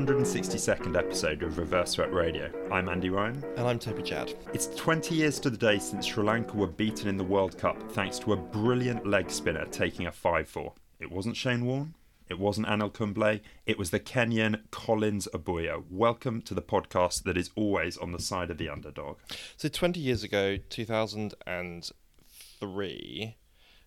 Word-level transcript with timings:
162nd 0.00 0.96
episode 0.96 1.42
of 1.42 1.58
Reverse 1.58 1.90
Swept 1.90 2.14
Radio. 2.14 2.50
I'm 2.72 2.88
Andy 2.88 3.10
Ryan. 3.10 3.44
And 3.58 3.68
I'm 3.68 3.78
Toby 3.78 4.02
Chad. 4.02 4.32
It's 4.54 4.74
20 4.74 5.14
years 5.14 5.38
to 5.40 5.50
the 5.50 5.58
day 5.58 5.78
since 5.78 6.06
Sri 6.06 6.24
Lanka 6.24 6.56
were 6.56 6.68
beaten 6.68 7.06
in 7.06 7.18
the 7.18 7.24
World 7.24 7.58
Cup 7.58 7.92
thanks 7.92 8.18
to 8.20 8.32
a 8.32 8.36
brilliant 8.36 9.06
leg 9.06 9.30
spinner 9.30 9.66
taking 9.66 10.06
a 10.06 10.10
5 10.10 10.48
4. 10.48 10.72
It 11.00 11.12
wasn't 11.12 11.36
Shane 11.36 11.66
Warne, 11.66 11.96
it 12.30 12.38
wasn't 12.38 12.68
Anil 12.68 12.90
Kumble, 12.90 13.40
it 13.66 13.78
was 13.78 13.90
the 13.90 14.00
Kenyan 14.00 14.62
Collins 14.70 15.28
Obuya. 15.34 15.84
Welcome 15.90 16.40
to 16.42 16.54
the 16.54 16.62
podcast 16.62 17.24
that 17.24 17.36
is 17.36 17.50
always 17.54 17.98
on 17.98 18.12
the 18.12 18.20
side 18.20 18.50
of 18.50 18.56
the 18.56 18.70
underdog. 18.70 19.18
So 19.58 19.68
20 19.68 20.00
years 20.00 20.24
ago, 20.24 20.56
2003, 20.70 23.36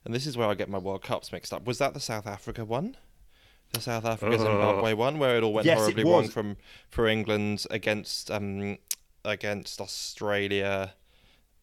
and 0.05 0.13
this 0.13 0.27
is 0.27 0.37
where 0.37 0.47
I 0.47 0.53
get 0.53 0.69
my 0.69 0.77
World 0.77 1.01
Cups 1.01 1.31
mixed 1.31 1.53
up. 1.53 1.65
Was 1.65 1.79
that 1.79 1.95
the 1.95 1.99
South 1.99 2.27
Africa 2.27 2.65
one? 2.65 2.97
The 3.73 3.81
South 3.81 4.05
Africa 4.05 4.37
Zimbabwe 4.37 4.93
one, 4.93 5.19
where 5.19 5.35
it 5.37 5.43
all 5.43 5.51
went 5.51 5.65
Yes, 5.65 5.79
horribly 5.79 6.03
wrong 6.03 6.29
from 6.29 6.57
for 6.89 7.07
England 7.07 7.65
against 7.69 8.31
um, 8.31 8.77
against 9.25 9.81
Australia, 9.81 10.93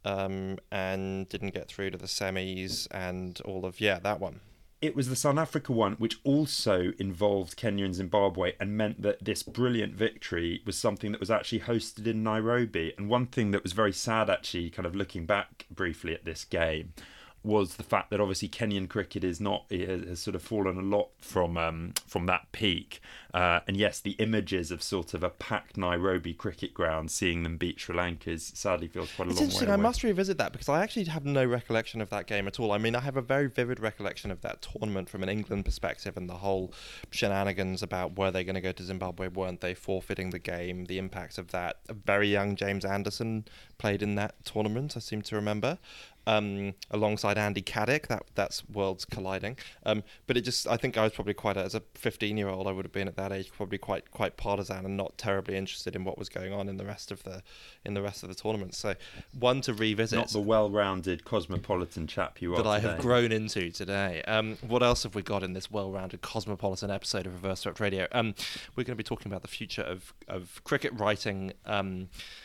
um, 0.05 0.59
and 0.71 1.29
didn't 1.29 1.55
get 1.55 1.69
through 1.69 1.91
to 1.91 1.99
the 1.99 2.07
semis 2.07 2.87
and 2.91 3.41
all 3.45 3.65
of 3.65 3.81
yeah 3.81 3.99
that 4.01 4.21
one. 4.21 4.41
It 4.83 4.97
was 4.97 5.11
the 5.11 5.17
South 5.17 5.37
Africa 5.37 5.73
one, 5.73 5.93
which 5.95 6.19
also 6.25 6.93
involved 6.99 7.57
Kenya 7.57 7.85
and 7.85 7.95
Zimbabwe 7.95 8.55
and 8.59 8.79
meant 8.79 9.03
that 9.03 9.23
this 9.23 9.43
brilliant 9.43 9.95
victory 9.95 10.63
was 10.65 10.79
something 10.79 11.13
that 11.13 11.21
was 11.21 11.31
actually 11.31 11.61
hosted 11.61 12.07
in 12.07 12.23
Nairobi. 12.23 12.95
And 12.97 13.07
one 13.07 13.27
thing 13.27 13.51
that 13.51 13.63
was 13.63 13.73
very 13.73 13.93
sad, 13.93 14.31
actually, 14.31 14.71
kind 14.71 14.87
of 14.87 14.97
looking 14.97 15.27
back 15.27 15.67
briefly 15.71 16.15
at 16.15 16.25
this 16.25 16.47
game, 16.47 16.95
was 17.43 17.77
the 17.77 17.83
fact 17.83 18.11
that 18.11 18.21
obviously 18.21 18.49
Kenyan 18.49 18.89
cricket 18.89 19.25
is 19.25 19.41
not 19.41 19.65
has, 19.71 20.21
sort 20.21 20.35
of 20.35 20.43
fallen 20.43 20.77
a 20.77 20.83
lot 20.83 21.09
from 21.19 21.57
um, 21.57 21.95
from 22.07 22.27
that 22.27 22.53
peak. 22.53 23.01
Uh, 23.33 23.61
and 23.69 23.77
yes, 23.77 24.01
the 24.01 24.13
images 24.13 24.71
of 24.71 24.83
sort 24.83 25.15
of 25.15 25.23
a 25.23 25.31
packed 25.31 25.77
Nairobi 25.77 26.35
cricket 26.35 26.75
ground, 26.75 27.11
seeing 27.11 27.45
them 27.45 27.57
beat 27.57 27.79
Sri 27.81 27.95
Lanka, 27.97 28.31
is 28.31 28.53
sadly 28.55 28.89
feels 28.89 29.11
quite 29.13 29.29
a 29.29 29.31
It's 29.31 29.39
long 29.41 29.45
way 29.45 29.45
interesting. 29.47 29.69
away. 29.69 29.75
I 29.75 29.77
must 29.77 30.03
revisit 30.03 30.37
that 30.39 30.53
because 30.53 30.69
I 30.69 30.83
actually 30.83 31.05
have 31.05 31.25
no 31.25 31.45
recollection 31.45 32.01
of 32.01 32.11
that 32.11 32.27
game 32.27 32.47
at 32.47 32.59
all. 32.61 32.73
I 32.73 32.79
mean, 32.79 32.95
I 32.97 33.01
have 33.01 33.17
a 33.17 33.23
very 33.23 33.47
vivid 33.47 33.81
recollection 33.81 34.31
of 34.31 34.41
that 34.43 34.63
tournament 34.63 35.09
from 35.09 35.23
an 35.23 35.29
England 35.29 35.65
perspective 35.65 36.17
and 36.17 36.29
the 36.29 36.35
whole 36.35 36.73
shenanigans 37.11 37.83
about 37.83 38.19
were 38.19 38.31
they 38.31 38.45
going 38.45 38.55
to 38.55 38.61
go 38.61 38.73
to 38.73 38.83
Zimbabwe, 38.83 39.29
weren't 39.29 39.61
they, 39.61 39.75
forfeiting 39.75 40.31
the 40.31 40.39
game, 40.39 40.87
the 40.87 40.99
impact 40.99 41.39
of 41.39 41.53
that. 41.53 41.77
A 41.89 41.95
very 41.95 42.29
young 42.29 42.57
James 42.57 42.85
Anderson 42.85 43.45
played 43.79 44.03
in 44.03 44.17
that 44.17 44.45
tournament, 44.45 44.97
I 44.97 45.01
seem 45.01 45.23
to 45.23 45.37
remember. 45.37 45.79
Um, 46.27 46.75
alongside 46.91 47.39
Andy 47.39 47.63
Caddick, 47.63 48.07
that 48.09 48.25
that's 48.35 48.69
worlds 48.69 49.05
colliding. 49.05 49.57
Um, 49.85 50.05
but 50.27 50.37
it 50.37 50.43
just, 50.43 50.69
I 50.69 50.77
think 50.77 50.97
I 50.97 51.03
was 51.05 51.13
probably 51.13 51.35
quite 51.35 51.57
as 51.57 51.75
a 51.75 51.83
15 51.95 52.37
year 52.37 52.49
old, 52.49 52.67
I 52.67 52.73
would 52.73 52.85
have 52.85 52.93
been 52.93 53.09
at 53.09 53.17
that 53.17 53.33
age 53.33 53.51
probably 53.53 53.79
quite 53.79 54.11
quite 54.11 54.37
partisan 54.37 54.85
and 54.85 54.97
not 54.97 55.17
terribly 55.19 55.57
interested 55.57 55.97
in 55.97 56.05
what 56.05 56.19
was 56.19 56.29
going 56.29 56.53
on 56.53 56.69
in 56.69 56.77
the 56.77 56.85
rest 56.85 57.11
of 57.11 57.23
the 57.25 57.43
in 57.85 57.95
the 57.95 58.03
rest 58.03 58.23
of 58.23 58.29
the 58.29 58.35
tournament. 58.35 58.75
So 58.75 58.95
one 59.39 59.61
to 59.63 59.75
revisit 59.75 60.19
Not 60.19 60.29
the 60.31 60.41
well-rounded 60.41 61.25
cosmopolitan 61.25 62.07
chap 62.07 62.41
you 62.41 62.55
are 62.55 62.63
that 62.63 62.69
I 62.69 62.81
have 62.81 63.01
grown 63.01 63.33
into 63.33 63.71
today. 63.71 64.23
Um, 64.27 64.59
what 64.67 64.83
else 64.83 65.03
have 65.05 65.15
we 65.15 65.23
got 65.23 65.43
in 65.43 65.53
this 65.53 65.71
well-rounded 65.71 66.23
cosmopolitan 66.23 66.91
episode 66.91 67.27
of 67.27 67.33
Reverse 67.33 67.61
Swept 67.61 67.81
Radio? 67.81 68.07
Um, 68.13 68.35
we're 68.77 68.85
going 68.85 68.93
to 68.93 68.97
be 68.97 69.03
talking 69.03 69.31
about 69.31 69.43
the 69.43 69.49
future 69.49 69.83
of, 69.83 70.13
of 70.29 70.61
cricket 70.65 70.93
writing. 70.95 71.53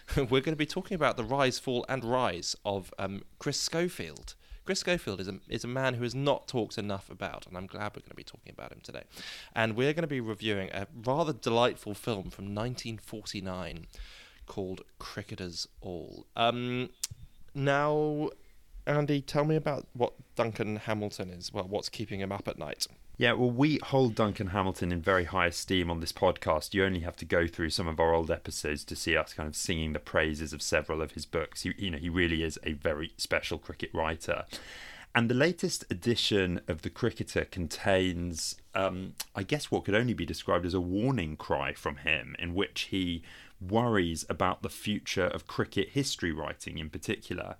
We're 0.15 0.41
going 0.41 0.43
to 0.43 0.55
be 0.55 0.65
talking 0.65 0.95
about 0.95 1.17
the 1.17 1.23
rise, 1.23 1.59
fall, 1.59 1.85
and 1.89 2.03
rise 2.03 2.55
of 2.65 2.93
um, 2.99 3.23
Chris 3.39 3.59
Schofield. 3.59 4.35
Chris 4.65 4.79
Schofield 4.79 5.19
is 5.19 5.27
a, 5.27 5.39
is 5.47 5.63
a 5.63 5.67
man 5.67 5.95
who 5.95 6.03
is 6.03 6.15
not 6.15 6.47
talked 6.47 6.77
enough 6.77 7.09
about, 7.09 7.45
and 7.45 7.55
I'm 7.55 7.67
glad 7.67 7.95
we're 7.95 8.01
going 8.01 8.09
to 8.09 8.15
be 8.15 8.23
talking 8.23 8.51
about 8.51 8.71
him 8.71 8.79
today. 8.83 9.03
And 9.55 9.75
we're 9.75 9.93
going 9.93 10.03
to 10.03 10.07
be 10.07 10.21
reviewing 10.21 10.69
a 10.71 10.87
rather 11.05 11.33
delightful 11.33 11.93
film 11.93 12.29
from 12.31 12.45
1949 12.45 13.85
called 14.47 14.81
Cricketers 14.97 15.67
All. 15.81 16.25
Um, 16.35 16.89
now, 17.53 18.29
Andy, 18.87 19.21
tell 19.21 19.45
me 19.45 19.55
about 19.55 19.87
what 19.93 20.13
Duncan 20.35 20.77
Hamilton 20.77 21.29
is. 21.29 21.53
Well, 21.53 21.65
what's 21.67 21.89
keeping 21.89 22.19
him 22.19 22.31
up 22.31 22.47
at 22.47 22.57
night? 22.57 22.87
Yeah, 23.17 23.33
well, 23.33 23.51
we 23.51 23.79
hold 23.81 24.15
Duncan 24.15 24.47
Hamilton 24.47 24.91
in 24.91 25.01
very 25.01 25.23
high 25.23 25.47
esteem 25.47 25.89
on 25.89 26.01
this 26.01 26.11
podcast. 26.11 26.73
You 26.73 26.83
only 26.83 26.99
have 27.01 27.15
to 27.17 27.25
go 27.25 27.47
through 27.47 27.69
some 27.69 27.87
of 27.87 27.99
our 27.99 28.13
old 28.13 28.29
episodes 28.29 28.83
to 28.85 28.95
see 28.95 29.15
us 29.15 29.33
kind 29.33 29.47
of 29.47 29.55
singing 29.55 29.93
the 29.93 29.99
praises 29.99 30.51
of 30.51 30.61
several 30.61 31.01
of 31.01 31.11
his 31.11 31.25
books. 31.25 31.61
He, 31.61 31.73
you 31.77 31.91
know, 31.91 31.97
he 31.97 32.09
really 32.09 32.43
is 32.43 32.59
a 32.63 32.73
very 32.73 33.13
special 33.17 33.57
cricket 33.57 33.89
writer. 33.93 34.45
And 35.13 35.29
the 35.29 35.35
latest 35.35 35.85
edition 35.89 36.59
of 36.67 36.81
The 36.81 36.89
Cricketer 36.89 37.45
contains, 37.45 38.57
um, 38.73 39.13
I 39.33 39.43
guess, 39.43 39.71
what 39.71 39.85
could 39.85 39.95
only 39.95 40.13
be 40.13 40.25
described 40.25 40.65
as 40.65 40.73
a 40.73 40.81
warning 40.81 41.37
cry 41.37 41.71
from 41.71 41.97
him, 41.97 42.35
in 42.37 42.53
which 42.53 42.87
he 42.91 43.23
worries 43.61 44.25
about 44.29 44.61
the 44.61 44.69
future 44.69 45.27
of 45.27 45.47
cricket 45.47 45.89
history 45.89 46.33
writing 46.33 46.79
in 46.79 46.89
particular. 46.89 47.55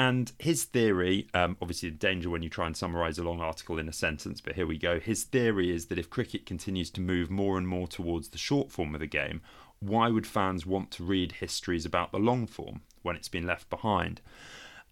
And 0.00 0.32
his 0.38 0.64
theory, 0.64 1.26
um, 1.34 1.58
obviously, 1.60 1.90
the 1.90 1.96
danger 1.96 2.30
when 2.30 2.40
you 2.40 2.48
try 2.48 2.66
and 2.66 2.74
summarize 2.74 3.18
a 3.18 3.22
long 3.22 3.42
article 3.42 3.78
in 3.78 3.86
a 3.86 3.92
sentence, 3.92 4.40
but 4.40 4.54
here 4.54 4.66
we 4.66 4.78
go. 4.78 4.98
His 4.98 5.24
theory 5.24 5.70
is 5.70 5.86
that 5.86 5.98
if 5.98 6.08
cricket 6.08 6.46
continues 6.46 6.88
to 6.92 7.02
move 7.02 7.28
more 7.30 7.58
and 7.58 7.68
more 7.68 7.86
towards 7.86 8.30
the 8.30 8.38
short 8.38 8.72
form 8.72 8.94
of 8.94 9.02
the 9.02 9.06
game, 9.06 9.42
why 9.78 10.08
would 10.08 10.26
fans 10.26 10.64
want 10.64 10.90
to 10.92 11.04
read 11.04 11.32
histories 11.32 11.84
about 11.84 12.12
the 12.12 12.18
long 12.18 12.46
form 12.46 12.80
when 13.02 13.14
it's 13.14 13.28
been 13.28 13.46
left 13.46 13.68
behind? 13.68 14.22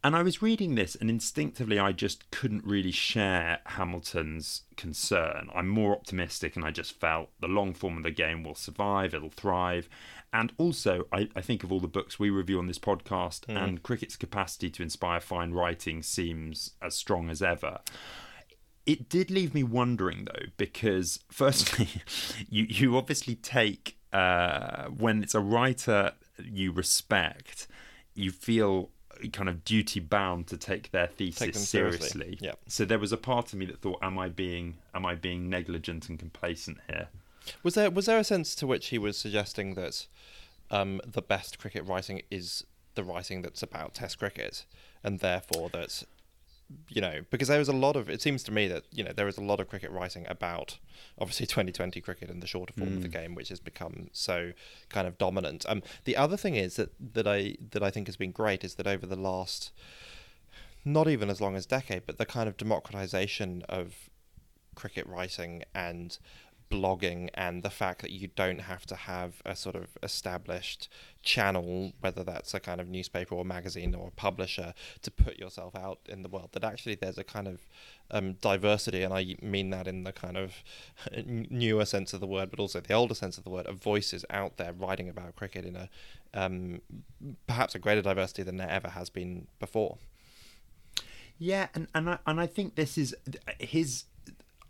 And 0.04 0.14
I 0.14 0.22
was 0.22 0.42
reading 0.42 0.74
this, 0.74 0.94
and 0.94 1.08
instinctively, 1.08 1.78
I 1.78 1.92
just 1.92 2.30
couldn't 2.30 2.66
really 2.66 2.92
share 2.92 3.60
Hamilton's 3.64 4.64
concern. 4.76 5.48
I'm 5.54 5.68
more 5.68 5.92
optimistic, 5.92 6.54
and 6.54 6.66
I 6.66 6.70
just 6.70 7.00
felt 7.00 7.30
the 7.40 7.48
long 7.48 7.72
form 7.72 7.96
of 7.96 8.02
the 8.02 8.10
game 8.10 8.44
will 8.44 8.54
survive, 8.54 9.14
it'll 9.14 9.30
thrive. 9.30 9.88
And 10.32 10.52
also, 10.58 11.06
I, 11.12 11.28
I 11.34 11.40
think 11.40 11.64
of 11.64 11.72
all 11.72 11.80
the 11.80 11.88
books 11.88 12.18
we 12.18 12.28
review 12.28 12.58
on 12.58 12.66
this 12.66 12.78
podcast, 12.78 13.48
and 13.48 13.82
cricket's 13.82 14.16
capacity 14.16 14.68
to 14.70 14.82
inspire 14.82 15.20
fine 15.20 15.52
writing 15.52 16.02
seems 16.02 16.72
as 16.82 16.94
strong 16.94 17.30
as 17.30 17.42
ever. 17.42 17.80
It 18.84 19.08
did 19.08 19.30
leave 19.30 19.54
me 19.54 19.62
wondering, 19.62 20.26
though, 20.26 20.46
because 20.56 21.20
firstly, 21.30 21.88
you, 22.48 22.66
you 22.68 22.96
obviously 22.96 23.36
take, 23.36 23.96
uh, 24.12 24.86
when 24.86 25.22
it's 25.22 25.34
a 25.34 25.40
writer 25.40 26.12
you 26.42 26.72
respect, 26.72 27.66
you 28.14 28.30
feel 28.30 28.90
kind 29.32 29.48
of 29.48 29.64
duty 29.64 30.00
bound 30.00 30.46
to 30.46 30.56
take 30.56 30.90
their 30.92 31.06
thesis 31.08 31.38
Take 31.38 31.54
seriously. 31.54 32.08
seriously. 32.08 32.38
Yeah. 32.40 32.52
So 32.68 32.84
there 32.84 32.98
was 32.98 33.12
a 33.12 33.16
part 33.16 33.52
of 33.52 33.58
me 33.58 33.66
that 33.66 33.80
thought, 33.80 33.98
"Am 34.02 34.18
I 34.18 34.28
being 34.28 34.78
am 34.94 35.04
I 35.04 35.14
being 35.14 35.48
negligent 35.48 36.08
and 36.08 36.18
complacent 36.18 36.78
here?" 36.88 37.08
Was 37.62 37.74
there 37.74 37.90
was 37.90 38.06
there 38.06 38.18
a 38.18 38.24
sense 38.24 38.54
to 38.56 38.66
which 38.66 38.88
he 38.88 38.98
was 38.98 39.16
suggesting 39.16 39.74
that 39.74 40.06
um, 40.70 41.00
the 41.06 41.22
best 41.22 41.58
cricket 41.58 41.84
writing 41.84 42.22
is 42.30 42.64
the 42.94 43.04
writing 43.04 43.42
that's 43.42 43.62
about 43.62 43.94
Test 43.94 44.18
cricket, 44.18 44.64
and 45.02 45.20
therefore 45.20 45.68
that 45.70 46.02
you 46.90 47.00
know 47.00 47.20
because 47.30 47.48
there 47.48 47.58
was 47.58 47.68
a 47.68 47.72
lot 47.72 47.96
of 47.96 48.10
it 48.10 48.20
seems 48.20 48.42
to 48.42 48.52
me 48.52 48.68
that 48.68 48.84
you 48.92 49.02
know 49.02 49.12
there 49.12 49.28
is 49.28 49.38
a 49.38 49.42
lot 49.42 49.58
of 49.58 49.68
cricket 49.68 49.90
writing 49.90 50.26
about 50.28 50.78
obviously 51.18 51.46
2020 51.56 52.00
cricket 52.02 52.28
and 52.28 52.42
the 52.42 52.46
shorter 52.46 52.74
form 52.74 52.88
of 52.94 53.02
the 53.02 53.08
game 53.08 53.34
which 53.34 53.48
has 53.48 53.60
become 53.60 54.08
so 54.12 54.52
kind 54.90 55.06
of 55.06 55.16
dominant. 55.16 55.64
Um 55.68 55.82
the 56.04 56.16
other 56.16 56.36
thing 56.36 56.56
is 56.56 56.76
that 56.76 56.92
that 57.14 57.26
i 57.26 57.56
that 57.70 57.82
i 57.82 57.90
think 57.90 58.06
has 58.06 58.16
been 58.16 58.32
great 58.32 58.64
is 58.64 58.74
that 58.74 58.86
over 58.86 59.06
the 59.06 59.16
last 59.16 59.72
not 60.84 61.08
even 61.08 61.30
as 61.30 61.40
long 61.40 61.56
as 61.56 61.64
decade 61.66 62.02
but 62.06 62.18
the 62.18 62.26
kind 62.26 62.48
of 62.48 62.56
democratization 62.56 63.62
of 63.68 64.10
cricket 64.74 65.06
writing 65.06 65.64
and 65.74 66.18
blogging 66.70 67.28
and 67.34 67.62
the 67.62 67.70
fact 67.70 68.02
that 68.02 68.10
you 68.10 68.28
don't 68.36 68.60
have 68.60 68.84
to 68.86 68.94
have 68.94 69.42
a 69.44 69.56
sort 69.56 69.74
of 69.74 69.96
established 70.02 70.88
channel 71.22 71.92
whether 72.00 72.22
that's 72.22 72.54
a 72.54 72.60
kind 72.60 72.80
of 72.80 72.88
newspaper 72.88 73.34
or 73.34 73.44
magazine 73.44 73.94
or 73.94 74.08
a 74.08 74.10
publisher 74.12 74.74
to 75.02 75.10
put 75.10 75.38
yourself 75.38 75.74
out 75.74 75.98
in 76.08 76.22
the 76.22 76.28
world 76.28 76.50
that 76.52 76.64
actually 76.64 76.94
there's 76.94 77.18
a 77.18 77.24
kind 77.24 77.48
of 77.48 77.60
um, 78.10 78.34
diversity 78.34 79.02
and 79.02 79.12
i 79.12 79.36
mean 79.42 79.70
that 79.70 79.88
in 79.88 80.04
the 80.04 80.12
kind 80.12 80.36
of 80.36 80.52
newer 81.26 81.84
sense 81.84 82.12
of 82.12 82.20
the 82.20 82.26
word 82.26 82.50
but 82.50 82.60
also 82.60 82.80
the 82.80 82.94
older 82.94 83.14
sense 83.14 83.38
of 83.38 83.44
the 83.44 83.50
word 83.50 83.66
of 83.66 83.76
voices 83.76 84.24
out 84.30 84.56
there 84.56 84.72
writing 84.72 85.08
about 85.08 85.34
cricket 85.36 85.64
in 85.64 85.76
a 85.76 85.88
um, 86.34 86.80
perhaps 87.46 87.74
a 87.74 87.78
greater 87.78 88.02
diversity 88.02 88.42
than 88.42 88.58
there 88.58 88.70
ever 88.70 88.90
has 88.90 89.08
been 89.08 89.46
before 89.58 89.98
Yeah, 91.38 91.68
and 91.74 91.86
and 91.94 92.10
I, 92.10 92.18
and 92.26 92.40
I 92.40 92.46
think 92.46 92.74
this 92.74 92.98
is 92.98 93.14
his. 93.58 94.04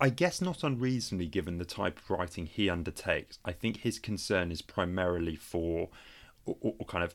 I 0.00 0.10
guess 0.10 0.40
not 0.40 0.62
unreasonably, 0.62 1.26
given 1.26 1.58
the 1.58 1.64
type 1.64 1.98
of 1.98 2.10
writing 2.10 2.46
he 2.46 2.70
undertakes. 2.70 3.38
I 3.44 3.52
think 3.52 3.78
his 3.78 3.98
concern 3.98 4.52
is 4.52 4.62
primarily 4.62 5.36
for, 5.36 5.88
or, 6.46 6.56
or 6.62 6.86
kind 6.86 7.02
of, 7.02 7.14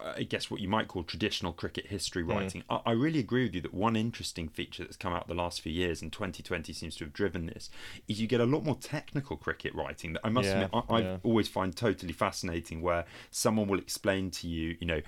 I 0.00 0.22
guess 0.22 0.50
what 0.50 0.60
you 0.60 0.68
might 0.68 0.88
call 0.88 1.02
traditional 1.02 1.52
cricket 1.52 1.86
history 1.88 2.22
hmm. 2.22 2.30
writing. 2.30 2.62
I, 2.70 2.80
I 2.86 2.92
really 2.92 3.18
agree 3.18 3.44
with 3.44 3.54
you 3.54 3.60
that 3.62 3.74
one 3.74 3.96
interesting 3.96 4.48
feature 4.48 4.84
that's 4.84 4.96
come 4.96 5.12
out 5.12 5.28
the 5.28 5.34
last 5.34 5.60
few 5.60 5.72
years, 5.72 6.00
and 6.00 6.12
2020 6.12 6.72
seems 6.72 6.96
to 6.96 7.04
have 7.04 7.12
driven 7.12 7.46
this, 7.46 7.68
is 8.08 8.20
you 8.20 8.26
get 8.26 8.40
a 8.40 8.46
lot 8.46 8.64
more 8.64 8.76
technical 8.76 9.36
cricket 9.36 9.74
writing 9.74 10.14
that 10.14 10.22
I 10.24 10.30
must 10.30 10.48
Yeah, 10.48 10.54
admit 10.54 10.70
I, 10.72 10.94
I 10.94 11.00
yeah. 11.00 11.16
always 11.22 11.48
find 11.48 11.76
totally 11.76 12.12
fascinating, 12.12 12.80
where 12.80 13.04
someone 13.30 13.68
will 13.68 13.78
explain 13.78 14.30
to 14.32 14.48
you, 14.48 14.76
you 14.80 14.86
know 14.86 15.00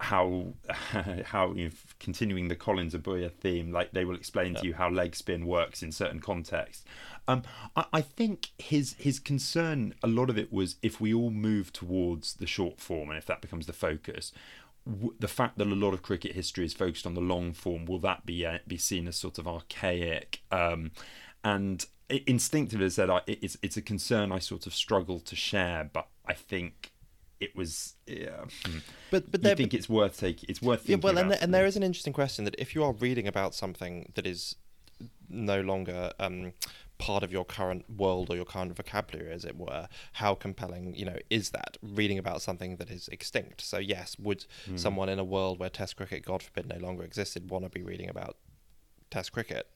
how 0.00 0.54
how 1.24 1.54
continuing 1.98 2.48
the 2.48 2.56
Collins 2.56 2.94
Obuya 2.94 3.30
theme, 3.30 3.70
like 3.70 3.92
they 3.92 4.04
will 4.04 4.16
explain 4.16 4.54
to 4.54 4.66
you 4.66 4.74
how 4.74 4.88
leg 4.88 5.14
spin 5.14 5.46
works 5.46 5.82
in 5.82 5.92
certain 5.92 6.20
contexts. 6.20 6.84
Um, 7.28 7.42
I, 7.76 7.84
I, 7.92 8.00
think 8.00 8.48
his 8.58 8.94
his 8.98 9.18
concern, 9.18 9.94
a 10.02 10.06
lot 10.06 10.30
of 10.30 10.38
it 10.38 10.52
was 10.52 10.76
if 10.82 11.00
we 11.00 11.12
all 11.12 11.30
move 11.30 11.72
towards 11.72 12.34
the 12.34 12.46
short 12.46 12.80
form 12.80 13.10
and 13.10 13.18
if 13.18 13.26
that 13.26 13.42
becomes 13.42 13.66
the 13.66 13.72
focus, 13.72 14.32
w- 14.86 15.14
the 15.18 15.28
fact 15.28 15.58
that 15.58 15.66
a 15.66 15.74
lot 15.74 15.92
of 15.92 16.02
cricket 16.02 16.32
history 16.32 16.64
is 16.64 16.72
focused 16.72 17.06
on 17.06 17.14
the 17.14 17.20
long 17.20 17.52
form, 17.52 17.84
will 17.84 18.00
that 18.00 18.24
be 18.24 18.44
uh, 18.46 18.58
be 18.66 18.78
seen 18.78 19.06
as 19.06 19.16
sort 19.16 19.38
of 19.38 19.46
archaic? 19.46 20.40
Um, 20.50 20.92
and 21.44 21.84
instinctively, 22.08 22.86
as 22.86 22.98
I 22.98 23.02
said, 23.02 23.10
I, 23.10 23.20
it's 23.26 23.58
it's 23.62 23.76
a 23.76 23.82
concern 23.82 24.32
I 24.32 24.38
sort 24.38 24.66
of 24.66 24.74
struggle 24.74 25.20
to 25.20 25.36
share, 25.36 25.88
but 25.92 26.08
I 26.26 26.32
think 26.32 26.92
it 27.40 27.56
was 27.56 27.94
yeah. 28.06 28.44
But 29.10 29.30
but 29.30 29.44
I 29.44 29.54
think 29.54 29.74
it's 29.74 29.88
worth 29.88 30.18
taking. 30.18 30.48
It's 30.48 30.60
worth 30.62 30.88
yeah. 30.88 30.96
Well, 30.96 31.18
and, 31.18 31.30
the, 31.30 31.42
and 31.42 31.52
there 31.52 31.66
is 31.66 31.76
an 31.76 31.82
interesting 31.82 32.12
question 32.12 32.44
that 32.44 32.54
if 32.58 32.74
you 32.74 32.84
are 32.84 32.92
reading 32.92 33.26
about 33.26 33.54
something 33.54 34.12
that 34.14 34.26
is 34.26 34.56
no 35.28 35.60
longer 35.62 36.12
um, 36.18 36.52
part 36.98 37.22
of 37.22 37.32
your 37.32 37.44
current 37.44 37.88
world 37.88 38.28
or 38.30 38.36
your 38.36 38.44
current 38.44 38.76
vocabulary, 38.76 39.32
as 39.32 39.44
it 39.44 39.56
were, 39.56 39.88
how 40.12 40.34
compelling 40.34 40.94
you 40.94 41.06
know 41.06 41.16
is 41.30 41.50
that 41.50 41.78
reading 41.82 42.18
about 42.18 42.42
something 42.42 42.76
that 42.76 42.90
is 42.90 43.08
extinct? 43.08 43.62
So 43.62 43.78
yes, 43.78 44.16
would 44.18 44.44
mm. 44.68 44.78
someone 44.78 45.08
in 45.08 45.18
a 45.18 45.24
world 45.24 45.58
where 45.58 45.70
Test 45.70 45.96
cricket, 45.96 46.24
God 46.24 46.42
forbid, 46.42 46.68
no 46.68 46.78
longer 46.78 47.02
existed, 47.02 47.50
want 47.50 47.64
to 47.64 47.70
be 47.70 47.82
reading 47.82 48.10
about 48.10 48.36
Test 49.10 49.32
cricket? 49.32 49.66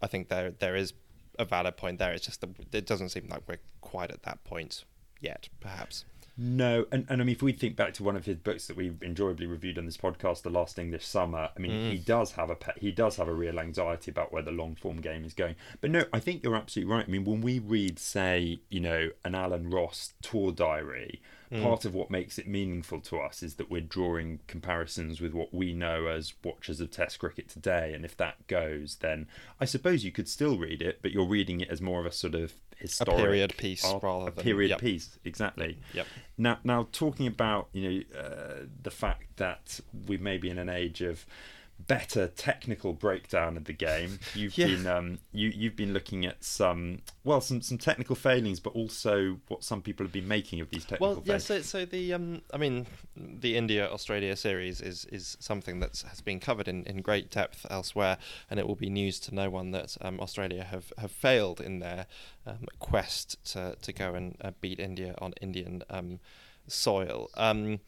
I 0.00 0.06
think 0.06 0.30
there 0.30 0.50
there 0.50 0.74
is 0.74 0.94
a 1.38 1.44
valid 1.44 1.76
point 1.76 1.98
there. 1.98 2.12
It's 2.12 2.24
just 2.24 2.40
that 2.40 2.50
it 2.72 2.86
doesn't 2.86 3.10
seem 3.10 3.28
like 3.28 3.42
we're 3.46 3.58
quite 3.82 4.10
at 4.10 4.22
that 4.22 4.42
point 4.44 4.84
yet, 5.20 5.50
perhaps. 5.60 6.06
No, 6.42 6.86
and, 6.90 7.04
and 7.10 7.20
I 7.20 7.24
mean, 7.26 7.34
if 7.34 7.42
we 7.42 7.52
think 7.52 7.76
back 7.76 7.92
to 7.94 8.02
one 8.02 8.16
of 8.16 8.24
his 8.24 8.38
books 8.38 8.66
that 8.68 8.76
we 8.76 8.94
enjoyably 9.02 9.44
reviewed 9.44 9.76
on 9.76 9.84
this 9.84 9.98
podcast, 9.98 10.40
"The 10.40 10.48
Last 10.48 10.78
English 10.78 11.06
Summer," 11.06 11.50
I 11.54 11.60
mean, 11.60 11.70
mm. 11.70 11.90
he 11.90 11.98
does 11.98 12.32
have 12.32 12.48
a 12.48 12.56
he 12.78 12.90
does 12.92 13.16
have 13.16 13.28
a 13.28 13.34
real 13.34 13.60
anxiety 13.60 14.10
about 14.10 14.32
where 14.32 14.40
the 14.40 14.50
long 14.50 14.74
form 14.74 15.02
game 15.02 15.26
is 15.26 15.34
going. 15.34 15.56
But 15.82 15.90
no, 15.90 16.04
I 16.14 16.18
think 16.18 16.42
you're 16.42 16.56
absolutely 16.56 16.94
right. 16.94 17.04
I 17.06 17.10
mean, 17.10 17.26
when 17.26 17.42
we 17.42 17.58
read, 17.58 17.98
say, 17.98 18.60
you 18.70 18.80
know, 18.80 19.10
an 19.22 19.34
Alan 19.34 19.68
Ross 19.68 20.14
tour 20.22 20.50
diary, 20.50 21.20
mm. 21.52 21.62
part 21.62 21.84
of 21.84 21.94
what 21.94 22.10
makes 22.10 22.38
it 22.38 22.48
meaningful 22.48 23.02
to 23.02 23.18
us 23.18 23.42
is 23.42 23.56
that 23.56 23.70
we're 23.70 23.82
drawing 23.82 24.40
comparisons 24.46 25.20
with 25.20 25.34
what 25.34 25.52
we 25.52 25.74
know 25.74 26.06
as 26.06 26.32
watchers 26.42 26.80
of 26.80 26.90
Test 26.90 27.18
cricket 27.18 27.50
today. 27.50 27.92
And 27.92 28.02
if 28.02 28.16
that 28.16 28.46
goes, 28.46 28.96
then 29.00 29.26
I 29.60 29.66
suppose 29.66 30.04
you 30.04 30.10
could 30.10 30.26
still 30.28 30.56
read 30.56 30.80
it, 30.80 31.00
but 31.02 31.12
you're 31.12 31.28
reading 31.28 31.60
it 31.60 31.68
as 31.68 31.82
more 31.82 32.00
of 32.00 32.06
a 32.06 32.12
sort 32.12 32.34
of 32.34 32.54
historic 32.80 33.18
a 33.18 33.22
period 33.22 33.56
piece 33.56 33.84
art, 33.84 34.02
rather 34.02 34.28
a 34.28 34.30
than, 34.30 34.44
period 34.44 34.70
yep. 34.70 34.80
piece 34.80 35.18
exactly 35.24 35.78
yep 35.92 36.06
now 36.38 36.58
now 36.64 36.86
talking 36.92 37.26
about 37.26 37.68
you 37.72 37.82
know 37.82 38.18
uh, 38.18 38.66
the 38.82 38.90
fact 38.90 39.36
that 39.36 39.80
we 40.06 40.16
may 40.16 40.38
be 40.38 40.50
in 40.50 40.58
an 40.58 40.68
age 40.68 41.02
of 41.02 41.26
better 41.86 42.28
technical 42.28 42.92
breakdown 42.92 43.56
of 43.56 43.64
the 43.64 43.72
game. 43.72 44.18
You've 44.34 44.56
yeah. 44.56 44.66
been 44.66 44.86
um, 44.86 45.18
you 45.32 45.48
you've 45.48 45.76
been 45.76 45.92
looking 45.92 46.26
at 46.26 46.44
some 46.44 47.02
well 47.24 47.40
some 47.40 47.60
some 47.62 47.78
technical 47.78 48.16
failings, 48.16 48.60
but 48.60 48.74
also 48.74 49.38
what 49.48 49.64
some 49.64 49.82
people 49.82 50.04
have 50.04 50.12
been 50.12 50.28
making 50.28 50.60
of 50.60 50.70
these 50.70 50.84
technical. 50.84 51.14
Well, 51.14 51.22
yeah. 51.24 51.38
So 51.38 51.62
so 51.62 51.84
the 51.84 52.14
um, 52.14 52.42
I 52.52 52.56
mean 52.56 52.86
the 53.16 53.56
India 53.56 53.88
Australia 53.90 54.36
series 54.36 54.80
is 54.80 55.04
is 55.06 55.36
something 55.40 55.80
that 55.80 56.02
has 56.08 56.20
been 56.20 56.40
covered 56.40 56.68
in, 56.68 56.84
in 56.84 57.02
great 57.02 57.30
depth 57.30 57.66
elsewhere, 57.70 58.18
and 58.48 58.60
it 58.60 58.66
will 58.66 58.76
be 58.76 58.90
news 58.90 59.20
to 59.20 59.34
no 59.34 59.50
one 59.50 59.70
that 59.72 59.96
um, 60.00 60.20
Australia 60.20 60.64
have, 60.64 60.92
have 60.98 61.10
failed 61.10 61.60
in 61.60 61.80
their 61.80 62.06
um, 62.46 62.66
quest 62.78 63.42
to 63.52 63.76
to 63.82 63.92
go 63.92 64.14
and 64.14 64.36
uh, 64.40 64.52
beat 64.60 64.78
India 64.78 65.14
on 65.18 65.32
Indian 65.40 65.82
um, 65.90 66.20
soil. 66.66 67.30
Um, 67.34 67.80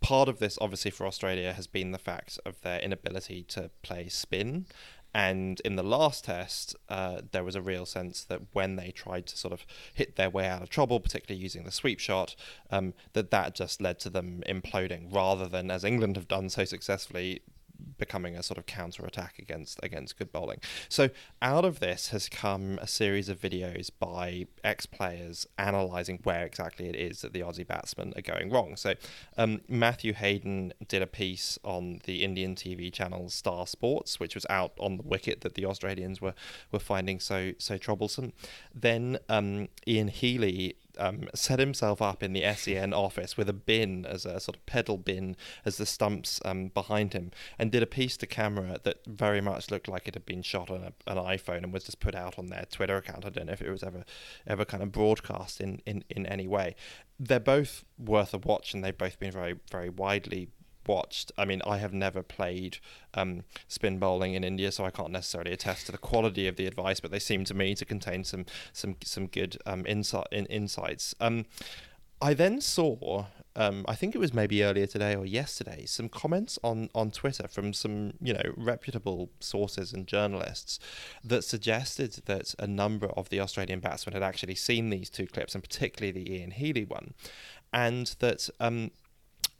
part 0.00 0.28
of 0.28 0.38
this, 0.38 0.58
obviously, 0.60 0.90
for 0.90 1.06
Australia 1.06 1.52
has 1.52 1.66
been 1.66 1.92
the 1.92 1.98
fact 1.98 2.38
of 2.44 2.60
their 2.62 2.80
inability 2.80 3.42
to 3.48 3.70
play 3.82 4.08
spin. 4.08 4.66
And 5.14 5.60
in 5.64 5.76
the 5.76 5.82
last 5.82 6.24
test, 6.26 6.76
uh, 6.90 7.22
there 7.32 7.42
was 7.42 7.54
a 7.54 7.62
real 7.62 7.86
sense 7.86 8.22
that 8.24 8.42
when 8.52 8.76
they 8.76 8.90
tried 8.90 9.26
to 9.28 9.38
sort 9.38 9.54
of 9.54 9.64
hit 9.94 10.16
their 10.16 10.28
way 10.28 10.46
out 10.46 10.60
of 10.60 10.68
trouble, 10.68 11.00
particularly 11.00 11.42
using 11.42 11.64
the 11.64 11.70
sweep 11.70 12.00
shot, 12.00 12.36
um, 12.70 12.92
that 13.14 13.30
that 13.30 13.54
just 13.54 13.80
led 13.80 13.98
to 14.00 14.10
them 14.10 14.42
imploding 14.46 15.14
rather 15.14 15.48
than, 15.48 15.70
as 15.70 15.84
England 15.84 16.16
have 16.16 16.28
done 16.28 16.50
so 16.50 16.66
successfully, 16.66 17.40
becoming 17.98 18.36
a 18.36 18.42
sort 18.42 18.58
of 18.58 18.66
counter 18.66 19.04
attack 19.04 19.38
against 19.38 19.80
against 19.82 20.18
good 20.18 20.32
bowling. 20.32 20.58
So 20.88 21.10
out 21.40 21.64
of 21.64 21.80
this 21.80 22.08
has 22.08 22.28
come 22.28 22.78
a 22.80 22.86
series 22.86 23.28
of 23.28 23.40
videos 23.40 23.90
by 23.98 24.46
ex 24.64 24.86
players 24.86 25.46
analysing 25.58 26.20
where 26.22 26.44
exactly 26.44 26.88
it 26.88 26.96
is 26.96 27.22
that 27.22 27.32
the 27.32 27.40
Aussie 27.40 27.66
batsmen 27.66 28.12
are 28.16 28.22
going 28.22 28.50
wrong. 28.50 28.76
So 28.76 28.94
um, 29.36 29.60
Matthew 29.68 30.12
Hayden 30.14 30.72
did 30.88 31.02
a 31.02 31.06
piece 31.06 31.58
on 31.64 32.00
the 32.04 32.24
Indian 32.24 32.54
TV 32.54 32.92
channel 32.92 33.28
Star 33.28 33.66
Sports, 33.66 34.20
which 34.20 34.34
was 34.34 34.46
out 34.50 34.72
on 34.78 34.96
the 34.96 35.02
wicket 35.02 35.40
that 35.42 35.54
the 35.54 35.64
Australians 35.66 36.20
were 36.20 36.34
were 36.72 36.78
finding 36.78 37.20
so 37.20 37.52
so 37.58 37.78
troublesome. 37.78 38.32
Then 38.74 39.18
um, 39.28 39.68
Ian 39.86 40.08
Healy 40.08 40.76
um, 40.98 41.28
set 41.34 41.58
himself 41.58 42.00
up 42.00 42.22
in 42.22 42.32
the 42.32 42.44
SEN 42.54 42.92
office 42.92 43.36
with 43.36 43.48
a 43.48 43.52
bin 43.52 44.04
as 44.06 44.24
a 44.24 44.40
sort 44.40 44.56
of 44.56 44.66
pedal 44.66 44.96
bin 44.96 45.36
as 45.64 45.76
the 45.76 45.86
stumps 45.86 46.40
um, 46.44 46.68
behind 46.68 47.12
him, 47.12 47.30
and 47.58 47.70
did 47.70 47.82
a 47.82 47.86
piece 47.86 48.16
to 48.18 48.26
camera 48.26 48.78
that 48.82 48.98
very 49.06 49.40
much 49.40 49.70
looked 49.70 49.88
like 49.88 50.08
it 50.08 50.14
had 50.14 50.26
been 50.26 50.42
shot 50.42 50.70
on 50.70 50.82
a, 50.82 51.10
an 51.10 51.18
iPhone 51.18 51.62
and 51.62 51.72
was 51.72 51.84
just 51.84 52.00
put 52.00 52.14
out 52.14 52.38
on 52.38 52.46
their 52.46 52.66
Twitter 52.70 52.96
account. 52.96 53.24
I 53.24 53.30
don't 53.30 53.46
know 53.46 53.52
if 53.52 53.62
it 53.62 53.70
was 53.70 53.82
ever 53.82 54.04
ever 54.46 54.64
kind 54.64 54.82
of 54.82 54.92
broadcast 54.92 55.60
in, 55.60 55.80
in, 55.86 56.04
in 56.08 56.26
any 56.26 56.48
way. 56.48 56.74
They're 57.18 57.40
both 57.40 57.84
worth 57.98 58.34
a 58.34 58.38
watch, 58.38 58.74
and 58.74 58.84
they've 58.84 58.96
both 58.96 59.18
been 59.18 59.32
very 59.32 59.56
very 59.70 59.88
widely 59.88 60.48
watched. 60.88 61.32
I 61.36 61.44
mean, 61.44 61.62
I 61.66 61.78
have 61.78 61.92
never 61.92 62.22
played 62.22 62.78
um, 63.14 63.42
spin 63.68 63.98
bowling 63.98 64.34
in 64.34 64.44
India, 64.44 64.72
so 64.72 64.84
I 64.84 64.90
can't 64.90 65.10
necessarily 65.10 65.52
attest 65.52 65.86
to 65.86 65.92
the 65.92 65.98
quality 65.98 66.46
of 66.48 66.56
the 66.56 66.66
advice, 66.66 67.00
but 67.00 67.10
they 67.10 67.18
seem 67.18 67.44
to 67.44 67.54
me 67.54 67.74
to 67.74 67.84
contain 67.84 68.24
some 68.24 68.46
some 68.72 68.96
some 69.02 69.26
good 69.26 69.58
um, 69.66 69.84
insight 69.86 70.28
in, 70.32 70.46
insights. 70.46 71.14
Um, 71.20 71.46
I 72.20 72.34
then 72.34 72.60
saw. 72.60 73.26
Um, 73.58 73.86
I 73.88 73.94
think 73.94 74.14
it 74.14 74.18
was 74.18 74.34
maybe 74.34 74.62
earlier 74.62 74.86
today 74.86 75.14
or 75.14 75.24
yesterday, 75.24 75.86
some 75.86 76.10
comments 76.10 76.58
on, 76.62 76.90
on 76.94 77.10
Twitter 77.10 77.48
from 77.48 77.72
some, 77.72 78.12
you 78.20 78.34
know, 78.34 78.52
reputable 78.54 79.30
sources 79.40 79.94
and 79.94 80.06
journalists 80.06 80.78
that 81.24 81.42
suggested 81.42 82.20
that 82.26 82.54
a 82.58 82.66
number 82.66 83.06
of 83.06 83.30
the 83.30 83.40
Australian 83.40 83.80
batsmen 83.80 84.12
had 84.12 84.22
actually 84.22 84.56
seen 84.56 84.90
these 84.90 85.08
two 85.08 85.26
clips, 85.26 85.54
and 85.54 85.64
particularly 85.64 86.12
the 86.12 86.34
Ian 86.34 86.50
Healy 86.50 86.84
one, 86.84 87.14
and 87.72 88.14
that 88.18 88.50
um, 88.60 88.90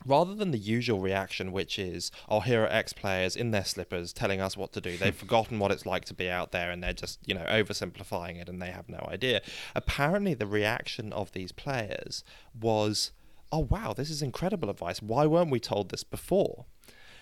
rather 0.07 0.35
than 0.35 0.51
the 0.51 0.59
usual 0.59 1.01
reaction, 1.01 1.53
which 1.53 1.79
is, 1.79 2.11
oh, 2.29 2.41
here 2.41 2.63
are 2.63 2.69
ex 2.69 2.93
players 2.93 3.37
in 3.37 3.51
their 3.51 3.65
slippers 3.65 4.13
telling 4.13 4.41
us 4.41 4.57
what 4.57 4.73
to 4.73 4.81
do. 4.81 4.97
They've 4.97 5.15
forgotten 5.25 5.59
what 5.59 5.73
it's 5.73 5.87
like 5.87 6.05
to 6.07 6.15
be 6.15 6.31
out 6.31 6.53
there 6.53 6.71
and 6.71 6.83
they're 6.83 6.93
just, 6.93 7.19
you 7.27 7.35
know, 7.35 7.45
oversimplifying 7.45 8.41
it 8.41 8.49
and 8.49 8.61
they 8.61 8.71
have 8.71 8.89
no 8.89 9.07
idea. 9.11 9.43
Apparently, 9.75 10.35
the 10.35 10.47
reaction 10.47 11.13
of 11.13 11.33
these 11.33 11.53
players 11.53 12.25
was, 12.59 13.13
oh, 13.51 13.67
wow, 13.71 13.93
this 13.93 14.11
is 14.11 14.23
incredible 14.23 14.71
advice. 14.71 15.03
Why 15.03 15.27
weren't 15.27 15.51
we 15.51 15.61
told 15.61 15.91
this 15.91 16.05
before? 16.05 16.67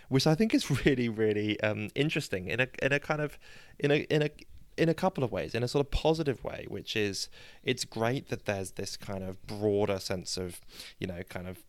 Which 0.09 0.27
I 0.27 0.35
think 0.35 0.55
is 0.55 0.71
really, 0.87 1.09
really 1.09 1.59
um, 1.61 1.89
interesting 1.95 2.49
in 2.49 2.61
a 2.61 2.69
in 2.83 2.93
a 2.93 3.01
kind 3.01 3.21
of 3.21 3.39
in 3.79 3.91
a 3.91 3.97
in 4.11 4.23
a 4.23 4.31
in 4.77 4.89
a 4.89 4.95
couple 4.95 5.23
of 5.23 5.33
ways, 5.33 5.55
in 5.55 5.63
a 5.63 5.69
sort 5.69 5.87
of 5.87 5.91
positive 5.91 6.43
way, 6.43 6.67
which 6.69 6.97
is 6.97 7.29
it's 7.63 7.85
great 7.85 8.29
that 8.29 8.45
there's 8.45 8.73
this 8.73 8.97
kind 8.97 9.23
of 9.23 9.45
broader 9.47 9.99
sense 9.99 10.37
of, 10.37 10.61
you 10.99 11.07
know, 11.07 11.23
kind 11.29 11.47
of 11.47 11.63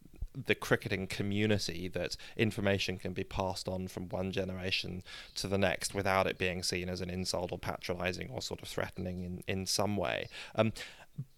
the 0.46 0.56
cricketing 0.56 1.08
community 1.08 1.88
that 1.89 2.18
information 2.36 2.98
can 2.98 3.13
be 3.13 3.24
passed 3.24 3.68
on 3.68 3.88
from 3.88 4.10
one 4.10 4.32
generation 4.32 5.04
to 5.36 5.48
the 5.48 5.58
next 5.58 5.94
without 5.94 6.27
it 6.27 6.38
being 6.38 6.63
seen 6.63 6.89
as 6.89 7.01
an 7.01 7.10
insult 7.10 7.51
or 7.51 7.58
patronizing 7.58 8.30
or 8.32 8.42
sort 8.42 8.62
of 8.62 8.68
threatening 8.68 9.24
in, 9.24 9.44
in 9.48 9.65
some 9.65 9.98
way. 9.98 10.27
Um, 10.56 10.74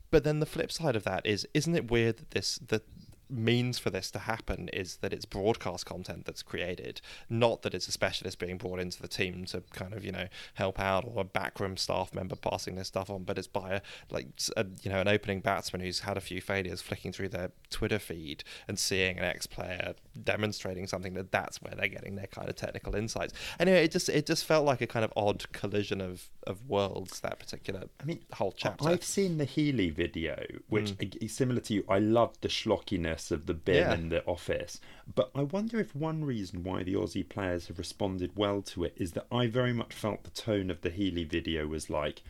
but 0.10 0.24
then 0.24 0.40
the 0.40 0.46
flip 0.46 0.72
side 0.72 0.96
of 0.96 1.04
that 1.04 1.26
is, 1.26 1.48
isn't 1.54 1.76
it 1.76 1.92
weird 1.92 2.18
that 2.18 2.32
this 2.32 2.60
that 2.68 2.84
means 3.30 3.80
for 3.80 3.90
this 3.90 4.12
to 4.12 4.20
happen 4.20 4.70
is 4.70 4.98
that 4.98 5.14
it's 5.14 5.26
broadcast 5.26 5.86
content 5.86 6.26
that's 6.26 6.44
created, 6.44 7.02
not 7.30 7.62
that 7.62 7.74
it's 7.74 7.88
a 7.88 7.92
specialist 7.92 8.40
being 8.40 8.58
brought 8.58 8.80
into 8.80 9.02
the 9.02 9.08
team 9.08 9.46
to 9.46 9.62
kind 9.74 9.94
of 9.94 10.04
you 10.04 10.12
know 10.12 10.28
help 10.56 10.80
out 10.80 11.06
or 11.06 11.22
a 11.22 11.26
backroom 11.26 11.78
staff 11.78 12.14
member 12.14 12.36
passing 12.36 12.76
this 12.76 12.88
stuff 12.88 13.10
on, 13.10 13.24
but 13.24 13.38
it's 13.38 13.48
by 13.48 13.74
a 13.74 13.82
like 14.10 14.28
a, 14.56 14.66
you 14.82 14.92
know 14.92 15.00
an 15.00 15.08
opening 15.08 15.40
batsman 15.40 15.82
who's 15.82 16.02
had 16.02 16.18
a 16.18 16.22
few 16.22 16.42
failures, 16.42 16.82
flicking 16.82 17.12
through 17.12 17.30
their 17.30 17.52
Twitter 17.70 18.00
feed 18.00 18.44
and 18.68 18.80
seeing 18.80 19.18
an 19.18 19.26
ex-player 19.26 19.96
demonstrating 20.24 20.88
something 20.88 21.14
that 21.14 21.32
that's 21.32 21.62
where 21.62 21.74
they're 21.76 21.88
getting 21.88 22.16
their 22.16 22.28
kind 22.28 22.50
of 22.50 22.56
technical 22.56 22.96
insights. 22.96 23.34
Anyway, 23.60 23.84
it 23.84 23.92
just 23.92 24.10
it 24.10 24.26
just 24.26 24.46
felt 24.46 24.66
like 24.66 24.82
a 24.82 24.88
kind 24.88 25.06
of 25.06 25.12
odd 25.16 25.52
collision 25.52 26.02
of 26.02 26.30
of 26.46 26.66
worlds 26.68 27.20
that 27.20 27.40
particular 27.40 27.84
I 28.02 28.06
mean 28.06 28.24
whole 28.34 28.54
chapter. 28.56 28.88
I've 28.88 29.04
seen 29.04 29.38
the 29.38 29.46
Healy 29.46 29.90
video, 29.90 30.44
which 30.70 30.92
mm. 30.92 31.24
is 31.24 31.34
similar 31.34 31.62
to 31.62 31.74
you. 31.74 31.84
I 31.90 32.00
loved 32.00 32.42
the 32.42 32.48
schlockiness 32.48 33.17
of 33.32 33.46
the 33.46 33.54
bin 33.54 33.76
yeah. 33.76 33.94
in 33.94 34.10
the 34.10 34.24
office, 34.26 34.80
but 35.14 35.30
I 35.36 35.42
wonder 35.44 35.80
if 35.80 35.96
one 35.96 36.24
reason 36.26 36.64
why 36.64 36.84
the 36.84 36.94
Aussie 36.96 37.28
players 37.28 37.68
have 37.68 37.78
responded 37.78 38.32
well 38.36 38.62
to 38.64 38.84
it 38.84 38.94
is 38.98 39.12
that 39.14 39.28
I 39.32 39.48
very 39.48 39.74
much 39.74 39.94
felt 39.94 40.24
the 40.24 40.30
tone 40.32 40.70
of 40.70 40.82
the 40.82 40.90
Healy 40.90 41.24
video 41.24 41.68
was 41.68 41.90
like, 41.90 42.22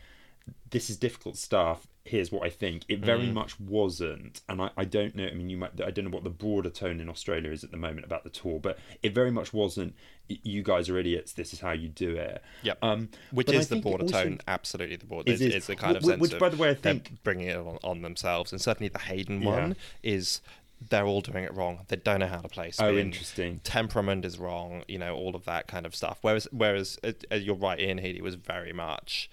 "This 0.69 0.89
is 0.89 0.97
difficult 0.97 1.37
stuff 1.37 1.87
here's 2.09 2.31
what 2.31 2.41
I 2.45 2.49
think. 2.49 2.83
It 2.87 2.99
very 2.99 3.27
Mm. 3.27 3.33
much 3.33 3.59
wasn't, 3.59 4.39
and 4.47 4.61
I, 4.61 4.69
I 4.77 4.85
don't 4.85 5.13
know. 5.13 5.25
I 5.27 5.33
mean, 5.33 5.49
you 5.49 5.57
might. 5.57 5.71
I 5.81 5.91
don't 5.91 6.05
know 6.05 6.11
what 6.11 6.23
the 6.23 6.29
broader 6.29 6.69
tone 6.69 7.01
in 7.01 7.09
Australia 7.09 7.51
is 7.51 7.65
at 7.65 7.71
the 7.71 7.75
moment 7.75 8.05
about 8.05 8.23
the 8.23 8.29
tour, 8.29 8.61
but 8.61 8.79
it 9.03 9.13
very 9.13 9.29
much 9.29 9.51
wasn't. 9.53 9.93
You 10.29 10.63
guys 10.63 10.87
are 10.89 10.97
idiots. 10.97 11.33
This 11.33 11.51
is 11.51 11.59
how 11.59 11.71
you 11.73 11.89
do 11.89 12.15
it. 12.15 12.41
Yep. 12.63 12.77
Um, 12.81 13.09
Which 13.31 13.47
but 13.47 13.55
I 13.55 13.59
is 13.59 13.67
the 13.67 13.75
think 13.75 13.85
it 13.85 13.89
border 13.89 14.03
also- 14.05 14.23
tone, 14.23 14.39
absolutely 14.47 14.95
the 14.95 15.05
border. 15.05 15.29
It 15.31 15.41
It's, 15.41 15.55
is. 15.55 15.67
the 15.67 15.75
kind 15.75 15.97
of 15.97 16.03
sense 16.05 16.21
which, 16.21 16.39
by 16.39 16.47
the 16.47 16.55
way, 16.57 16.69
I 16.69 16.75
think- 16.75 17.21
bringing 17.23 17.47
it 17.47 17.57
on, 17.57 17.77
on 17.83 18.01
themselves, 18.01 18.53
and 18.53 18.61
certainly 18.61 18.87
the 18.87 18.99
Hayden 18.99 19.41
Yeah. 19.41 19.47
one 19.49 19.75
is 20.01 20.39
they're 20.89 21.05
all 21.05 21.21
doing 21.21 21.43
it 21.43 21.53
wrong. 21.53 21.79
They 21.87 21.95
don't 21.95 22.19
know 22.19 22.27
how 22.27 22.41
to 22.41 22.47
play 22.47 22.71
spin. 22.71 22.85
Oh, 22.87 22.97
interesting. 22.97 23.59
Temperament 23.63 24.25
is 24.25 24.37
wrong. 24.37 24.83
You 24.87 24.99
know 24.99 25.15
all 25.15 25.35
of 25.35 25.45
that 25.45 25.67
kind 25.67 25.85
of 25.85 25.95
stuff. 25.95 26.19
Whereas, 26.21 26.47
whereas 26.51 26.99
uh, 27.03 27.13
uh, 27.31 27.35
you're 27.35 27.55
right, 27.55 27.79
Ian 27.79 27.97
Healy 27.99 28.21
was 28.21 28.35
very 28.35 28.73
much. 28.73 29.29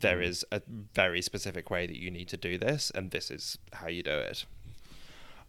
There 0.00 0.18
Mm. 0.18 0.24
is 0.26 0.44
a 0.50 0.62
very 0.94 1.20
specific 1.20 1.70
way 1.70 1.86
that 1.86 1.96
you 1.98 2.10
need 2.10 2.28
to 2.28 2.36
do 2.38 2.56
this, 2.58 2.90
and 2.94 3.10
this 3.10 3.30
is 3.30 3.58
how 3.74 3.88
you 3.88 4.02
do 4.02 4.12
it. 4.12 4.44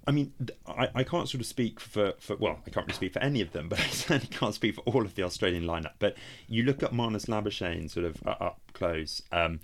I 0.08 0.12
mean, 0.12 0.34
I, 0.68 0.90
I 0.94 1.04
can't 1.04 1.28
sort 1.28 1.42
of 1.42 1.48
speak 1.48 1.80
for, 1.80 2.14
for 2.20 2.36
well, 2.36 2.60
I 2.68 2.70
can't 2.70 2.86
really 2.86 2.96
speak 2.96 3.14
for 3.14 3.20
any 3.24 3.42
of 3.42 3.54
them, 3.54 3.70
but 3.70 3.80
I 3.80 3.88
certainly 3.88 4.28
can't 4.28 4.54
speak 4.54 4.76
for 4.76 4.82
all 4.82 5.04
of 5.04 5.16
the 5.16 5.24
Australian 5.24 5.64
lineup. 5.64 5.94
But 6.00 6.16
you 6.48 6.64
look 6.64 6.84
at 6.84 6.92
Marnus 6.92 7.26
Labuschagne 7.28 7.90
sort 7.90 8.06
of 8.06 8.18
uh, 8.26 8.36
up 8.40 8.60
close, 8.74 9.22
um, 9.32 9.60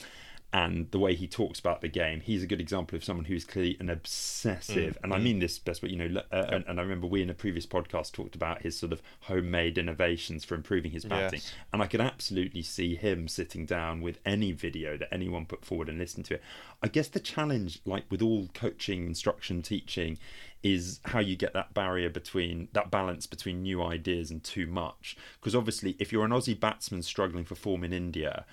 and 0.53 0.91
the 0.91 0.99
way 0.99 1.15
he 1.15 1.27
talks 1.27 1.59
about 1.59 1.79
the 1.81 1.87
game, 1.87 2.19
he's 2.19 2.43
a 2.43 2.47
good 2.47 2.59
example 2.59 2.95
of 2.97 3.03
someone 3.03 3.25
who's 3.25 3.45
clearly 3.45 3.77
an 3.79 3.89
obsessive, 3.89 4.97
and 5.03 5.13
I 5.13 5.17
mean 5.17 5.39
this 5.39 5.57
best, 5.59 5.81
but 5.81 5.89
you 5.89 5.97
know, 5.97 6.21
uh, 6.31 6.45
and, 6.49 6.65
and 6.67 6.79
I 6.79 6.83
remember 6.83 7.07
we 7.07 7.21
in 7.21 7.29
a 7.29 7.33
previous 7.33 7.65
podcast 7.65 8.11
talked 8.11 8.35
about 8.35 8.61
his 8.61 8.77
sort 8.77 8.91
of 8.91 9.01
homemade 9.21 9.77
innovations 9.77 10.43
for 10.43 10.55
improving 10.55 10.91
his 10.91 11.05
batting, 11.05 11.39
Yes. 11.39 11.53
and 11.71 11.81
I 11.81 11.87
could 11.87 12.01
absolutely 12.01 12.61
see 12.63 12.95
him 12.95 13.27
sitting 13.27 13.65
down 13.65 14.01
with 14.01 14.19
any 14.25 14.51
video 14.51 14.97
that 14.97 15.13
anyone 15.13 15.45
put 15.45 15.63
forward 15.63 15.89
and 15.89 15.97
listen 15.97 16.23
to 16.23 16.35
it. 16.35 16.41
I 16.83 16.87
guess 16.87 17.07
the 17.07 17.19
challenge, 17.19 17.79
like 17.85 18.03
with 18.09 18.21
all 18.21 18.49
coaching, 18.53 19.05
instruction, 19.05 19.61
teaching, 19.61 20.17
is 20.63 20.99
how 21.05 21.19
you 21.19 21.35
get 21.35 21.53
that 21.53 21.73
barrier 21.73 22.09
between 22.09 22.67
that 22.73 22.91
balance 22.91 23.25
between 23.25 23.63
new 23.63 23.81
ideas 23.83 24.29
and 24.29 24.43
too 24.43 24.67
much. 24.67 25.15
Because 25.39 25.55
obviously, 25.55 25.95
if 25.97 26.11
you're 26.11 26.25
an 26.25 26.31
Aussie 26.31 26.59
batsman 26.59 27.01
struggling 27.01 27.45
for 27.45 27.55
form 27.55 27.83
in 27.83 27.93
India, 27.93 28.45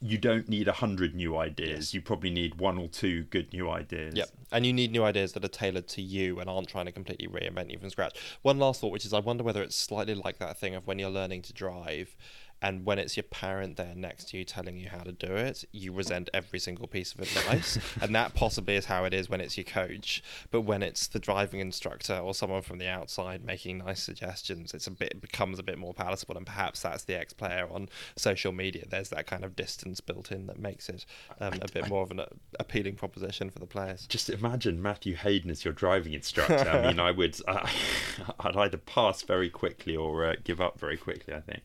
you 0.00 0.18
don't 0.18 0.48
need 0.48 0.68
a 0.68 0.72
hundred 0.72 1.14
new 1.14 1.36
ideas. 1.36 1.94
You 1.94 2.00
probably 2.00 2.30
need 2.30 2.60
one 2.60 2.78
or 2.78 2.88
two 2.88 3.24
good 3.24 3.52
new 3.52 3.70
ideas. 3.70 4.14
Yep. 4.14 4.28
And 4.52 4.64
you 4.64 4.72
need 4.72 4.92
new 4.92 5.04
ideas 5.04 5.32
that 5.32 5.44
are 5.44 5.48
tailored 5.48 5.88
to 5.88 6.02
you 6.02 6.40
and 6.40 6.48
aren't 6.48 6.68
trying 6.68 6.86
to 6.86 6.92
completely 6.92 7.28
reinvent 7.28 7.70
you 7.70 7.78
from 7.78 7.90
scratch. 7.90 8.18
One 8.42 8.58
last 8.58 8.80
thought, 8.80 8.92
which 8.92 9.04
is 9.04 9.12
I 9.12 9.20
wonder 9.20 9.44
whether 9.44 9.62
it's 9.62 9.76
slightly 9.76 10.14
like 10.14 10.38
that 10.38 10.58
thing 10.58 10.74
of 10.74 10.86
when 10.86 10.98
you're 10.98 11.10
learning 11.10 11.42
to 11.42 11.52
drive 11.52 12.16
and 12.60 12.84
when 12.84 12.98
it's 12.98 13.16
your 13.16 13.24
parent 13.24 13.76
there 13.76 13.94
next 13.94 14.30
to 14.30 14.38
you 14.38 14.44
telling 14.44 14.76
you 14.76 14.88
how 14.88 14.98
to 14.98 15.12
do 15.12 15.32
it, 15.34 15.64
you 15.72 15.92
resent 15.92 16.28
every 16.34 16.58
single 16.58 16.86
piece 16.86 17.12
of 17.12 17.20
advice. 17.20 17.78
and 18.00 18.14
that 18.14 18.34
possibly 18.34 18.76
is 18.76 18.86
how 18.86 19.04
it 19.04 19.14
is 19.14 19.28
when 19.28 19.40
it's 19.40 19.56
your 19.56 19.64
coach. 19.64 20.22
But 20.50 20.62
when 20.62 20.82
it's 20.82 21.06
the 21.06 21.18
driving 21.18 21.60
instructor 21.60 22.16
or 22.16 22.34
someone 22.34 22.62
from 22.62 22.78
the 22.78 22.88
outside 22.88 23.44
making 23.44 23.78
nice 23.78 24.02
suggestions, 24.02 24.74
it's 24.74 24.86
a 24.86 24.90
bit 24.90 25.08
it 25.12 25.20
becomes 25.20 25.58
a 25.58 25.62
bit 25.62 25.78
more 25.78 25.94
palatable 25.94 26.36
and 26.36 26.46
perhaps 26.46 26.82
that's 26.82 27.04
the 27.04 27.18
ex 27.18 27.32
player 27.32 27.68
on 27.70 27.88
social 28.16 28.52
media. 28.52 28.84
There's 28.88 29.08
that 29.10 29.26
kind 29.26 29.44
of 29.44 29.56
distance 29.56 30.00
built 30.00 30.32
in 30.32 30.46
that 30.46 30.58
makes 30.58 30.88
it 30.88 31.06
um, 31.40 31.54
a 31.62 31.72
bit 31.72 31.88
more 31.88 32.02
of 32.02 32.10
an 32.10 32.20
uh, 32.20 32.26
appealing 32.58 32.96
proposition 32.96 33.50
for 33.50 33.58
the 33.58 33.66
players. 33.66 34.06
Just 34.06 34.28
imagine 34.30 34.82
Matthew 34.82 35.14
Hayden 35.14 35.50
as 35.50 35.64
your 35.64 35.74
driving 35.74 36.12
instructor. 36.12 36.68
I 36.68 36.86
mean, 36.88 37.00
I 37.00 37.10
would, 37.10 37.36
uh, 37.46 37.68
I'd 38.40 38.56
either 38.56 38.78
pass 38.78 39.22
very 39.22 39.48
quickly 39.48 39.96
or 39.96 40.26
uh, 40.26 40.34
give 40.42 40.60
up 40.60 40.78
very 40.78 40.96
quickly. 40.96 41.34
I 41.34 41.40
think. 41.40 41.62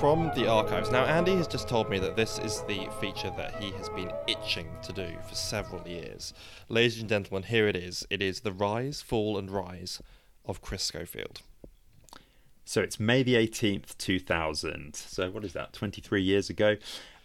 From 0.00 0.30
the 0.34 0.46
archives. 0.46 0.90
Now, 0.90 1.06
Andy 1.06 1.34
has 1.36 1.48
just 1.48 1.68
told 1.68 1.88
me 1.88 1.98
that 2.00 2.16
this 2.16 2.38
is 2.38 2.60
the 2.68 2.86
feature 3.00 3.32
that 3.38 3.54
he 3.62 3.70
has 3.72 3.88
been 3.88 4.12
itching 4.26 4.68
to 4.82 4.92
do 4.92 5.08
for 5.26 5.34
several 5.34 5.88
years. 5.88 6.34
Ladies 6.68 7.00
and 7.00 7.08
gentlemen, 7.08 7.44
here 7.44 7.66
it 7.66 7.74
is. 7.74 8.06
It 8.10 8.20
is 8.20 8.40
the 8.40 8.52
rise, 8.52 9.00
fall, 9.00 9.38
and 9.38 9.50
rise 9.50 10.02
of 10.44 10.60
Chris 10.60 10.82
Schofield. 10.82 11.40
So 12.66 12.82
it's 12.82 13.00
May 13.00 13.22
the 13.22 13.36
18th, 13.36 13.96
2000. 13.96 14.94
So 14.94 15.30
what 15.30 15.44
is 15.44 15.54
that, 15.54 15.72
23 15.72 16.20
years 16.20 16.50
ago? 16.50 16.76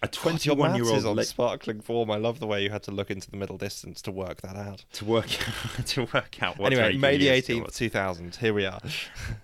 A 0.03 0.07
God, 0.07 0.43
your 0.45 0.55
21 0.55 0.71
maths 0.71 0.89
year 0.89 0.97
is 0.97 1.05
old 1.05 1.19
on 1.19 1.25
sparkling 1.25 1.79
form. 1.79 2.09
I 2.09 2.17
love 2.17 2.39
the 2.39 2.47
way 2.47 2.63
you 2.63 2.71
had 2.71 2.81
to 2.83 2.91
look 2.91 3.11
into 3.11 3.29
the 3.29 3.37
middle 3.37 3.57
distance 3.57 4.01
to 4.01 4.11
work 4.11 4.41
that 4.41 4.55
out. 4.55 4.83
to 4.93 5.05
work 5.05 5.27
to 5.85 6.07
work 6.11 6.41
out 6.41 6.57
what 6.57 6.73
anyway, 6.73 6.97
May 6.97 7.17
the 7.17 7.27
18th, 7.27 7.65
was. 7.65 7.75
2000. 7.75 8.37
Here 8.37 8.53
we 8.53 8.65
are. 8.65 8.81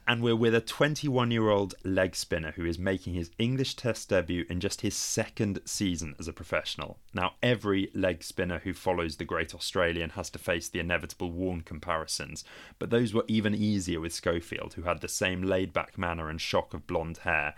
And 0.08 0.24
we're 0.24 0.38
with 0.38 0.56
a 0.56 0.62
21 0.62 1.30
year 1.32 1.50
old 1.50 1.76
leg 1.84 2.16
spinner 2.16 2.54
who 2.54 2.66
is 2.66 2.80
making 2.80 3.14
his 3.14 3.30
English 3.38 3.76
Test 3.76 4.10
debut 4.10 4.46
in 4.50 4.60
just 4.60 4.82
his 4.82 4.96
second 4.96 5.60
season 5.66 6.16
as 6.18 6.28
a 6.28 6.34
professional. 6.34 6.98
Now, 7.14 7.34
every 7.44 7.92
leg 7.94 8.24
spinner 8.24 8.60
who 8.60 8.74
follows 8.74 9.18
the 9.18 9.26
great 9.26 9.54
Australian 9.54 10.12
has 10.12 10.30
to 10.32 10.40
face 10.40 10.70
the 10.70 10.80
inevitable 10.80 11.30
Warne 11.30 11.62
comparisons, 11.62 12.44
but 12.80 12.90
those 12.90 13.14
were 13.14 13.26
even 13.28 13.54
easier 13.54 14.00
with 14.00 14.14
Schofield, 14.14 14.74
who 14.76 14.84
had 14.84 15.02
the 15.02 15.08
same 15.10 15.44
laid 15.44 15.74
back 15.74 15.98
manner 15.98 16.30
and 16.30 16.40
shock 16.40 16.74
of 16.74 16.88
blonde 16.88 17.20
hair. 17.20 17.54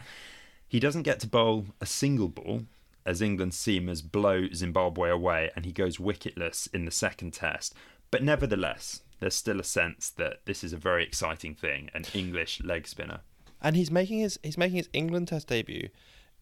He 0.67 0.79
doesn't 0.79 1.03
get 1.03 1.19
to 1.21 1.27
bowl 1.27 1.67
a 1.79 1.85
single 1.85 2.29
ball, 2.29 2.63
as 3.09 3.23
England's 3.23 3.57
seamers 3.57 4.03
blow 4.03 4.47
Zimbabwe 4.53 5.09
away 5.09 5.49
and 5.55 5.65
he 5.65 5.71
goes 5.71 5.97
wicketless 5.97 6.71
in 6.71 6.85
the 6.85 6.91
second 6.91 7.33
test. 7.33 7.73
But 8.11 8.21
nevertheless, 8.21 9.01
there's 9.19 9.33
still 9.33 9.59
a 9.59 9.63
sense 9.63 10.11
that 10.11 10.45
this 10.45 10.63
is 10.63 10.73
a 10.73 10.77
very 10.77 11.03
exciting 11.03 11.55
thing, 11.55 11.89
an 11.95 12.05
English 12.13 12.61
leg 12.63 12.87
spinner. 12.87 13.21
and 13.61 13.75
he's 13.75 13.91
making 13.91 14.19
his 14.19 14.39
he's 14.43 14.57
making 14.57 14.77
his 14.77 14.89
England 14.93 15.27
Test 15.27 15.47
debut 15.47 15.89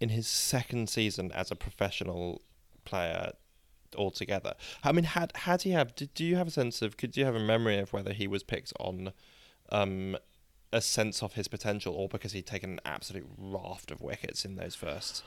in 0.01 0.09
his 0.09 0.27
second 0.27 0.89
season 0.89 1.31
as 1.31 1.51
a 1.51 1.55
professional 1.55 2.41
player 2.83 3.31
altogether. 3.97 4.53
I 4.83 4.91
mean, 4.91 5.05
had 5.05 5.31
had 5.36 5.62
he 5.62 5.71
have? 5.71 5.95
Did, 5.95 6.13
do 6.13 6.25
you 6.25 6.36
have 6.36 6.47
a 6.47 6.51
sense 6.51 6.81
of? 6.81 6.97
Could 6.97 7.15
you 7.17 7.24
have 7.24 7.36
a 7.36 7.39
memory 7.39 7.79
of 7.79 7.93
whether 7.93 8.13
he 8.13 8.27
was 8.27 8.43
picked 8.43 8.74
on 8.79 9.13
um, 9.71 10.17
a 10.71 10.81
sense 10.81 11.24
of 11.24 11.33
his 11.33 11.47
potential, 11.47 11.95
or 11.95 12.07
because 12.07 12.33
he'd 12.33 12.45
taken 12.45 12.71
an 12.74 12.79
absolute 12.86 13.27
raft 13.38 13.89
of 13.89 14.01
wickets 14.01 14.45
in 14.45 14.55
those 14.55 14.75
first 14.75 15.24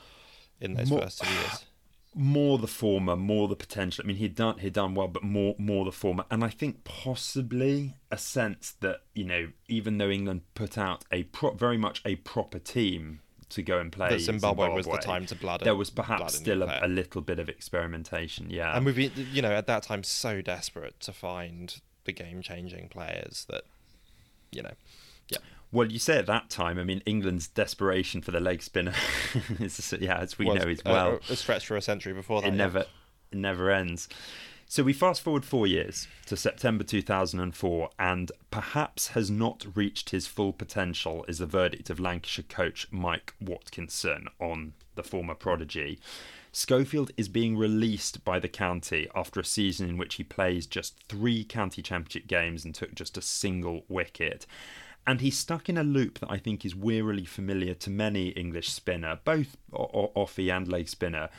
in 0.61 0.73
those 0.75 0.89
More- 0.89 1.01
first 1.01 1.21
two 1.23 1.31
years? 1.33 1.65
More 2.13 2.57
the 2.57 2.67
former, 2.67 3.15
more 3.15 3.47
the 3.47 3.55
potential. 3.55 4.03
I 4.03 4.07
mean, 4.07 4.17
he'd 4.17 4.35
done 4.35 4.57
he'd 4.57 4.73
done 4.73 4.95
well, 4.95 5.07
but 5.07 5.23
more 5.23 5.55
more 5.57 5.85
the 5.85 5.93
former. 5.93 6.25
And 6.29 6.43
I 6.43 6.49
think 6.49 6.83
possibly 6.83 7.95
a 8.11 8.17
sense 8.17 8.71
that 8.81 9.03
you 9.13 9.23
know, 9.23 9.51
even 9.69 9.97
though 9.97 10.09
England 10.09 10.41
put 10.53 10.77
out 10.77 11.05
a 11.11 11.23
pro- 11.23 11.53
very 11.53 11.77
much 11.77 12.01
a 12.03 12.15
proper 12.17 12.59
team 12.59 13.21
to 13.51 13.61
go 13.61 13.79
and 13.79 13.91
play, 13.93 14.09
That 14.09 14.19
Zimbabwe, 14.19 14.69
was 14.69 14.85
the 14.87 14.97
time 14.97 15.25
to 15.27 15.35
blood. 15.35 15.61
There 15.61 15.75
was 15.75 15.89
perhaps 15.89 16.35
still 16.35 16.63
a, 16.63 16.79
a 16.83 16.87
little 16.87 17.21
bit 17.21 17.39
of 17.39 17.47
experimentation. 17.47 18.49
Yeah, 18.49 18.75
and 18.75 18.85
we've 18.85 18.95
been, 18.95 19.11
you 19.31 19.41
know, 19.41 19.51
at 19.51 19.67
that 19.67 19.83
time 19.83 20.03
so 20.03 20.41
desperate 20.41 20.99
to 21.01 21.13
find 21.13 21.79
the 22.05 22.11
game 22.11 22.41
changing 22.41 22.89
players 22.89 23.45
that, 23.49 23.63
you 24.51 24.63
know, 24.63 24.73
yeah. 25.29 25.37
Well, 25.71 25.89
you 25.89 25.99
say 25.99 26.17
at 26.17 26.25
that 26.25 26.49
time. 26.49 26.77
I 26.77 26.83
mean, 26.83 27.01
England's 27.05 27.47
desperation 27.47 28.21
for 28.21 28.31
the 28.31 28.39
leg 28.39 28.61
spinner 28.61 28.93
is, 29.59 29.93
yeah, 29.99 30.17
as 30.17 30.37
we 30.37 30.45
know, 30.45 30.67
is 30.67 30.79
uh, 30.79 30.91
well. 30.91 31.19
a 31.29 31.35
stretch 31.35 31.65
for 31.65 31.77
a 31.77 31.81
century 31.81 32.13
before 32.13 32.41
that. 32.41 32.47
it 32.47 32.51
yeah. 32.51 32.57
never, 32.57 32.79
it 32.79 33.37
never 33.37 33.71
ends. 33.71 34.09
So 34.71 34.83
we 34.83 34.93
fast 34.93 35.21
forward 35.21 35.43
four 35.43 35.67
years 35.67 36.07
to 36.27 36.37
September 36.37 36.85
2004, 36.85 37.89
and 37.99 38.31
perhaps 38.51 39.09
has 39.09 39.29
not 39.29 39.65
reached 39.75 40.11
his 40.11 40.27
full 40.27 40.53
potential 40.53 41.25
is 41.27 41.39
the 41.39 41.45
verdict 41.45 41.89
of 41.89 41.99
Lancashire 41.99 42.45
coach 42.47 42.87
Mike 42.89 43.33
Watkinson 43.41 44.27
on 44.39 44.71
the 44.95 45.03
former 45.03 45.35
prodigy. 45.35 45.99
Schofield 46.53 47.11
is 47.17 47.27
being 47.27 47.57
released 47.57 48.23
by 48.23 48.39
the 48.39 48.47
county 48.47 49.09
after 49.13 49.41
a 49.41 49.45
season 49.45 49.89
in 49.89 49.97
which 49.97 50.15
he 50.15 50.23
plays 50.23 50.65
just 50.65 50.97
three 51.07 51.43
county 51.43 51.81
championship 51.81 52.27
games 52.27 52.63
and 52.63 52.73
took 52.73 52.95
just 52.95 53.17
a 53.17 53.21
single 53.21 53.83
wicket. 53.89 54.45
And 55.07 55.21
he's 55.21 55.37
stuck 55.37 55.67
in 55.67 55.77
a 55.77 55.83
loop 55.83 56.19
that 56.19 56.31
I 56.31 56.37
think 56.37 56.63
is 56.63 56.75
wearily 56.75 57.25
familiar 57.25 57.73
to 57.75 57.89
many 57.89 58.29
English 58.29 58.69
spinner, 58.69 59.19
both 59.23 59.57
o- 59.73 60.11
offie 60.15 60.55
and 60.55 60.67
leg 60.67 60.89
spinner. 60.89 61.29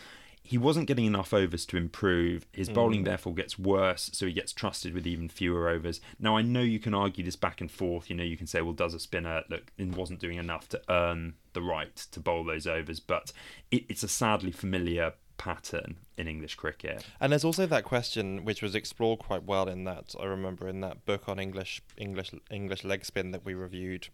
He 0.45 0.59
wasn't 0.59 0.88
getting 0.88 1.04
enough 1.04 1.33
overs 1.33 1.64
to 1.66 1.76
improve. 1.76 2.45
His 2.52 2.69
mm. 2.69 2.75
bowling 2.75 3.04
therefore 3.04 3.35
gets 3.35 3.57
worse, 3.57 4.11
so 4.12 4.26
he 4.26 4.33
gets 4.33 4.52
trusted 4.52 4.92
with 4.92 5.07
even 5.07 5.28
fewer 5.28 5.69
overs. 5.69 6.00
Now 6.19 6.37
I 6.37 6.42
know 6.42 6.61
you 6.61 6.81
can 6.81 6.95
argue 6.95 7.25
this 7.25 7.37
back 7.37 7.61
and 7.61 7.71
forth. 7.71 8.11
You 8.11 8.16
know 8.16 8.25
you 8.25 8.37
can 8.37 8.49
say, 8.49 8.61
well, 8.61 8.73
does 8.73 8.95
a 8.95 8.99
spinner 8.99 9.45
look 9.49 9.71
and 9.78 9.95
wasn't 9.95 10.19
doing 10.19 10.38
enough 10.38 10.69
to 10.71 10.83
earn 10.88 11.35
the 11.52 11.62
right 11.62 11.95
to 11.95 12.19
bowl 12.19 12.42
those 12.42 12.66
overs? 12.66 12.99
But 12.99 13.33
it, 13.71 13.85
it's 13.88 14.02
a 14.02 14.09
sadly 14.09 14.50
familiar 14.50 15.12
pattern 15.45 15.97
in 16.17 16.29
English 16.29 16.55
cricket. 16.55 17.05
And 17.21 17.33
there's 17.33 17.45
also 17.45 17.67
that 17.67 17.83
question 17.85 18.45
which 18.45 18.63
was 18.63 18.75
explored 18.77 19.19
quite 19.19 19.43
well 19.43 19.69
in 19.69 19.83
that 19.85 20.15
I 20.21 20.27
remember 20.27 20.69
in 20.69 20.81
that 20.83 21.05
book 21.05 21.29
on 21.29 21.41
English 21.41 21.83
English 21.97 22.31
English 22.51 22.85
leg 22.85 23.05
spin 23.05 23.33
that 23.33 23.45
we 23.45 23.55
reviewed, 23.55 24.07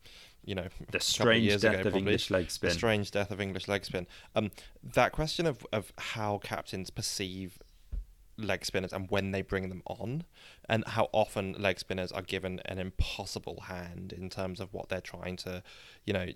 you 0.43 0.55
know, 0.55 0.69
The 0.91 1.01
strange 1.01 1.51
death 1.61 1.65
ago, 1.65 1.75
of 1.75 1.83
probably. 1.83 1.99
English 1.99 2.31
leg 2.31 2.47
The 2.47 2.51
spin. 2.53 2.71
strange 2.71 3.11
death 3.11 3.31
of 3.31 3.41
English 3.43 3.69
leg 3.69 3.85
spin. 3.85 4.07
Um, 4.35 4.51
that 4.83 5.13
question 5.13 5.45
of 5.47 5.67
of 5.71 5.93
how 5.99 6.39
captains 6.39 6.89
perceive 6.91 7.59
leg 8.38 8.64
spinners 8.64 8.92
and 8.92 9.11
when 9.11 9.33
they 9.33 9.42
bring 9.42 9.68
them 9.68 9.83
on, 9.87 10.25
and 10.68 10.87
how 10.87 11.09
often 11.12 11.52
leg 11.59 11.78
spinners 11.78 12.12
are 12.12 12.23
given 12.23 12.61
an 12.66 12.78
impossible 12.78 13.62
hand 13.62 14.12
in 14.12 14.30
terms 14.30 14.61
of 14.61 14.73
what 14.73 14.88
they're 14.88 15.00
trying 15.00 15.37
to, 15.37 15.62
you 16.04 16.12
know, 16.12 16.26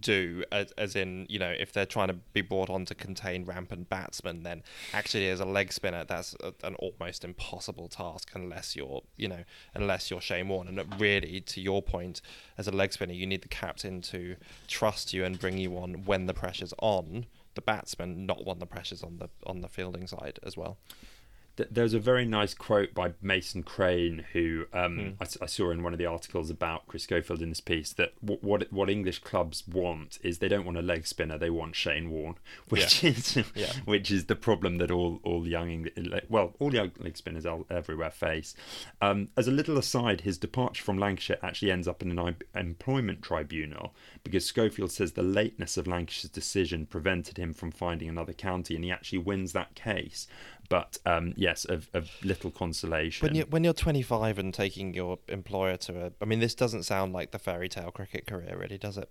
do. 0.00 0.44
As, 0.50 0.72
as 0.72 0.96
in, 0.96 1.26
you 1.28 1.38
know, 1.38 1.52
if 1.56 1.72
they're 1.72 1.86
trying 1.86 2.08
to 2.08 2.14
be 2.32 2.40
brought 2.40 2.68
on 2.68 2.84
to 2.86 2.94
contain 2.94 3.44
rampant 3.44 3.88
batsmen, 3.88 4.42
then 4.42 4.62
actually 4.92 5.28
as 5.28 5.40
a 5.40 5.44
leg 5.44 5.72
spinner, 5.72 6.04
that's 6.04 6.34
a, 6.42 6.52
an 6.66 6.74
almost 6.76 7.24
impossible 7.24 7.88
task 7.88 8.30
unless 8.34 8.74
you're, 8.74 9.02
you 9.16 9.28
know, 9.28 9.44
unless 9.74 10.10
you're 10.10 10.20
Shane 10.20 10.48
Warne. 10.48 10.68
And 10.68 11.00
really, 11.00 11.40
to 11.40 11.60
your 11.60 11.82
point, 11.82 12.20
as 12.58 12.66
a 12.66 12.72
leg 12.72 12.92
spinner, 12.92 13.14
you 13.14 13.26
need 13.26 13.42
the 13.42 13.48
captain 13.48 14.00
to 14.02 14.36
trust 14.66 15.12
you 15.12 15.24
and 15.24 15.38
bring 15.38 15.58
you 15.58 15.76
on 15.76 16.04
when 16.04 16.26
the 16.26 16.34
pressure's 16.34 16.74
on 16.78 17.26
the 17.54 17.60
batsman, 17.60 18.24
not 18.24 18.46
when 18.46 18.58
the 18.58 18.66
pressure's 18.66 19.02
on 19.02 19.18
the 19.18 19.28
on 19.46 19.60
the 19.60 19.68
fielding 19.68 20.06
side 20.06 20.38
as 20.42 20.56
well 20.56 20.78
there's 21.56 21.92
a 21.92 21.98
very 21.98 22.24
nice 22.24 22.54
quote 22.54 22.94
by 22.94 23.12
Mason 23.20 23.62
Crane, 23.62 24.24
who 24.32 24.64
um, 24.72 24.98
mm. 24.98 25.14
I, 25.20 25.44
I, 25.44 25.46
saw 25.46 25.70
in 25.70 25.82
one 25.82 25.92
of 25.92 25.98
the 25.98 26.06
articles 26.06 26.48
about 26.48 26.86
Chris 26.86 27.02
Schofield 27.02 27.42
in 27.42 27.50
this 27.50 27.60
piece, 27.60 27.92
that 27.94 28.12
w- 28.24 28.40
what 28.40 28.72
what 28.72 28.88
English 28.88 29.18
clubs 29.18 29.66
want 29.68 30.18
is 30.22 30.38
they 30.38 30.48
don't 30.48 30.64
want 30.64 30.78
a 30.78 30.82
leg 30.82 31.06
spinner, 31.06 31.36
they 31.36 31.50
want 31.50 31.76
Shane 31.76 32.10
Warne, 32.10 32.36
which 32.68 33.02
yeah. 33.02 33.10
is 33.10 33.36
yeah. 33.54 33.72
which 33.84 34.10
is 34.10 34.26
the 34.26 34.36
problem 34.36 34.78
that 34.78 34.90
all 34.90 35.20
all 35.24 35.46
young 35.46 35.70
English, 35.70 36.24
well 36.28 36.54
all 36.58 36.70
the 36.70 36.78
young 36.78 36.92
leg 36.98 37.16
spinners 37.16 37.46
everywhere 37.70 38.10
face. 38.10 38.54
Um, 39.02 39.28
as 39.36 39.46
a 39.46 39.52
little 39.52 39.76
aside, 39.76 40.22
his 40.22 40.38
departure 40.38 40.82
from 40.82 40.98
Lancashire 40.98 41.38
actually 41.42 41.70
ends 41.70 41.86
up 41.86 42.02
in 42.02 42.18
an 42.18 42.36
employment 42.54 43.20
tribunal 43.20 43.94
because 44.24 44.46
Schofield 44.46 44.90
says 44.90 45.12
the 45.12 45.22
lateness 45.22 45.76
of 45.76 45.86
Lancashire's 45.86 46.30
decision 46.30 46.86
prevented 46.86 47.36
him 47.36 47.52
from 47.52 47.70
finding 47.70 48.08
another 48.08 48.32
county, 48.32 48.74
and 48.74 48.84
he 48.84 48.90
actually 48.90 49.18
wins 49.18 49.52
that 49.52 49.74
case 49.74 50.26
but 50.72 50.96
um, 51.04 51.34
yes, 51.36 51.66
of, 51.66 51.90
of, 51.92 52.10
little 52.24 52.50
consolation. 52.50 53.26
When 53.26 53.34
you're, 53.34 53.44
when 53.44 53.62
you're 53.62 53.74
25 53.74 54.38
and 54.38 54.54
taking 54.54 54.94
your 54.94 55.18
employer 55.28 55.76
to 55.76 56.06
a, 56.06 56.12
I 56.22 56.24
mean, 56.24 56.40
this 56.40 56.54
doesn't 56.54 56.84
sound 56.84 57.12
like 57.12 57.30
the 57.30 57.38
fairy 57.38 57.68
tale 57.68 57.90
cricket 57.90 58.26
career, 58.26 58.56
really, 58.58 58.78
does 58.78 58.96
it? 58.96 59.10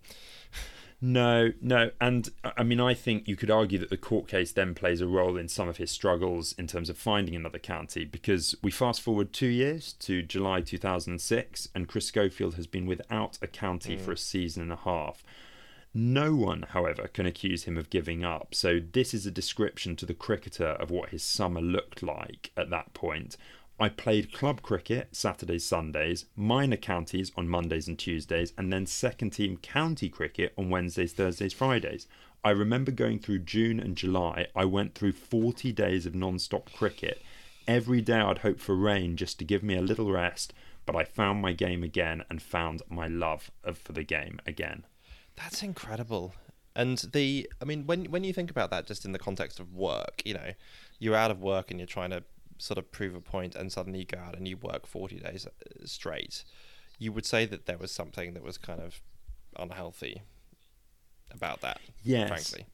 No, 0.99 1.51
no, 1.61 1.91
and 2.01 2.29
I 2.57 2.63
mean, 2.63 2.79
I 2.79 2.95
think 2.95 3.27
you 3.27 3.35
could 3.35 3.51
argue 3.51 3.77
that 3.77 3.91
the 3.91 3.97
court 3.97 4.27
case 4.27 4.51
then 4.51 4.73
plays 4.73 5.01
a 5.01 5.07
role 5.07 5.37
in 5.37 5.47
some 5.47 5.69
of 5.69 5.77
his 5.77 5.91
struggles 5.91 6.53
in 6.57 6.65
terms 6.65 6.89
of 6.89 6.97
finding 6.97 7.35
another 7.35 7.59
county, 7.59 8.05
because 8.05 8.55
we 8.63 8.71
fast 8.71 8.99
forward 8.99 9.31
two 9.31 9.47
years 9.47 9.93
to 9.93 10.23
July 10.23 10.61
2006, 10.61 11.69
and 11.75 11.87
Chris 11.87 12.07
Schofield 12.07 12.55
has 12.55 12.65
been 12.65 12.87
without 12.87 13.37
a 13.39 13.47
county 13.47 13.97
mm. 13.97 13.99
for 13.99 14.13
a 14.13 14.17
season 14.17 14.63
and 14.63 14.71
a 14.71 14.77
half. 14.77 15.23
No 15.93 16.33
one, 16.33 16.67
however, 16.69 17.09
can 17.09 17.25
accuse 17.25 17.65
him 17.65 17.77
of 17.77 17.89
giving 17.89 18.23
up, 18.23 18.55
so 18.55 18.79
this 18.79 19.13
is 19.13 19.25
a 19.25 19.31
description 19.31 19.97
to 19.97 20.05
the 20.05 20.13
cricketer 20.13 20.67
of 20.67 20.89
what 20.89 21.09
his 21.09 21.21
summer 21.21 21.59
looked 21.59 22.01
like 22.01 22.51
at 22.55 22.69
that 22.69 22.93
point. 22.93 23.35
I 23.77 23.89
played 23.89 24.31
club 24.31 24.61
cricket 24.61 25.13
Saturdays, 25.13 25.65
Sundays, 25.65 26.27
minor 26.35 26.77
counties 26.77 27.33
on 27.35 27.49
Mondays 27.49 27.89
and 27.89 27.99
Tuesdays, 27.99 28.53
and 28.57 28.71
then 28.71 28.85
second 28.85 29.31
team 29.31 29.57
county 29.57 30.07
cricket 30.07 30.53
on 30.57 30.69
Wednesdays, 30.69 31.11
Thursdays, 31.11 31.51
Fridays. 31.51 32.07
I 32.41 32.51
remember 32.51 32.91
going 32.91 33.19
through 33.19 33.39
June 33.39 33.79
and 33.79 33.97
July, 33.97 34.47
I 34.55 34.65
went 34.65 34.95
through 34.95 35.13
40 35.13 35.73
days 35.73 36.05
of 36.05 36.15
non 36.15 36.39
stop 36.39 36.71
cricket. 36.71 37.21
Every 37.67 38.01
day 38.01 38.19
I'd 38.19 38.39
hope 38.39 38.59
for 38.59 38.75
rain 38.75 39.17
just 39.17 39.39
to 39.39 39.45
give 39.45 39.61
me 39.61 39.75
a 39.75 39.81
little 39.81 40.11
rest, 40.11 40.53
but 40.85 40.95
I 40.95 41.03
found 41.03 41.41
my 41.41 41.51
game 41.51 41.83
again 41.83 42.23
and 42.29 42.41
found 42.41 42.81
my 42.87 43.07
love 43.07 43.51
for 43.73 43.91
the 43.91 44.03
game 44.03 44.39
again. 44.45 44.85
That's 45.43 45.63
incredible. 45.63 46.33
And 46.75 46.97
the, 47.13 47.49
I 47.61 47.65
mean, 47.65 47.85
when 47.85 48.05
when 48.05 48.23
you 48.23 48.31
think 48.33 48.49
about 48.49 48.71
that, 48.71 48.85
just 48.85 49.03
in 49.03 49.11
the 49.11 49.19
context 49.19 49.59
of 49.59 49.73
work, 49.73 50.21
you 50.23 50.33
know, 50.33 50.51
you're 50.99 51.15
out 51.15 51.31
of 51.31 51.41
work 51.41 51.69
and 51.69 51.79
you're 51.79 51.87
trying 51.87 52.11
to 52.11 52.23
sort 52.57 52.77
of 52.77 52.91
prove 52.91 53.15
a 53.15 53.21
point, 53.21 53.55
and 53.55 53.71
suddenly 53.71 53.99
you 53.99 54.05
go 54.05 54.19
out 54.19 54.37
and 54.37 54.47
you 54.47 54.55
work 54.57 54.85
40 54.85 55.19
days 55.19 55.45
uh, 55.47 55.85
straight. 55.85 56.43
You 56.99 57.11
would 57.11 57.25
say 57.25 57.45
that 57.45 57.65
there 57.65 57.77
was 57.77 57.91
something 57.91 58.33
that 58.35 58.43
was 58.43 58.57
kind 58.57 58.79
of 58.79 59.01
unhealthy 59.57 60.21
about 61.31 61.61
that. 61.61 61.81
Yes. 62.03 62.29
Frankly. 62.29 62.67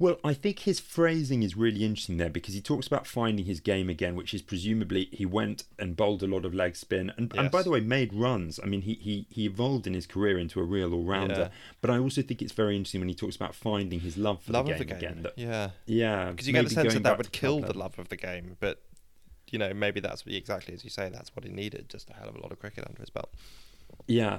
Well, 0.00 0.18
I 0.24 0.32
think 0.32 0.60
his 0.60 0.80
phrasing 0.80 1.42
is 1.42 1.58
really 1.58 1.84
interesting 1.84 2.16
there 2.16 2.30
because 2.30 2.54
he 2.54 2.62
talks 2.62 2.86
about 2.86 3.06
finding 3.06 3.44
his 3.44 3.60
game 3.60 3.90
again, 3.90 4.16
which 4.16 4.32
is 4.32 4.40
presumably 4.40 5.10
he 5.12 5.26
went 5.26 5.64
and 5.78 5.94
bowled 5.94 6.22
a 6.22 6.26
lot 6.26 6.46
of 6.46 6.54
leg 6.54 6.74
spin 6.74 7.12
and, 7.18 7.30
yes. 7.34 7.38
and 7.38 7.50
by 7.50 7.62
the 7.62 7.68
way, 7.68 7.80
made 7.80 8.14
runs. 8.14 8.58
I 8.62 8.66
mean, 8.66 8.80
he, 8.80 8.94
he, 8.94 9.26
he 9.28 9.44
evolved 9.44 9.86
in 9.86 9.92
his 9.92 10.06
career 10.06 10.38
into 10.38 10.58
a 10.58 10.62
real 10.62 10.94
all 10.94 11.04
rounder. 11.04 11.34
Yeah. 11.34 11.48
But 11.82 11.90
I 11.90 11.98
also 11.98 12.22
think 12.22 12.40
it's 12.40 12.52
very 12.52 12.76
interesting 12.76 13.02
when 13.02 13.10
he 13.10 13.14
talks 13.14 13.36
about 13.36 13.54
finding 13.54 14.00
his 14.00 14.16
love 14.16 14.42
for 14.42 14.52
love 14.52 14.64
the, 14.64 14.72
game 14.72 14.78
the, 14.78 14.84
game 14.86 14.96
again. 14.96 15.22
That, 15.22 15.32
yeah. 15.36 15.70
Yeah. 15.84 16.30
Because 16.30 16.46
you 16.46 16.54
get 16.54 16.64
the 16.64 16.70
sense 16.70 16.94
that 16.94 17.02
that 17.02 17.18
would 17.18 17.30
kill 17.30 17.60
the 17.60 17.76
love 17.76 17.98
of 17.98 18.08
the 18.08 18.16
game. 18.16 18.56
But, 18.58 18.80
you 19.50 19.58
know, 19.58 19.74
maybe 19.74 20.00
that's 20.00 20.24
exactly 20.26 20.72
as 20.72 20.82
you 20.82 20.88
say, 20.88 21.10
that's 21.10 21.36
what 21.36 21.44
he 21.44 21.50
needed 21.50 21.90
just 21.90 22.08
a 22.08 22.14
hell 22.14 22.30
of 22.30 22.36
a 22.36 22.40
lot 22.40 22.52
of 22.52 22.58
cricket 22.58 22.86
under 22.88 23.02
his 23.02 23.10
belt. 23.10 23.28
Yeah, 24.06 24.38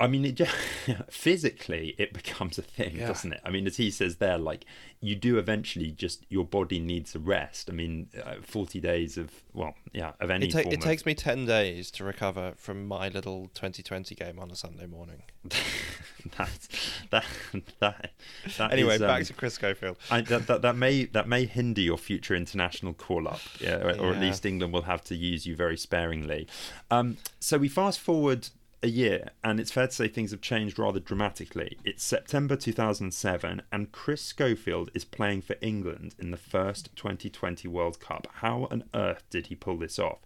I 0.00 0.06
mean, 0.06 0.24
it 0.24 0.36
just, 0.36 0.54
physically 1.10 1.94
it 1.98 2.12
becomes 2.12 2.58
a 2.58 2.62
thing, 2.62 2.96
yeah. 2.96 3.08
doesn't 3.08 3.32
it? 3.32 3.40
I 3.44 3.50
mean, 3.50 3.66
as 3.66 3.76
he 3.76 3.90
says 3.90 4.16
there, 4.16 4.38
like 4.38 4.64
you 5.00 5.14
do 5.14 5.38
eventually 5.38 5.90
just 5.90 6.24
your 6.28 6.44
body 6.44 6.78
needs 6.78 7.14
a 7.14 7.18
rest. 7.18 7.68
I 7.68 7.72
mean, 7.72 8.08
uh, 8.24 8.36
forty 8.42 8.80
days 8.80 9.16
of 9.16 9.30
well, 9.52 9.74
yeah, 9.92 10.12
of 10.20 10.30
any. 10.30 10.46
It, 10.46 10.52
ta- 10.52 10.58
it 10.60 10.74
of... 10.74 10.80
takes 10.80 11.04
me 11.04 11.14
ten 11.14 11.46
days 11.46 11.90
to 11.92 12.04
recover 12.04 12.54
from 12.56 12.86
my 12.86 13.08
little 13.08 13.48
2020 13.54 14.14
game 14.14 14.38
on 14.38 14.50
a 14.50 14.56
Sunday 14.56 14.86
morning. 14.86 15.22
that, 16.36 16.68
that, 17.10 17.24
that, 17.80 18.10
that 18.56 18.72
anyway, 18.72 18.94
is, 18.94 19.00
back 19.00 19.20
um, 19.20 19.24
to 19.24 19.32
Chris 19.32 19.54
Schofield. 19.54 19.96
I, 20.10 20.20
that, 20.22 20.46
that, 20.46 20.62
that 20.62 20.76
may 20.76 21.04
that 21.06 21.28
may 21.28 21.46
hinder 21.46 21.80
your 21.80 21.98
future 21.98 22.34
international 22.34 22.94
call 22.94 23.28
up, 23.28 23.40
yeah, 23.60 23.76
or, 23.76 23.94
yeah. 23.94 24.00
or, 24.00 24.12
at 24.12 24.20
least 24.20 24.44
England 24.44 24.72
will 24.72 24.82
have 24.82 25.02
to 25.04 25.14
use 25.14 25.46
you 25.46 25.56
very 25.56 25.76
sparingly. 25.76 26.46
Um, 26.90 27.16
so 27.40 27.58
we 27.58 27.68
fast 27.68 28.00
forward 28.00 28.48
a 28.82 28.88
year, 28.88 29.30
and 29.42 29.58
it's 29.58 29.70
fair 29.70 29.88
to 29.88 29.92
say 29.92 30.08
things 30.08 30.30
have 30.30 30.40
changed 30.40 30.78
rather 30.78 31.00
dramatically. 31.00 31.78
It's 31.84 32.04
September 32.04 32.56
2007, 32.56 33.62
and 33.72 33.92
Chris 33.92 34.22
Schofield 34.22 34.90
is 34.94 35.04
playing 35.04 35.42
for 35.42 35.56
England 35.60 36.14
in 36.18 36.30
the 36.30 36.36
first 36.36 36.94
2020 36.96 37.66
World 37.68 38.00
Cup. 38.00 38.28
How 38.34 38.68
on 38.70 38.84
earth 38.94 39.24
did 39.30 39.48
he 39.48 39.54
pull 39.54 39.78
this 39.78 39.98
off? 39.98 40.18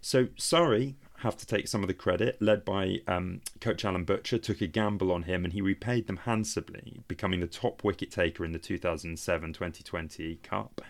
So, 0.00 0.28
Surrey, 0.36 0.96
have 1.22 1.36
to 1.36 1.46
take 1.46 1.68
some 1.68 1.82
of 1.82 1.88
the 1.88 1.94
credit, 1.94 2.40
led 2.40 2.64
by 2.64 3.00
um, 3.06 3.40
coach 3.60 3.84
Alan 3.84 4.04
Butcher, 4.04 4.38
took 4.38 4.60
a 4.60 4.66
gamble 4.66 5.12
on 5.12 5.22
him 5.22 5.44
and 5.44 5.52
he 5.52 5.60
repaid 5.60 6.08
them 6.08 6.18
handsomely, 6.18 7.00
becoming 7.06 7.40
the 7.40 7.46
top 7.46 7.84
wicket 7.84 8.10
taker 8.10 8.44
in 8.44 8.52
the 8.52 8.58
2007 8.58 9.52
2020 9.52 10.36
Cup. 10.42 10.80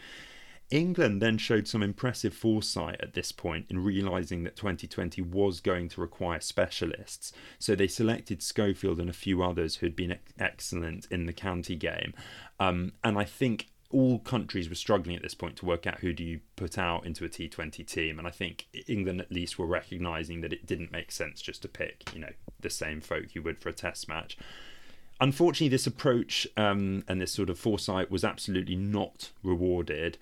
England 0.73 1.21
then 1.21 1.37
showed 1.37 1.69
some 1.69 1.83
impressive 1.83 2.33
foresight 2.33 2.99
at 3.01 3.13
this 3.13 3.31
point 3.31 3.67
in 3.69 3.85
realising 3.85 4.43
that 4.45 4.57
2020 4.57 5.21
was 5.21 5.61
going 5.61 5.89
to 5.91 6.01
require 6.01 6.41
specialists, 6.41 7.33
so 7.59 7.75
they 7.75 7.87
selected 7.87 8.43
Schofield 8.43 8.99
and 8.99 9.11
a 9.11 9.15
few 9.15 9.43
others 9.43 9.77
who 9.77 9.87
had 9.87 9.95
been 9.95 10.13
ex- 10.13 10.33
excellent 10.39 11.07
in 11.11 11.27
the 11.27 11.33
county 11.33 11.77
game. 11.77 12.15
Um, 12.59 12.93
and 13.05 13.19
I 13.19 13.25
think 13.25 13.69
all 13.91 14.19
countries 14.19 14.71
were 14.71 14.75
struggling 14.75 15.15
at 15.15 15.23
this 15.23 15.35
point 15.35 15.57
to 15.57 15.67
work 15.67 15.87
out 15.87 16.01
who 16.01 16.15
do 16.15 16.25
you 16.25 16.41
put 16.57 16.79
out 16.79 17.05
into 17.05 17.27
a 17.27 17.29
T20 17.29 17.87
team, 17.87 18.19
and 18.19 18.27
I 18.27 18.31
think 18.31 18.67
England 18.89 19.21
at 19.21 19.31
least 19.31 19.59
were 19.59 19.67
recognising 19.67 20.41
that 20.41 20.55
it 20.55 20.67
didn't 20.67 20.91
make 20.91 21.13
sense 21.13 21.43
just 21.43 21.61
to 21.63 21.69
pick, 21.69 22.11
you 22.15 22.21
know, 22.21 22.33
the 22.61 22.71
same 22.71 23.03
folk 23.03 23.35
you 23.35 23.43
would 23.43 23.59
for 23.59 23.69
a 23.69 23.75
Test 23.75 24.09
match. 24.09 24.39
Unfortunately, 25.21 25.69
this 25.69 25.87
approach 25.87 26.49
um, 26.57 27.05
and 27.07 27.21
this 27.21 27.33
sort 27.33 27.51
of 27.51 27.59
foresight 27.59 28.11
was 28.11 28.25
absolutely 28.25 28.75
not 28.75 29.31
rewarded. 29.43 30.17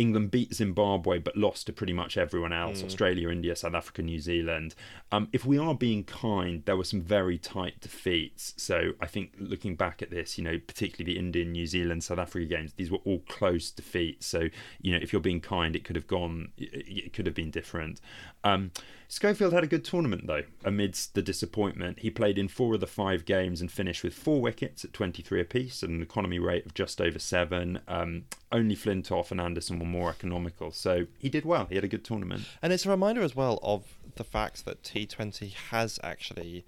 England 0.00 0.30
beat 0.30 0.54
Zimbabwe 0.54 1.18
but 1.18 1.36
lost 1.36 1.66
to 1.66 1.72
pretty 1.72 1.92
much 1.92 2.16
everyone 2.16 2.52
else 2.52 2.82
mm. 2.82 2.86
Australia, 2.86 3.28
India, 3.28 3.54
South 3.54 3.74
Africa, 3.74 4.02
New 4.02 4.18
Zealand. 4.18 4.74
Um, 5.12 5.28
if 5.32 5.44
we 5.44 5.58
are 5.58 5.74
being 5.74 6.04
kind, 6.04 6.64
there 6.64 6.76
were 6.76 6.84
some 6.84 7.02
very 7.02 7.38
tight 7.38 7.80
defeats. 7.80 8.54
So 8.56 8.92
I 9.00 9.06
think 9.06 9.34
looking 9.38 9.76
back 9.76 10.02
at 10.02 10.10
this, 10.10 10.38
you 10.38 10.44
know, 10.44 10.58
particularly 10.66 11.12
the 11.12 11.18
Indian, 11.18 11.52
New 11.52 11.66
Zealand, 11.66 12.02
South 12.02 12.18
Africa 12.18 12.46
games, 12.46 12.72
these 12.76 12.90
were 12.90 12.98
all 13.04 13.20
close 13.28 13.70
defeats. 13.70 14.26
So, 14.26 14.48
you 14.80 14.92
know, 14.92 14.98
if 15.02 15.12
you're 15.12 15.20
being 15.20 15.40
kind, 15.40 15.76
it 15.76 15.84
could 15.84 15.96
have 15.96 16.06
gone, 16.06 16.52
it 16.56 17.12
could 17.12 17.26
have 17.26 17.34
been 17.34 17.50
different. 17.50 18.00
Um, 18.42 18.72
Schofield 19.08 19.52
had 19.52 19.64
a 19.64 19.66
good 19.66 19.84
tournament 19.84 20.28
though, 20.28 20.44
amidst 20.64 21.14
the 21.14 21.22
disappointment. 21.22 21.98
He 21.98 22.10
played 22.10 22.38
in 22.38 22.46
four 22.46 22.74
of 22.74 22.80
the 22.80 22.86
five 22.86 23.24
games 23.24 23.60
and 23.60 23.70
finished 23.70 24.04
with 24.04 24.14
four 24.14 24.40
wickets 24.40 24.84
at 24.84 24.92
23 24.92 25.40
apiece 25.40 25.82
and 25.82 25.96
an 25.96 26.02
economy 26.02 26.38
rate 26.38 26.64
of 26.64 26.74
just 26.74 27.00
over 27.00 27.18
seven. 27.18 27.80
Um, 27.88 28.24
only 28.52 28.76
Flintoff 28.76 29.30
and 29.30 29.40
Anderson 29.40 29.78
were 29.78 29.86
more 29.86 30.10
economical, 30.10 30.72
so 30.72 31.06
he 31.18 31.28
did 31.28 31.44
well. 31.44 31.66
He 31.66 31.76
had 31.76 31.84
a 31.84 31.88
good 31.88 32.04
tournament. 32.04 32.44
And 32.62 32.72
it's 32.72 32.86
a 32.86 32.90
reminder 32.90 33.22
as 33.22 33.36
well 33.36 33.58
of 33.62 33.84
the 34.16 34.24
fact 34.24 34.64
that 34.64 34.82
T20 34.82 35.52
has 35.70 36.00
actually 36.02 36.64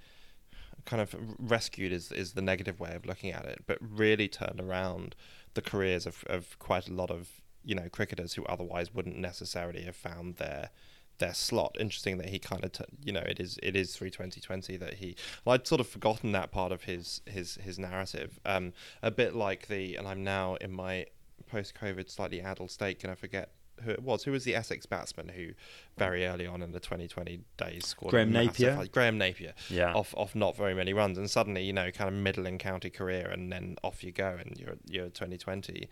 kind 0.84 1.02
of 1.02 1.14
rescued 1.38 1.92
is, 1.92 2.10
is 2.12 2.32
the 2.32 2.42
negative 2.42 2.80
way 2.80 2.94
of 2.94 3.06
looking 3.06 3.32
at 3.32 3.44
it, 3.44 3.64
but 3.66 3.78
really 3.80 4.28
turned 4.28 4.60
around 4.60 5.14
the 5.54 5.62
careers 5.62 6.06
of, 6.06 6.24
of 6.28 6.58
quite 6.58 6.88
a 6.88 6.92
lot 6.92 7.10
of 7.10 7.28
you 7.64 7.74
know 7.74 7.88
cricketers 7.88 8.34
who 8.34 8.44
otherwise 8.46 8.92
wouldn't 8.92 9.16
necessarily 9.16 9.82
have 9.82 9.96
found 9.96 10.36
their 10.36 10.70
their 11.18 11.34
slot. 11.34 11.76
Interesting 11.78 12.18
that 12.18 12.30
he 12.30 12.38
kind 12.38 12.64
of, 12.64 12.72
t- 12.72 12.84
you 13.04 13.12
know, 13.12 13.20
it 13.20 13.38
is 13.38 13.58
it 13.62 13.76
is 13.76 13.94
through 13.94 14.10
2020 14.10 14.76
that 14.78 14.94
he. 14.94 15.16
Well, 15.44 15.54
I'd 15.54 15.66
sort 15.66 15.80
of 15.80 15.86
forgotten 15.86 16.32
that 16.32 16.50
part 16.50 16.72
of 16.72 16.84
his 16.84 17.20
his 17.26 17.56
his 17.56 17.78
narrative. 17.78 18.40
Um, 18.44 18.72
a 19.02 19.10
bit 19.10 19.34
like 19.34 19.68
the, 19.68 19.96
and 19.96 20.08
I'm 20.08 20.24
now 20.24 20.56
in 20.56 20.72
my 20.72 21.06
post-COVID 21.52 22.10
slightly 22.10 22.40
addled 22.40 22.70
state. 22.70 22.98
Can 22.98 23.10
I 23.10 23.14
forget 23.14 23.52
who 23.82 23.90
it 23.90 24.02
was. 24.02 24.24
Who 24.24 24.32
was 24.32 24.44
the 24.44 24.54
Essex 24.54 24.86
batsman 24.86 25.28
who 25.28 25.48
very 25.96 26.26
early 26.26 26.46
on 26.46 26.62
in 26.62 26.72
the 26.72 26.80
2020 26.80 27.40
days 27.56 27.86
scored 27.86 28.10
Graham 28.10 28.32
Napier? 28.32 28.86
Graham 28.90 29.18
Napier. 29.18 29.54
Yeah. 29.68 29.92
Off 29.92 30.14
off 30.16 30.34
not 30.34 30.56
very 30.56 30.74
many 30.74 30.92
runs, 30.92 31.18
and 31.18 31.30
suddenly 31.30 31.64
you 31.64 31.72
know 31.72 31.90
kind 31.90 32.08
of 32.08 32.14
middling 32.20 32.58
county 32.58 32.90
career, 32.90 33.28
and 33.28 33.52
then 33.52 33.76
off 33.82 34.02
you 34.02 34.12
go, 34.12 34.38
and 34.38 34.58
you're 34.58 34.76
you're 34.88 35.06
a 35.06 35.10
2020 35.10 35.88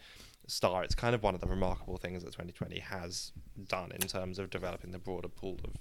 star. 0.47 0.85
It's 0.85 0.95
kind 0.95 1.15
of 1.15 1.23
one 1.23 1.35
of 1.35 1.41
the 1.41 1.47
remarkable 1.47 1.97
things 1.97 2.23
that 2.23 2.33
2020 2.33 2.79
has 2.81 3.33
done 3.69 3.93
in 3.93 4.01
terms 4.01 4.39
of 4.39 4.51
developing 4.51 4.93
the 4.93 4.99
broader 4.99 5.29
pool 5.29 5.59
of 5.65 5.75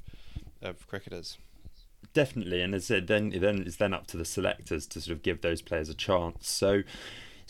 of 0.62 0.88
cricketers. 0.88 1.38
Definitely, 2.14 2.62
and 2.62 2.74
as 2.74 2.86
I 2.86 2.96
said, 2.96 3.08
then 3.08 3.30
then 3.30 3.64
it's 3.66 3.76
then 3.76 3.94
up 3.94 4.08
to 4.08 4.18
the 4.18 4.26
selectors 4.26 4.88
to 4.88 5.02
sort 5.02 5.16
of 5.16 5.22
give 5.22 5.42
those 5.42 5.62
players 5.62 5.90
a 5.90 5.94
chance. 5.94 6.50
So 6.50 6.84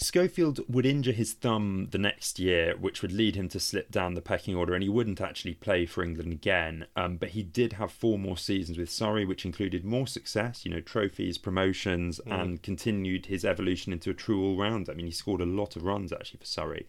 Schofield 0.02 0.62
would 0.70 0.86
injure 0.86 1.12
his 1.12 1.34
thumb 1.34 1.90
the 1.92 1.98
next 1.98 2.40
year, 2.40 2.74
which 2.78 3.02
would 3.02 3.12
lead 3.12 3.36
him 3.36 3.50
to 3.50 3.60
slip 3.60 3.92
down 3.92 4.14
the 4.14 4.22
pecking 4.22 4.56
order, 4.56 4.74
and 4.74 4.82
he 4.82 4.88
wouldn't 4.88 5.20
actually 5.20 5.56
play 5.56 5.86
for 5.86 6.04
England 6.04 6.32
again. 6.32 6.88
Um, 6.96 7.18
but 7.18 7.30
he 7.30 7.44
did 7.44 7.74
have 7.74 7.92
four 7.92 8.18
more 8.18 8.38
seasons 8.38 8.78
with 8.78 8.90
Surrey, 8.90 9.26
which 9.26 9.44
included 9.44 9.84
more 9.84 10.08
success, 10.08 10.64
you 10.64 10.72
know, 10.72 10.80
trophies, 10.80 11.38
promotions, 11.38 12.22
and 12.26 12.64
continued 12.64 13.26
his 13.26 13.44
evolution 13.44 13.92
into 13.92 14.10
a 14.10 14.14
true 14.14 14.42
all-rounder. 14.42 14.92
I 14.92 14.96
mean, 14.96 15.06
he 15.06 15.12
scored 15.12 15.42
a 15.42 15.46
lot 15.46 15.76
of 15.76 15.84
runs 15.84 16.14
actually 16.14 16.40
for 16.40 16.46
Surrey. 16.46 16.88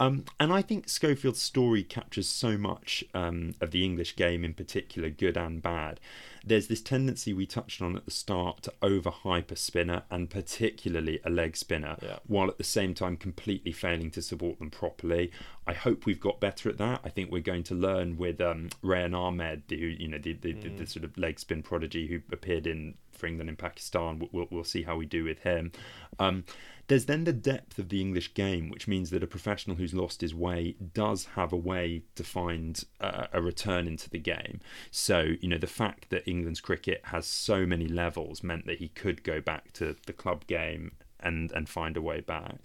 Um, 0.00 0.24
and 0.38 0.52
I 0.52 0.62
think 0.62 0.88
Schofield's 0.88 1.40
story 1.40 1.82
captures 1.82 2.28
so 2.28 2.56
much 2.56 3.04
um, 3.14 3.54
of 3.60 3.70
the 3.70 3.84
English 3.84 4.16
game 4.16 4.44
in 4.44 4.54
particular, 4.54 5.08
good 5.08 5.36
and 5.36 5.62
bad. 5.62 6.00
There's 6.46 6.66
this 6.68 6.82
tendency 6.82 7.32
we 7.32 7.46
touched 7.46 7.80
on 7.80 7.96
at 7.96 8.04
the 8.04 8.10
start 8.10 8.62
to 8.64 8.72
overhype 8.82 9.50
a 9.50 9.56
spinner 9.56 10.02
and 10.10 10.28
particularly 10.28 11.20
a 11.24 11.30
leg 11.30 11.56
spinner, 11.56 11.96
Yeah. 12.02 12.18
while 12.26 12.48
at 12.48 12.58
the 12.58 12.64
same 12.64 12.92
time 12.94 13.16
completely 13.16 13.72
failing 13.72 14.10
to 14.12 14.20
support 14.22 14.58
them 14.58 14.70
properly. 14.70 15.30
I 15.66 15.72
hope 15.72 16.04
we've 16.04 16.20
got 16.20 16.40
better 16.40 16.68
at 16.68 16.76
that. 16.78 17.00
I 17.02 17.08
think 17.08 17.30
we're 17.30 17.40
going 17.40 17.62
to 17.64 17.74
learn 17.74 18.16
with 18.18 18.40
um, 18.40 18.68
Rehan 18.82 19.14
Ahmed, 19.14 19.62
who 19.70 19.76
you 19.76 20.08
know 20.08 20.18
the 20.18 20.34
the, 20.34 20.52
the, 20.52 20.68
the 20.68 20.86
sort 20.86 21.04
of 21.04 21.16
leg 21.16 21.38
spin 21.40 21.62
prodigy 21.62 22.06
who 22.08 22.20
appeared 22.30 22.66
in 22.66 22.94
for 23.24 23.28
England 23.28 23.48
in 23.48 23.56
Pakistan. 23.56 24.28
We'll, 24.32 24.48
we'll, 24.50 24.64
see 24.64 24.82
how 24.82 24.96
we 24.96 25.06
do 25.06 25.24
with 25.24 25.40
him. 25.40 25.72
Um, 26.18 26.44
there's 26.88 27.06
then 27.06 27.24
the 27.24 27.32
depth 27.32 27.78
of 27.78 27.88
the 27.88 28.00
English 28.00 28.34
game, 28.34 28.68
which 28.68 28.86
means 28.86 29.08
that 29.10 29.22
a 29.22 29.26
professional 29.26 29.76
who's 29.76 29.94
lost 29.94 30.20
his 30.20 30.34
way 30.34 30.76
does 30.92 31.24
have 31.34 31.52
a 31.52 31.56
way 31.56 32.02
to 32.16 32.22
find 32.22 32.84
uh, 33.00 33.26
a 33.32 33.40
return 33.40 33.86
into 33.86 34.10
the 34.10 34.18
game. 34.18 34.60
So, 34.90 35.36
you 35.40 35.48
know, 35.48 35.56
the 35.56 35.66
fact 35.66 36.10
that 36.10 36.28
England's 36.28 36.60
cricket 36.60 37.00
has 37.04 37.26
so 37.26 37.64
many 37.64 37.88
levels 37.88 38.42
meant 38.42 38.66
that 38.66 38.78
he 38.78 38.88
could 38.88 39.22
go 39.22 39.40
back 39.40 39.72
to 39.74 39.96
the 40.06 40.12
club 40.12 40.46
game 40.46 40.92
and, 41.20 41.50
and 41.52 41.66
find 41.66 41.96
a 41.96 42.02
way 42.02 42.20
back. 42.20 42.58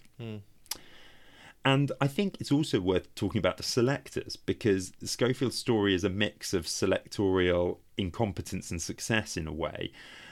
And 1.70 1.92
I 2.02 2.08
think 2.08 2.38
it's 2.40 2.52
also 2.52 2.82
worth 2.82 3.14
talking 3.14 3.38
about 3.38 3.58
the 3.58 3.64
selectors 3.64 4.36
because 4.36 4.92
Schofield's 5.04 5.58
story 5.58 5.94
is 5.94 6.04
a 6.04 6.10
mix 6.10 6.52
of 6.52 6.66
selectorial 6.66 7.78
incompetence 7.96 8.72
and 8.72 8.82
success 8.82 9.38
in 9.38 9.48
a 9.48 9.54
way. 9.54 9.92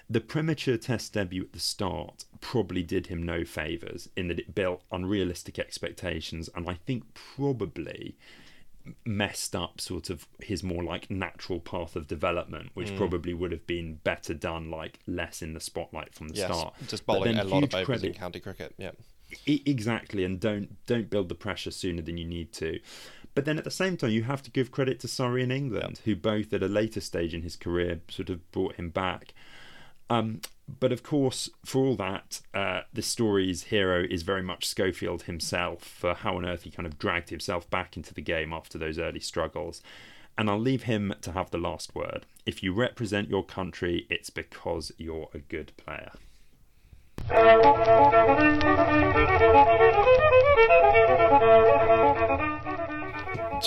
The 0.10 0.20
premature 0.20 0.78
test 0.78 1.14
debut 1.14 1.44
at 1.44 1.54
the 1.54 1.60
start 1.60 2.26
probably 2.42 2.82
did 2.82 3.08
him 3.08 3.22
no 3.22 3.46
favours 3.46 4.10
in 4.16 4.30
that 4.30 4.40
it 4.40 4.56
built 4.56 4.82
unrealistic 4.92 5.60
expectations 5.60 6.50
and 6.56 6.68
I 6.68 6.74
think 6.74 7.04
probably 7.14 8.18
messed 9.06 9.56
up 9.56 9.80
sort 9.80 10.10
of 10.10 10.28
his 10.42 10.64
more 10.64 10.84
like 10.84 11.12
natural 11.12 11.60
path 11.60 11.96
of 11.96 12.08
development, 12.08 12.72
which 12.74 12.90
hmm. 12.90 12.98
probably 12.98 13.36
would 13.36 13.52
have 13.52 13.68
been 13.68 14.00
better 14.04 14.34
done 14.34 14.72
like 14.72 15.02
less 15.06 15.44
in 15.44 15.54
the 15.54 15.60
spotlight 15.60 16.16
from 16.16 16.30
the 16.30 16.36
Yes, 16.36 16.46
start. 16.48 16.74
just 16.88 17.06
bowling 17.06 17.38
a 17.38 17.44
lot 17.44 17.64
of 17.64 17.76
overs 17.76 18.04
in 18.04 18.14
county 18.14 18.40
cricket. 18.40 18.74
Yeah. 18.78 18.92
Exactly 19.46 20.24
and 20.24 20.40
don't 20.40 20.86
don't 20.86 21.10
build 21.10 21.30
the 21.30 21.36
pressure 21.36 21.72
sooner 21.72 22.02
than 22.02 22.18
you 22.18 22.26
need 22.26 22.54
to. 22.54 22.80
But 23.36 23.46
then 23.46 23.58
at 23.58 23.66
the 23.66 23.72
same 23.72 23.98
time 23.98 24.12
you 24.12 24.24
have 24.24 24.42
to 24.44 24.52
give 24.52 24.72
credit 24.72 25.00
to 25.02 25.08
Surrey 25.08 25.44
and 25.44 25.52
England 25.52 26.02
who 26.06 26.16
both 26.16 26.54
at 26.54 26.64
a 26.64 26.68
later 26.68 27.02
stage 27.02 27.34
in 27.34 27.42
his 27.42 27.56
career 27.56 28.02
sort 28.10 28.30
of 28.30 28.50
brought 28.52 28.76
him 28.76 28.90
back. 28.90 29.34
Um, 30.10 30.42
but 30.80 30.94
of 30.94 31.04
course 31.04 31.50
for 31.66 31.86
all 31.86 31.96
that 31.98 32.40
uh, 32.54 32.82
the 32.94 33.02
story's 33.02 33.64
hero 33.64 34.06
is 34.10 34.24
very 34.24 34.42
much 34.42 34.66
Schofield 34.66 35.24
himself 35.24 35.84
for 35.84 36.14
how 36.14 36.38
on 36.38 36.46
earth 36.46 36.64
he 36.64 36.72
kind 36.72 36.88
of 36.88 36.98
dragged 36.98 37.30
himself 37.30 37.70
back 37.70 37.98
into 37.98 38.14
the 38.14 38.22
game 38.22 38.54
after 38.54 38.78
those 38.78 38.98
early 38.98 39.20
struggles. 39.20 39.82
And 40.38 40.50
I'll 40.50 40.60
leave 40.60 40.84
him 40.84 41.14
to 41.22 41.32
have 41.32 41.50
the 41.52 41.58
last 41.58 41.96
word. 41.96 42.26
If 42.46 42.64
you 42.64 42.72
represent 42.72 43.30
your 43.30 43.44
country 43.44 44.08
it's 44.10 44.30
because 44.30 44.94
you're 44.98 45.30
a 45.34 45.40
good 45.40 45.74
player 45.76 46.12
To 47.28 47.36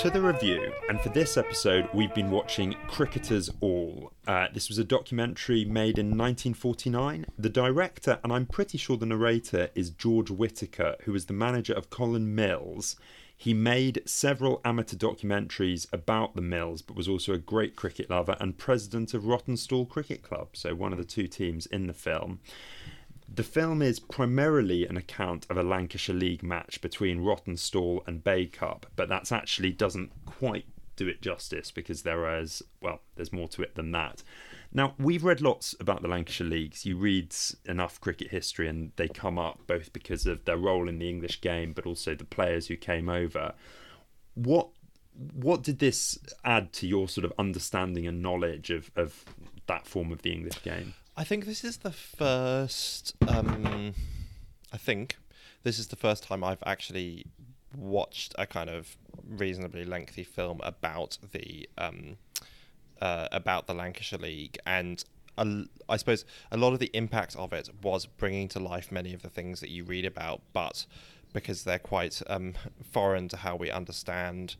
the 0.09 0.21
review, 0.23 0.73
and 0.89 0.99
for 0.99 1.11
this 1.11 1.37
episode, 1.37 1.87
we've 1.93 2.15
been 2.15 2.31
watching 2.31 2.75
Cricketers 2.89 3.51
All. 3.61 4.13
Uh, 4.27 4.47
this 4.55 4.71
was 4.71 4.79
a 4.79 4.85
documentary 4.85 5.67
made 5.67 5.99
in 5.99 6.07
1949. 6.07 7.27
The 7.39 7.51
director, 7.51 8.19
and 8.25 8.33
I'm 8.33 8.47
pretty 8.47 8.79
sure 8.79 8.97
the 8.97 9.05
narrator, 9.05 9.69
is 9.75 9.91
George 9.91 10.31
Whitaker, 10.31 10.97
who 11.03 11.13
was 11.13 11.27
the 11.27 11.35
manager 11.35 11.75
of 11.75 11.91
Colin 11.91 12.35
Mills. 12.35 12.97
He 13.37 13.55
made 13.55 14.03
several 14.05 14.61
amateur 14.67 14.97
documentaries 14.97 15.87
about 15.95 16.35
the 16.35 16.43
Mills, 16.43 16.83
but 16.83 16.95
was 16.95 17.09
also 17.09 17.33
a 17.33 17.39
great 17.39 17.75
cricket 17.75 18.11
lover 18.11 18.37
and 18.39 18.59
president 18.59 19.15
of 19.15 19.23
Rawtenstall 19.23 19.89
Cricket 19.89 20.23
Club, 20.23 20.51
so 20.53 20.75
one 20.75 20.93
of 20.93 20.99
the 20.99 21.05
two 21.05 21.27
teams 21.27 21.65
in 21.65 21.87
the 21.87 21.95
film. 21.95 22.41
The 23.33 23.45
film 23.45 23.81
is 23.81 24.01
primarily 24.01 24.87
an 24.87 24.97
account 24.97 25.47
of 25.49 25.57
a 25.57 25.63
Lancashire 25.63 26.17
League 26.17 26.43
match 26.43 26.81
between 26.81 27.21
Rawtenstall 27.21 28.07
and 28.07 28.25
Bacup, 28.25 28.85
but 28.97 29.09
that's 29.09 29.31
actually 29.31 29.71
doesn't 29.71 30.11
quite 30.27 30.67
do 30.97 31.07
it 31.07 31.23
justice 31.23 31.71
because 31.71 32.03
there 32.03 32.41
is, 32.41 32.63
well, 32.83 33.01
there's 33.15 33.33
more 33.33 33.49
to 33.49 33.63
it 33.63 33.77
than 33.77 33.93
that. 33.93 34.23
Now, 34.73 34.95
we've 34.99 35.25
read 35.25 35.41
lots 35.41 35.75
about 35.79 36.03
the 36.03 36.09
Lancashire 36.09 36.47
Leagues. 36.47 36.85
You 36.85 36.97
read 36.97 37.35
enough 37.67 38.01
cricket 38.01 38.31
history 38.31 38.69
and 38.69 38.93
they 38.97 39.09
come 39.09 39.39
up 39.39 39.61
both 39.67 39.93
because 39.93 40.27
of 40.27 40.45
their 40.45 40.59
role 40.59 40.89
in 40.89 40.99
the 40.99 41.09
English 41.09 41.41
game, 41.41 41.73
but 41.73 41.87
also 41.87 42.15
the 42.15 42.25
players 42.25 42.67
who 42.67 42.77
came 42.77 43.09
over. 43.09 43.55
What 44.35 44.69
what 45.35 45.63
did 45.63 45.81
this 45.81 46.19
add 46.45 46.73
to 46.73 46.87
your 46.87 47.09
sort 47.09 47.25
of 47.25 47.33
understanding 47.39 48.07
and 48.07 48.23
knowledge 48.23 48.71
of, 48.71 48.91
of 48.97 49.25
that 49.67 49.87
form 49.87 50.13
of 50.13 50.23
the 50.23 50.33
English 50.33 50.63
game? 50.63 50.95
I 51.21 51.25
think 51.25 51.45
this 51.45 51.65
is 51.65 51.77
the 51.77 51.93
first. 51.93 53.15
Um, 53.29 53.93
I 54.73 54.79
think 54.79 55.19
this 55.65 55.79
is 55.79 55.89
the 55.89 55.97
first 55.97 56.23
time 56.23 56.43
I've 56.43 56.63
actually 56.65 57.27
watched 57.77 58.35
a 58.39 58.47
kind 58.47 58.71
of 58.71 58.97
reasonably 59.29 59.85
lengthy 59.85 60.25
film 60.25 60.63
about 60.65 61.19
the 61.33 61.69
um, 61.77 62.17
uh, 63.03 63.29
about 63.33 63.67
the 63.67 63.75
Lancashire 63.75 64.19
League, 64.19 64.57
and 64.65 65.05
a 65.37 65.65
I 65.91 65.99
suppose 65.99 66.25
a 66.51 66.57
lot 66.57 66.73
of 66.73 66.79
the 66.79 66.91
impact 66.95 67.37
of 67.37 67.53
it 67.53 67.69
was 67.83 68.07
bringing 68.07 68.49
to 68.49 68.59
life 68.59 68.91
many 68.91 69.13
of 69.13 69.21
the 69.21 69.29
things 69.29 69.61
that 69.61 69.69
you 69.69 69.85
read 69.85 70.07
about, 70.07 70.41
but 70.55 70.87
because 71.35 71.65
they're 71.65 71.79
quite 71.79 72.23
um, 72.29 72.55
foreign 72.91 73.29
to 73.29 73.37
how 73.37 73.57
we 73.57 73.71
understand 73.71 74.57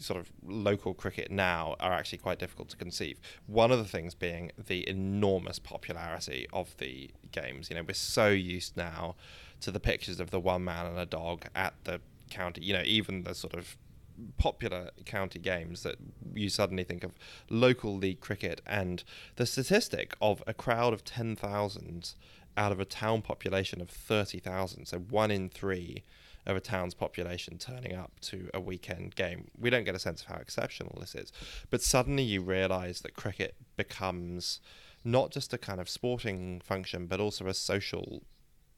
sort 0.00 0.18
of 0.18 0.32
local 0.44 0.94
cricket 0.94 1.30
now 1.30 1.76
are 1.78 1.92
actually 1.92 2.18
quite 2.18 2.38
difficult 2.38 2.68
to 2.70 2.76
conceive. 2.76 3.20
One 3.46 3.70
of 3.70 3.78
the 3.78 3.84
things 3.84 4.14
being 4.14 4.50
the 4.58 4.88
enormous 4.88 5.58
popularity 5.58 6.46
of 6.52 6.76
the 6.78 7.10
games. 7.32 7.70
You 7.70 7.76
know, 7.76 7.82
we're 7.86 7.94
so 7.94 8.28
used 8.28 8.76
now 8.76 9.16
to 9.60 9.70
the 9.70 9.80
pictures 9.80 10.20
of 10.20 10.30
the 10.30 10.40
one 10.40 10.64
man 10.64 10.86
and 10.86 10.98
a 10.98 11.06
dog 11.06 11.46
at 11.54 11.74
the 11.84 12.00
county, 12.30 12.64
you 12.64 12.72
know, 12.72 12.82
even 12.84 13.24
the 13.24 13.34
sort 13.34 13.54
of 13.54 13.76
popular 14.38 14.90
county 15.06 15.38
games 15.38 15.82
that 15.82 15.96
you 16.34 16.48
suddenly 16.48 16.84
think 16.84 17.04
of 17.04 17.12
local 17.48 17.96
league 17.96 18.20
cricket 18.20 18.60
and 18.66 19.02
the 19.36 19.46
statistic 19.46 20.14
of 20.20 20.42
a 20.46 20.54
crowd 20.54 20.92
of 20.92 21.04
10,000 21.04 22.14
out 22.56 22.72
of 22.72 22.80
a 22.80 22.84
town 22.84 23.22
population 23.22 23.80
of 23.80 23.88
30,000 23.88 24.86
so 24.86 24.98
one 24.98 25.30
in 25.30 25.48
3 25.48 26.02
of 26.50 26.56
a 26.56 26.60
town's 26.60 26.94
population 26.94 27.58
turning 27.58 27.94
up 27.94 28.12
to 28.20 28.50
a 28.52 28.60
weekend 28.60 29.14
game 29.14 29.48
we 29.58 29.70
don't 29.70 29.84
get 29.84 29.94
a 29.94 29.98
sense 29.98 30.22
of 30.22 30.28
how 30.28 30.36
exceptional 30.36 30.96
this 31.00 31.14
is 31.14 31.32
but 31.70 31.82
suddenly 31.82 32.22
you 32.22 32.42
realize 32.42 33.00
that 33.00 33.14
cricket 33.14 33.54
becomes 33.76 34.60
not 35.04 35.30
just 35.30 35.52
a 35.52 35.58
kind 35.58 35.80
of 35.80 35.88
sporting 35.88 36.60
function 36.60 37.06
but 37.06 37.20
also 37.20 37.46
a 37.46 37.54
social 37.54 38.22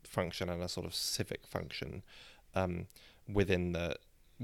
function 0.04 0.48
and 0.48 0.62
a 0.62 0.68
sort 0.68 0.86
of 0.86 0.94
civic 0.94 1.46
function 1.46 2.02
um, 2.54 2.86
within 3.28 3.72
the 3.72 3.96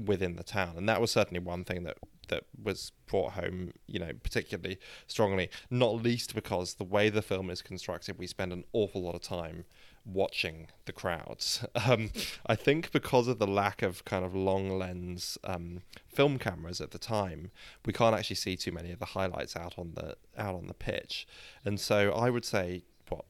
within 0.05 0.35
the 0.35 0.43
town, 0.43 0.75
and 0.77 0.87
that 0.87 1.01
was 1.01 1.11
certainly 1.11 1.39
one 1.39 1.63
thing 1.63 1.83
that 1.83 1.97
that 2.29 2.43
was 2.61 2.91
brought 3.07 3.33
home, 3.33 3.73
you 3.87 3.99
know, 3.99 4.11
particularly 4.21 4.77
strongly. 5.07 5.49
Not 5.69 5.95
least 5.95 6.35
because 6.35 6.75
the 6.75 6.83
way 6.83 7.09
the 7.09 7.23
film 7.23 7.49
is 7.49 7.61
constructed, 7.61 8.19
we 8.19 8.27
spend 8.27 8.53
an 8.53 8.65
awful 8.71 9.01
lot 9.01 9.15
of 9.15 9.21
time 9.21 9.65
watching 10.05 10.67
the 10.85 10.91
crowds. 10.91 11.65
Um, 11.89 12.11
I 12.45 12.55
think 12.55 12.91
because 12.91 13.27
of 13.27 13.39
the 13.39 13.47
lack 13.47 13.81
of 13.81 14.05
kind 14.05 14.23
of 14.23 14.35
long 14.35 14.77
lens 14.77 15.37
um, 15.43 15.81
film 16.07 16.37
cameras 16.37 16.81
at 16.81 16.91
the 16.91 16.99
time, 16.99 17.51
we 17.85 17.93
can't 17.93 18.15
actually 18.15 18.35
see 18.35 18.55
too 18.57 18.71
many 18.71 18.91
of 18.91 18.99
the 18.99 19.05
highlights 19.05 19.55
out 19.55 19.75
on 19.77 19.93
the 19.95 20.17
out 20.37 20.55
on 20.55 20.67
the 20.67 20.73
pitch, 20.73 21.27
and 21.65 21.79
so 21.79 22.11
I 22.11 22.29
would 22.29 22.45
say 22.45 22.83
what 23.07 23.25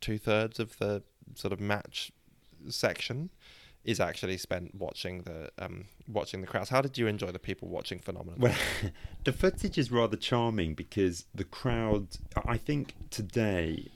two 0.00 0.18
thirds 0.18 0.60
of 0.60 0.78
the 0.78 1.02
sort 1.34 1.52
of 1.52 1.60
match 1.60 2.12
section 2.68 3.30
is 3.84 4.00
actually 4.00 4.38
spent 4.38 4.74
watching 4.74 5.22
the 5.22 5.50
um, 5.58 5.84
watching 6.08 6.40
the 6.40 6.46
crowds. 6.46 6.70
How 6.70 6.80
did 6.80 6.96
you 6.96 7.06
enjoy 7.06 7.30
the 7.30 7.38
people 7.38 7.68
watching 7.68 7.98
phenomenon? 7.98 8.40
Well, 8.40 8.54
the 9.24 9.32
footage 9.32 9.76
is 9.78 9.90
rather 9.90 10.16
charming 10.16 10.74
because 10.74 11.26
the 11.34 11.44
crowd. 11.44 12.08
I 12.46 12.56
think 12.56 12.94
today, 13.10 13.90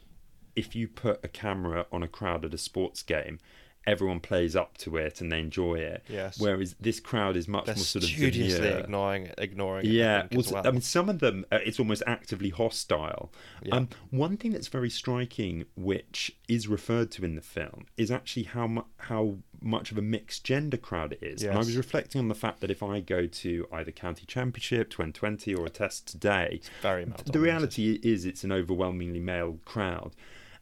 if 0.59 0.75
you 0.75 0.89
put 0.89 1.25
a 1.25 1.29
camera 1.29 1.87
on 1.93 2.03
a 2.03 2.09
crowd 2.09 2.45
at 2.45 2.53
a 2.53 2.59
sports 2.59 3.03
game, 3.05 3.39
everyone 3.87 4.21
plays 4.21 4.55
up 4.55 4.77
to 4.77 4.97
it 4.97 5.21
and 5.21 5.33
they 5.33 5.39
enjoy 5.39 5.77
it. 5.77 6.03
Yes. 6.09 6.39
Whereas 6.39 6.75
this 6.79 7.01
crowd 7.01 7.37
is 7.37 7.49
much 7.49 7.65
They're 7.67 7.75
more 7.77 7.85
sort 7.85 8.05
of 8.05 8.11
studiously 8.11 8.61
demure. 8.61 8.81
ignoring 8.81 9.27
it, 9.27 9.35
ignoring 9.39 9.87
it. 9.87 9.93
Yeah, 9.93 10.27
I, 10.31 10.37
well, 10.37 10.45
well. 10.53 10.67
I 10.67 10.71
mean, 10.73 10.83
some 10.83 11.09
of 11.09 11.21
them 11.21 11.47
uh, 11.51 11.61
it's 11.65 11.79
almost 11.79 12.03
actively 12.07 12.51
hostile. 12.51 13.33
Yeah. 13.63 13.77
Um, 13.77 13.89
one 14.11 14.37
thing 14.37 14.53
that's 14.53 14.69
very 14.69 14.91
striking, 14.91 15.65
which 15.75 16.37
is 16.49 16.69
referred 16.69 17.11
to 17.13 17.25
in 17.25 17.35
the 17.35 17.41
film, 17.41 17.87
is 17.97 18.11
actually 18.11 18.45
how 18.45 18.67
mu- 18.67 18.83
how 18.99 19.37
much 19.61 19.91
of 19.91 19.99
a 19.99 20.03
mixed 20.03 20.45
gender 20.45 20.77
crowd 20.77 21.15
it 21.15 21.23
is. 21.23 21.43
And 21.43 21.55
I 21.55 21.59
was 21.59 21.77
reflecting 21.77 22.21
on 22.21 22.29
the 22.29 22.35
fact 22.35 22.61
that 22.61 22.71
if 22.71 22.83
I 22.83 23.01
go 23.01 23.27
to 23.27 23.67
either 23.73 23.91
county 23.91 24.27
championship, 24.27 24.91
2020, 24.91 25.55
or 25.55 25.67
a 25.67 25.71
test 25.71 26.07
today, 26.07 26.61
very 26.83 27.07
the 27.25 27.41
reality 27.41 27.99
is 28.03 28.25
it's 28.27 28.45
an 28.45 28.53
overwhelmingly 28.53 29.21
male 29.21 29.59
crowd. 29.65 30.15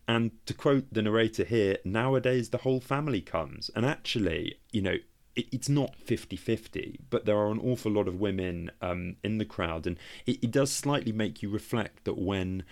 And 0.08 0.32
to 0.46 0.54
quote 0.54 0.86
the 0.92 1.02
narrator 1.02 1.44
here, 1.44 1.78
nowadays 1.84 2.50
the 2.50 2.58
whole 2.58 2.80
family 2.80 3.20
comes. 3.20 3.70
And 3.74 3.84
actually, 3.84 4.60
you 4.70 4.82
know, 4.82 4.96
it, 5.34 5.46
it's 5.52 5.68
not 5.68 5.96
50 5.96 6.36
50, 6.36 7.00
but 7.10 7.26
there 7.26 7.36
are 7.36 7.50
an 7.50 7.58
awful 7.58 7.92
lot 7.92 8.08
of 8.08 8.20
women 8.20 8.70
um, 8.80 9.16
in 9.24 9.38
the 9.38 9.44
crowd. 9.44 9.86
And 9.86 9.98
it, 10.24 10.44
it 10.44 10.50
does 10.50 10.72
slightly 10.72 11.12
make 11.12 11.42
you 11.42 11.50
reflect 11.50 12.04
that 12.04 12.18
when 12.18 12.64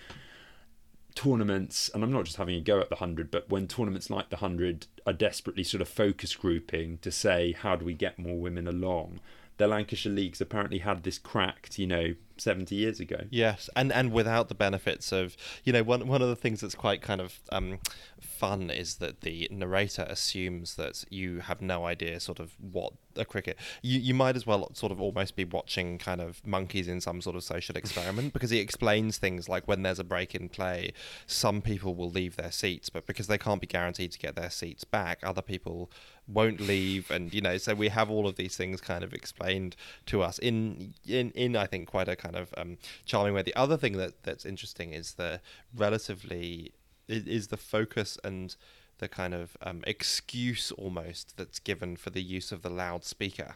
tournaments, 1.15 1.89
and 1.93 2.03
I'm 2.03 2.11
not 2.11 2.25
just 2.25 2.37
having 2.37 2.55
a 2.55 2.61
go 2.61 2.79
at 2.79 2.89
the 2.89 2.95
100, 2.95 3.31
but 3.31 3.49
when 3.49 3.67
tournaments 3.67 4.09
like 4.09 4.29
the 4.29 4.37
100 4.37 4.87
are 5.07 5.13
desperately 5.13 5.63
sort 5.63 5.81
of 5.81 5.87
focus 5.87 6.35
grouping 6.35 6.99
to 6.99 7.11
say, 7.11 7.53
how 7.53 7.75
do 7.75 7.85
we 7.85 7.93
get 7.93 8.19
more 8.19 8.37
women 8.37 8.67
along? 8.67 9.19
The 9.57 9.67
Lancashire 9.67 10.11
Leagues 10.11 10.41
apparently 10.41 10.79
had 10.79 11.03
this 11.03 11.17
cracked, 11.17 11.79
you 11.79 11.87
know, 11.87 12.15
70 12.37 12.75
years 12.75 12.99
ago. 12.99 13.21
Yes, 13.29 13.69
and 13.75 13.91
and 13.91 14.11
without 14.11 14.49
the 14.49 14.55
benefits 14.55 15.11
of 15.11 15.35
you 15.63 15.73
know 15.73 15.83
one 15.83 16.07
one 16.07 16.21
of 16.21 16.29
the 16.29 16.35
things 16.35 16.61
that's 16.61 16.75
quite 16.75 17.01
kind 17.01 17.21
of 17.21 17.39
um, 17.51 17.79
fun 18.19 18.69
is 18.69 18.95
that 18.95 19.21
the 19.21 19.47
narrator 19.51 20.05
assumes 20.09 20.75
that 20.75 21.05
you 21.09 21.39
have 21.39 21.61
no 21.61 21.85
idea 21.85 22.19
sort 22.19 22.39
of 22.39 22.53
what 22.59 22.93
a 23.17 23.25
cricket. 23.25 23.57
You 23.81 23.99
you 23.99 24.13
might 24.13 24.35
as 24.35 24.45
well 24.45 24.69
sort 24.73 24.91
of 24.91 25.01
almost 25.01 25.35
be 25.35 25.45
watching 25.45 25.97
kind 25.97 26.21
of 26.21 26.45
monkeys 26.45 26.87
in 26.87 27.01
some 27.01 27.21
sort 27.21 27.35
of 27.35 27.43
social 27.43 27.75
experiment 27.77 28.33
because 28.33 28.49
he 28.49 28.59
explains 28.59 29.17
things 29.17 29.47
like 29.47 29.67
when 29.67 29.83
there's 29.83 29.99
a 29.99 30.03
break 30.03 30.35
in 30.35 30.49
play, 30.49 30.91
some 31.25 31.61
people 31.61 31.95
will 31.95 32.09
leave 32.09 32.35
their 32.35 32.51
seats, 32.51 32.89
but 32.89 33.05
because 33.05 33.27
they 33.27 33.37
can't 33.37 33.61
be 33.61 33.67
guaranteed 33.67 34.11
to 34.11 34.19
get 34.19 34.35
their 34.35 34.49
seats 34.49 34.83
back, 34.83 35.19
other 35.23 35.41
people 35.41 35.89
won't 36.27 36.59
leave, 36.59 37.11
and 37.11 37.33
you 37.33 37.41
know 37.41 37.57
so 37.57 37.73
we 37.73 37.89
have 37.89 38.09
all 38.09 38.27
of 38.27 38.35
these 38.35 38.57
things 38.57 38.81
kind 38.81 39.03
of 39.03 39.13
explained 39.13 39.75
to 40.05 40.21
us 40.21 40.37
in 40.39 40.93
in 41.07 41.31
in 41.31 41.55
I 41.55 41.65
think 41.65 41.87
quite 41.87 42.07
a 42.07 42.15
kind 42.25 42.35
of 42.35 42.53
um, 42.57 42.77
charming 43.05 43.33
way. 43.33 43.41
The 43.41 43.55
other 43.55 43.77
thing 43.77 43.97
that 43.97 44.23
that's 44.23 44.45
interesting 44.45 44.93
is 44.93 45.13
the 45.13 45.39
relatively 45.75 46.73
is 47.07 47.47
the 47.47 47.57
focus 47.57 48.17
and 48.23 48.55
the 48.97 49.07
kind 49.07 49.33
of 49.33 49.57
um, 49.61 49.83
excuse 49.85 50.71
almost 50.71 51.37
that's 51.37 51.59
given 51.59 51.95
for 51.95 52.09
the 52.09 52.23
use 52.23 52.51
of 52.51 52.61
the 52.61 52.69
loudspeaker 52.69 53.55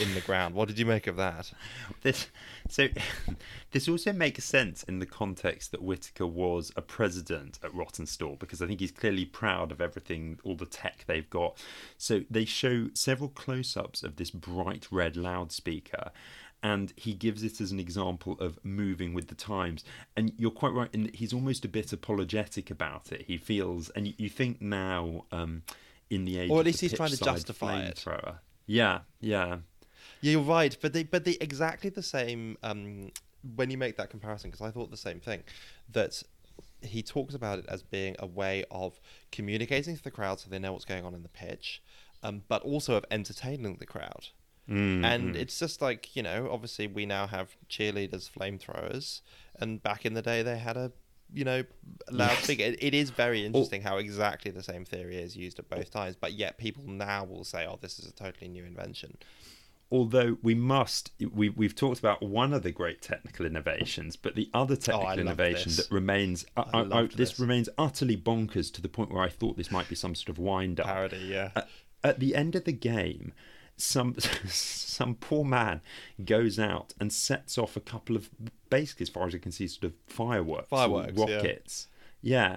in 0.00 0.14
the 0.14 0.20
ground. 0.20 0.54
What 0.54 0.68
did 0.68 0.78
you 0.78 0.86
make 0.86 1.06
of 1.06 1.16
that? 1.16 1.52
This 2.02 2.28
so 2.68 2.88
this 3.72 3.88
also 3.88 4.12
makes 4.12 4.44
sense 4.44 4.82
in 4.84 4.98
the 4.98 5.06
context 5.06 5.72
that 5.72 5.82
Whitaker 5.82 6.26
was 6.26 6.72
a 6.76 6.82
president 6.82 7.58
at 7.62 7.72
Rawtenstall 7.72 8.38
because 8.38 8.62
I 8.62 8.66
think 8.66 8.80
he's 8.80 8.92
clearly 8.92 9.26
proud 9.26 9.72
of 9.72 9.80
everything, 9.80 10.38
all 10.42 10.56
the 10.56 10.66
tech 10.66 11.04
they've 11.06 11.28
got. 11.28 11.58
So 11.98 12.22
they 12.30 12.46
show 12.46 12.88
several 12.94 13.28
close-ups 13.28 14.02
of 14.02 14.16
this 14.16 14.30
bright 14.30 14.86
red 14.90 15.16
loudspeaker. 15.16 16.12
And 16.64 16.94
he 16.96 17.12
gives 17.12 17.42
it 17.44 17.60
as 17.60 17.70
an 17.70 17.78
example 17.78 18.36
of 18.40 18.58
moving 18.64 19.12
with 19.12 19.28
the 19.28 19.34
times. 19.34 19.84
And 20.16 20.32
you're 20.38 20.50
quite 20.50 20.72
right 20.72 20.88
in 20.94 21.04
that 21.04 21.16
he's 21.16 21.34
almost 21.34 21.64
a 21.64 21.68
bit 21.68 21.92
apologetic 21.92 22.70
about 22.70 23.12
it. 23.12 23.26
He 23.26 23.36
feels, 23.36 23.90
and 23.90 24.08
you, 24.08 24.14
you 24.16 24.28
think 24.30 24.62
now, 24.62 25.26
um, 25.30 25.62
in 26.08 26.24
the 26.24 26.38
age, 26.38 26.50
Or 26.50 26.56
at 26.56 26.60
of 26.60 26.66
least 26.66 26.80
he's 26.80 26.94
trying 26.94 27.10
to 27.10 27.22
justify 27.22 27.82
it. 27.82 28.02
Yeah, 28.66 29.00
yeah. 29.20 29.58
Yeah, 30.20 30.32
you're 30.32 30.40
right, 30.40 30.74
but 30.80 30.94
they 30.94 31.02
but 31.02 31.24
they 31.24 31.36
exactly 31.40 31.90
the 31.90 32.02
same. 32.02 32.56
Um, 32.62 33.10
when 33.56 33.70
you 33.70 33.76
make 33.76 33.96
that 33.98 34.08
comparison, 34.08 34.50
because 34.50 34.66
I 34.66 34.70
thought 34.70 34.90
the 34.90 34.96
same 34.96 35.20
thing, 35.20 35.42
that 35.92 36.22
he 36.80 37.02
talks 37.02 37.34
about 37.34 37.58
it 37.58 37.66
as 37.68 37.82
being 37.82 38.16
a 38.18 38.26
way 38.26 38.64
of 38.70 38.98
communicating 39.32 39.96
to 39.96 40.02
the 40.02 40.10
crowd 40.10 40.40
so 40.40 40.48
they 40.48 40.58
know 40.58 40.72
what's 40.72 40.86
going 40.86 41.04
on 41.04 41.14
in 41.14 41.22
the 41.22 41.28
pitch, 41.28 41.82
um, 42.22 42.42
but 42.48 42.62
also 42.62 42.96
of 42.96 43.04
entertaining 43.10 43.76
the 43.76 43.86
crowd. 43.86 44.28
Mm, 44.68 45.04
And 45.04 45.34
mm. 45.34 45.38
it's 45.38 45.58
just 45.58 45.82
like 45.82 46.14
you 46.16 46.22
know, 46.22 46.48
obviously 46.50 46.86
we 46.86 47.06
now 47.06 47.26
have 47.26 47.56
cheerleaders, 47.68 48.30
flamethrowers, 48.30 49.20
and 49.60 49.82
back 49.82 50.06
in 50.06 50.14
the 50.14 50.22
day 50.22 50.42
they 50.42 50.58
had 50.58 50.76
a 50.76 50.92
you 51.32 51.44
know 51.44 51.64
loudspeaker. 52.10 52.62
It, 52.62 52.82
it 52.82 52.94
is 52.94 53.10
very 53.10 53.44
interesting 53.44 53.82
how 53.82 53.98
exactly 53.98 54.50
the 54.50 54.62
same 54.62 54.84
theory 54.84 55.16
is 55.16 55.36
used 55.36 55.58
at 55.58 55.68
both 55.68 55.90
times, 55.90 56.16
but 56.16 56.32
yet 56.32 56.56
people 56.58 56.84
now 56.86 57.24
will 57.24 57.44
say, 57.44 57.66
"Oh, 57.66 57.78
this 57.80 57.98
is 57.98 58.06
a 58.06 58.12
totally 58.12 58.48
new 58.48 58.64
invention." 58.64 59.18
although 59.90 60.38
we 60.42 60.54
must 60.54 61.10
we, 61.34 61.50
we've 61.50 61.74
talked 61.76 61.98
about 61.98 62.22
one 62.22 62.54
of 62.54 62.62
the 62.62 62.72
great 62.72 63.02
technical 63.02 63.44
innovations 63.44 64.16
but 64.16 64.34
the 64.34 64.48
other 64.54 64.74
technical 64.76 65.08
Oh, 65.10 65.12
innovation 65.20 65.70
this. 65.70 65.86
that 65.86 65.94
remains 65.94 66.46
I, 66.56 66.62
I 66.62 66.80
I, 66.80 66.98
I, 67.00 67.02
this 67.02 67.16
this. 67.16 67.38
remains 67.38 67.68
utterly 67.76 68.16
bonkers 68.16 68.72
to 68.72 68.80
the 68.82 68.88
point 68.88 69.12
where 69.12 69.22
i 69.22 69.28
thought 69.28 69.58
this 69.58 69.70
might 69.70 69.86
be 69.88 69.94
some 69.94 70.14
sort 70.14 70.30
of 70.30 70.38
wind 70.38 70.80
up 70.80 70.86
Parody, 70.86 71.18
yeah. 71.18 71.50
at 72.02 72.18
the 72.18 72.34
end 72.34 72.56
of 72.56 72.64
the 72.64 72.72
game 72.72 73.34
some 73.76 74.16
some 74.48 75.14
poor 75.16 75.44
man 75.44 75.80
goes 76.24 76.58
out 76.58 76.94
and 77.00 77.12
sets 77.12 77.58
off 77.58 77.76
a 77.76 77.80
couple 77.80 78.16
of 78.16 78.30
basically 78.70 79.04
as 79.04 79.08
far 79.08 79.26
as 79.26 79.34
i 79.34 79.38
can 79.38 79.52
see 79.52 79.66
sort 79.66 79.84
of 79.84 79.92
fireworks 80.06 80.66
or 80.70 80.78
Fireworks, 80.78 81.12
yeah. 81.16 81.34
rockets. 81.36 81.88
Yeah. 82.22 82.56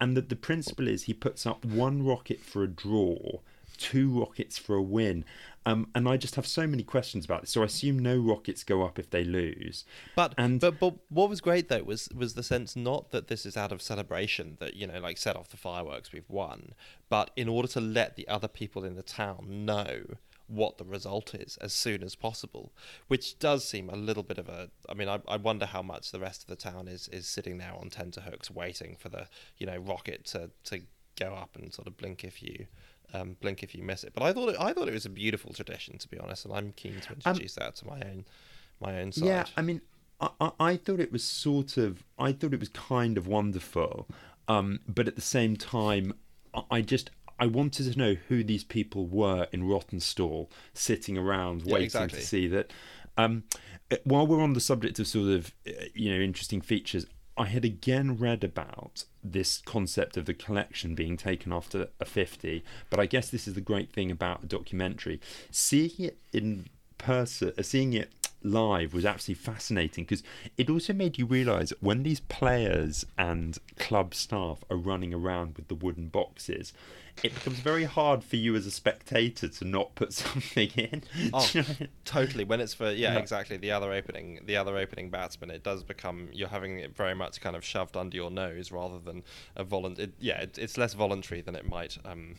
And 0.00 0.16
the, 0.16 0.20
the 0.20 0.36
principle 0.36 0.86
is 0.86 1.04
he 1.04 1.14
puts 1.14 1.44
up 1.44 1.64
one 1.64 2.06
rocket 2.06 2.38
for 2.40 2.62
a 2.62 2.68
draw 2.68 3.40
two 3.78 4.20
rockets 4.20 4.58
for 4.58 4.74
a 4.74 4.82
win. 4.82 5.24
Um, 5.64 5.88
and 5.94 6.08
i 6.08 6.16
just 6.16 6.34
have 6.36 6.46
so 6.46 6.66
many 6.66 6.82
questions 6.82 7.24
about 7.24 7.42
this. 7.42 7.50
So 7.50 7.62
i 7.62 7.66
assume 7.66 7.98
no 7.98 8.16
rockets 8.18 8.64
go 8.64 8.82
up 8.82 8.98
if 8.98 9.10
they 9.10 9.22
lose. 9.24 9.84
But, 10.16 10.34
And- 10.36 10.60
but 10.60 10.78
but 10.80 10.94
what 11.08 11.28
was 11.28 11.40
great 11.40 11.68
though 11.68 11.82
was 11.82 12.08
was 12.14 12.34
the 12.34 12.42
sense 12.42 12.74
not 12.74 13.10
that 13.10 13.28
this 13.28 13.46
is 13.46 13.56
out 13.56 13.70
of 13.72 13.80
celebration 13.82 14.56
that 14.60 14.74
you 14.74 14.86
know 14.86 14.98
like 14.98 15.18
set 15.18 15.36
off 15.36 15.48
the 15.50 15.56
fireworks 15.56 16.12
we've 16.12 16.28
won, 16.28 16.74
but 17.08 17.30
in 17.36 17.48
order 17.48 17.68
to 17.68 17.80
let 17.80 18.16
the 18.16 18.26
other 18.28 18.48
people 18.48 18.84
in 18.84 18.94
the 18.96 19.02
town 19.02 19.46
know 19.64 20.00
what 20.48 20.78
the 20.78 20.84
result 20.84 21.34
is 21.34 21.56
as 21.58 21.72
soon 21.72 22.02
as 22.02 22.14
possible, 22.14 22.72
which 23.06 23.38
does 23.38 23.64
seem 23.64 23.88
a 23.88 23.96
little 23.96 24.22
bit 24.22 24.38
of 24.38 24.48
a. 24.48 24.70
I 24.88 24.94
mean, 24.94 25.08
I, 25.08 25.20
I 25.28 25.36
wonder 25.36 25.66
how 25.66 25.82
much 25.82 26.10
the 26.10 26.20
rest 26.20 26.42
of 26.42 26.48
the 26.48 26.56
town 26.56 26.88
is 26.88 27.08
is 27.08 27.26
sitting 27.26 27.58
there 27.58 27.72
on 27.78 27.90
tenterhooks 27.90 28.50
waiting 28.50 28.96
for 28.98 29.08
the 29.08 29.28
you 29.58 29.66
know 29.66 29.76
rocket 29.76 30.24
to 30.26 30.50
to 30.64 30.80
go 31.18 31.34
up 31.34 31.56
and 31.56 31.72
sort 31.72 31.86
of 31.86 31.96
blink 31.96 32.24
if 32.24 32.42
you. 32.42 32.66
Um, 33.14 33.38
blink 33.40 33.62
if 33.62 33.74
you 33.74 33.82
miss 33.82 34.04
it, 34.04 34.12
but 34.12 34.22
I 34.22 34.34
thought 34.34 34.50
it, 34.50 34.56
I 34.60 34.74
thought 34.74 34.86
it 34.86 34.92
was 34.92 35.06
a 35.06 35.08
beautiful 35.08 35.54
tradition 35.54 35.96
to 35.96 36.08
be 36.08 36.18
honest, 36.18 36.44
and 36.44 36.52
I'm 36.52 36.72
keen 36.72 37.00
to 37.00 37.14
introduce 37.14 37.54
that 37.54 37.74
to 37.76 37.86
my 37.86 38.02
own 38.02 38.26
my 38.80 39.00
own 39.00 39.12
side. 39.12 39.24
Yeah, 39.24 39.44
I 39.56 39.62
mean, 39.62 39.80
I, 40.20 40.28
I, 40.40 40.50
I 40.60 40.76
thought 40.76 41.00
it 41.00 41.12
was 41.12 41.24
sort 41.24 41.76
of, 41.76 42.04
I 42.18 42.32
thought 42.32 42.52
it 42.52 42.60
was 42.60 42.68
kind 42.68 43.16
of 43.16 43.26
wonderful, 43.26 44.08
um, 44.46 44.80
but 44.86 45.08
at 45.08 45.16
the 45.16 45.22
same 45.22 45.56
time, 45.56 46.12
I 46.70 46.80
just, 46.82 47.10
I 47.38 47.46
wanted 47.46 47.92
to 47.92 47.98
know 47.98 48.16
who 48.28 48.42
these 48.42 48.64
people 48.64 49.06
were 49.06 49.46
in 49.52 49.62
Rawtenstall, 49.62 50.48
sitting 50.74 51.16
around 51.16 51.62
Yeah, 51.62 51.74
waiting 51.74 51.86
exactly. 51.86 52.20
to 52.20 52.26
see 52.26 52.48
that. 52.48 52.72
Um, 53.16 53.44
uh, 53.90 53.96
while 54.04 54.26
we're 54.26 54.42
on 54.42 54.52
the 54.52 54.60
subject 54.60 54.98
of 54.98 55.06
sort 55.06 55.28
of, 55.30 55.52
uh, 55.66 55.72
you 55.94 56.12
know, 56.14 56.20
interesting 56.20 56.60
features, 56.60 57.06
I 57.36 57.46
had 57.46 57.64
again 57.64 58.16
read 58.16 58.42
about 58.42 59.04
this 59.22 59.58
concept 59.64 60.16
of 60.16 60.26
the 60.26 60.34
collection 60.34 60.94
being 60.94 61.16
taken 61.16 61.52
after 61.52 61.88
a 62.00 62.04
50, 62.04 62.64
but 62.90 62.98
I 62.98 63.06
guess 63.06 63.30
this 63.30 63.46
is 63.46 63.54
the 63.54 63.60
great 63.60 63.92
thing 63.92 64.10
about 64.10 64.42
a 64.42 64.46
documentary. 64.46 65.20
Seeing 65.50 65.92
it 65.98 66.18
in 66.32 66.66
person, 66.98 67.52
uh, 67.56 67.62
seeing 67.62 67.92
it 67.92 68.10
live 68.42 68.94
was 68.94 69.04
absolutely 69.04 69.42
fascinating 69.42 70.04
because 70.04 70.22
it 70.56 70.70
also 70.70 70.92
made 70.92 71.18
you 71.18 71.26
realize 71.26 71.72
when 71.80 72.02
these 72.04 72.20
players 72.20 73.04
and 73.16 73.58
club 73.78 74.14
staff 74.14 74.62
are 74.70 74.76
running 74.76 75.12
around 75.12 75.56
with 75.56 75.68
the 75.68 75.74
wooden 75.74 76.08
boxes, 76.08 76.72
it 77.24 77.34
becomes 77.34 77.58
very 77.58 77.82
hard 77.84 78.22
for 78.22 78.36
you 78.36 78.54
as 78.54 78.64
a 78.64 78.70
spectator 78.70 79.48
to 79.48 79.64
not 79.64 79.94
put 79.96 80.12
something 80.24 80.70
in. 80.76 81.02
Oh, 81.32 81.48
Do 81.50 81.58
you 81.58 81.62
know 81.64 81.68
what 81.68 81.76
I 81.76 81.80
mean? 81.80 81.88
totally. 82.04 82.44
When 82.44 82.60
it's 82.60 82.74
for 82.74 82.92
yeah, 82.92 83.14
Yeah. 83.14 83.18
exactly 83.18 83.56
the 83.56 83.72
other 83.72 83.92
opening, 83.92 84.40
the 84.46 84.56
other 84.56 84.76
opening 84.78 85.10
batsman, 85.10 85.50
it 85.50 85.64
does 85.64 85.82
become 85.82 86.28
you're 86.32 86.48
having 86.48 86.78
it 86.78 86.96
very 86.96 87.14
much 87.14 87.40
kind 87.40 87.56
of 87.56 87.64
shoved 87.64 87.96
under 87.96 88.16
your 88.16 88.30
nose 88.30 88.70
rather 88.70 88.98
than 89.00 89.24
a 89.56 89.64
volunt. 89.64 89.98
It, 89.98 90.12
yeah, 90.20 90.40
it, 90.42 90.58
it's 90.58 90.78
less 90.78 90.94
voluntary 90.94 91.40
than 91.40 91.56
it 91.56 91.68
might 91.68 91.98
um, 92.04 92.36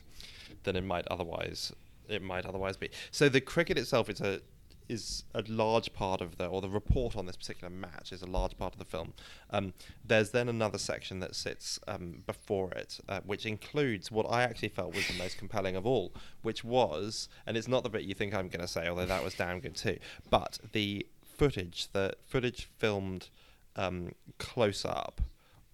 than 0.64 0.76
it 0.78 0.84
might 0.84 1.08
otherwise 1.10 1.74
it 2.08 2.22
might 2.24 2.46
otherwise 2.46 2.76
be. 2.78 2.90
So 3.12 3.30
the 3.30 3.42
cricket 3.42 3.78
itself 3.78 4.10
is 4.10 4.20
a 4.22 4.42
is 4.90 5.24
a 5.34 5.44
large 5.48 5.94
part 5.94 6.20
of 6.20 6.38
the 6.38 6.48
or 6.48 6.62
the 6.62 6.70
report 6.70 7.16
on 7.16 7.26
this 7.28 7.38
particular 7.38 7.70
match 7.70 8.12
is 8.12 8.22
a 8.22 8.26
large 8.26 8.58
part 8.58 8.74
of 8.74 8.80
the 8.80 8.86
film. 8.86 9.14
Um, 9.52 9.74
there's 10.04 10.32
then 10.32 10.50
another 10.50 10.78
section 10.78 11.20
that 11.20 11.36
sits 11.36 11.80
um, 11.88 12.24
before 12.26 12.72
it, 12.72 13.00
uh, 13.08 13.22
which 13.26 13.46
includes 13.46 14.12
what 14.12 14.26
I 14.30 14.44
actually 14.44 14.70
felt 14.70 14.96
was 14.96 15.08
the 15.08 15.14
most 15.14 15.38
compelling 15.38 15.76
of 15.76 15.86
all, 15.86 16.12
which 16.42 16.64
was, 16.64 17.30
and 17.46 17.56
it's 17.56 17.68
not 17.68 17.84
the 17.84 17.90
bit 17.90 18.04
you 18.04 18.16
think 18.16 18.34
I'm 18.34 18.50
going 18.50 18.62
to 18.62 18.68
say, 18.68 18.88
although 18.88 19.06
that 19.06 19.24
was 19.24 19.36
damn 19.36 19.60
good 19.60 19.76
too, 19.76 20.00
but 20.30 20.60
the 20.74 21.06
footage, 21.24 21.88
the 21.94 22.14
footage 22.26 22.70
filmed 22.78 23.30
um, 23.76 24.14
close 24.40 24.84
up 24.84 25.22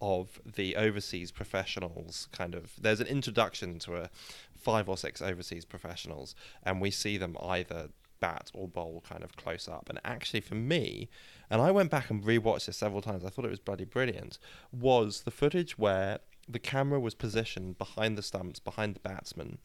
of 0.00 0.40
the 0.44 0.76
overseas 0.76 1.30
professionals 1.32 2.28
kind 2.30 2.54
of 2.54 2.72
there's 2.78 3.00
an 3.00 3.06
introduction 3.06 3.78
to 3.78 3.96
a 3.96 4.10
five 4.54 4.90
or 4.90 4.96
six 4.98 5.22
overseas 5.22 5.64
professionals 5.64 6.34
and 6.62 6.82
we 6.82 6.90
see 6.90 7.16
them 7.16 7.34
either 7.42 7.88
bat 8.20 8.50
or 8.54 8.68
bowl 8.68 9.02
kind 9.08 9.22
of 9.22 9.36
close 9.36 9.68
up. 9.68 9.88
And 9.88 10.00
actually 10.04 10.40
for 10.40 10.54
me 10.54 11.08
and 11.50 11.60
I 11.60 11.70
went 11.70 11.90
back 11.90 12.10
and 12.10 12.22
rewatched 12.22 12.66
this 12.66 12.76
several 12.76 13.02
times 13.02 13.24
I 13.24 13.28
thought 13.28 13.44
it 13.44 13.50
was 13.50 13.60
bloody 13.60 13.84
brilliant 13.84 14.38
was 14.72 15.22
the 15.22 15.30
footage 15.30 15.78
where 15.78 16.20
the 16.48 16.58
camera 16.58 17.00
was 17.00 17.14
positioned 17.14 17.78
behind 17.78 18.16
the 18.16 18.22
stumps 18.22 18.60
behind 18.60 18.94
the 18.94 19.00
batsman 19.00 19.58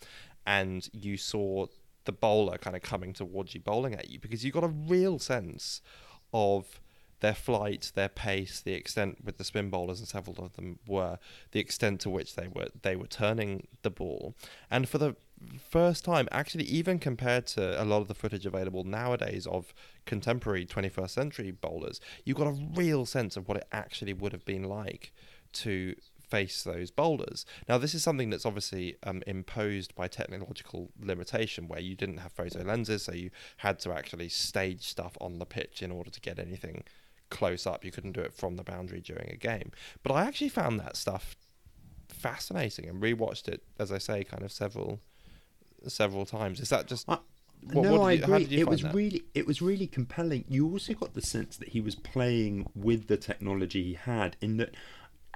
and 0.46 0.90
you 0.94 1.18
saw 1.18 1.68
the 2.06 2.12
bowler 2.12 2.58
kind 2.58 2.76
of 2.76 2.82
coming 2.82 3.14
towards 3.14 3.54
you 3.54 3.62
bowling 3.62 3.94
at 3.94 4.10
you 4.10 4.20
because 4.20 4.44
you 4.44 4.52
got 4.52 4.64
a 4.64 4.68
real 4.68 5.20
sense 5.20 5.82
of 6.34 6.82
their 7.22 7.34
flight, 7.36 7.92
their 7.96 8.10
pace, 8.10 8.60
the 8.60 8.74
extent 8.74 9.24
with 9.24 9.38
the 9.38 9.44
spin 9.44 9.70
bowlers, 9.70 10.00
and 10.00 10.08
several 10.08 10.36
of 10.44 10.54
them 10.56 10.80
were 10.88 11.20
the 11.52 11.60
extent 11.60 12.02
to 12.02 12.10
which 12.10 12.36
they 12.36 12.48
were 12.48 12.68
they 12.82 12.96
were 12.96 13.08
turning 13.08 13.68
the 13.84 13.90
ball, 13.90 14.36
and 14.70 14.90
for 14.90 14.98
the 14.98 15.16
first 15.70 16.04
time, 16.04 16.28
actually, 16.32 16.66
even 16.66 17.00
compared 17.00 17.48
to 17.48 17.82
a 17.82 17.86
lot 17.86 18.02
of 18.02 18.08
the 18.08 18.16
footage 18.16 18.46
available 18.46 18.84
nowadays 18.84 19.48
of 19.48 19.74
contemporary 20.06 20.66
21st 20.66 21.10
century 21.10 21.52
bowlers, 21.52 22.00
you 22.26 22.34
got 22.34 22.48
a 22.48 22.58
real 22.76 23.06
sense 23.06 23.38
of 23.38 23.48
what 23.48 23.58
it 23.58 23.68
actually 23.72 24.14
would 24.14 24.32
have 24.32 24.46
been 24.46 24.64
like 24.64 25.12
to 25.54 25.96
face 26.32 26.64
those 26.64 26.92
boulders. 26.92 27.46
Now, 27.68 27.78
this 27.78 27.94
is 27.94 28.04
something 28.04 28.30
that's 28.30 28.46
obviously 28.46 28.96
um, 29.04 29.22
imposed 29.28 29.94
by 29.96 30.08
technological 30.08 30.90
limitation, 31.00 31.68
where 31.68 31.82
you 31.82 31.96
didn't 31.96 32.18
have 32.18 32.32
photo 32.32 32.64
lenses, 32.64 33.04
so 33.04 33.14
you 33.14 33.32
had 33.58 33.80
to 33.80 33.92
actually 33.92 34.30
stage 34.30 34.84
stuff 34.84 35.18
on 35.20 35.40
the 35.40 35.46
pitch 35.46 35.82
in 35.82 35.92
order 35.92 36.10
to 36.10 36.22
get 36.22 36.40
anything 36.40 36.84
close 37.30 37.68
up. 37.68 37.84
You 37.84 37.92
couldn't 37.92 38.14
do 38.14 38.22
it 38.22 38.34
from 38.34 38.56
the 38.56 38.64
boundary 38.64 39.02
during 39.02 39.30
a 39.30 39.36
game. 39.36 39.72
But 40.04 40.14
I 40.14 40.26
actually 40.26 40.50
found 40.50 40.80
that 40.80 40.96
stuff 40.96 41.36
fascinating 42.08 42.88
and 42.88 43.02
rewatched 43.02 43.48
it, 43.48 43.64
as 43.78 43.92
I 43.92 43.98
say, 43.98 44.24
kind 44.24 44.44
of 44.44 44.52
several 44.52 45.00
several 45.88 46.26
times. 46.26 46.60
Is 46.60 46.70
that 46.70 46.88
just? 46.88 47.10
I, 47.10 47.18
what- 47.74 47.84
no, 47.84 48.00
what 48.00 48.08
I 48.08 48.12
you- 48.14 48.24
agree. 48.24 48.48
It 48.58 48.68
was 48.68 48.82
that? 48.82 48.94
really, 48.94 49.24
it 49.36 49.46
was 49.48 49.62
really 49.62 49.88
compelling. 49.88 50.46
You 50.50 50.68
also 50.70 50.94
got 50.94 51.14
the 51.14 51.22
sense 51.22 51.58
that 51.58 51.70
he 51.70 51.82
was 51.82 51.96
playing 51.96 52.70
with 52.76 53.08
the 53.08 53.18
technology 53.18 53.84
he 53.84 53.94
had. 53.94 54.36
In 54.42 54.58
that, 54.58 54.72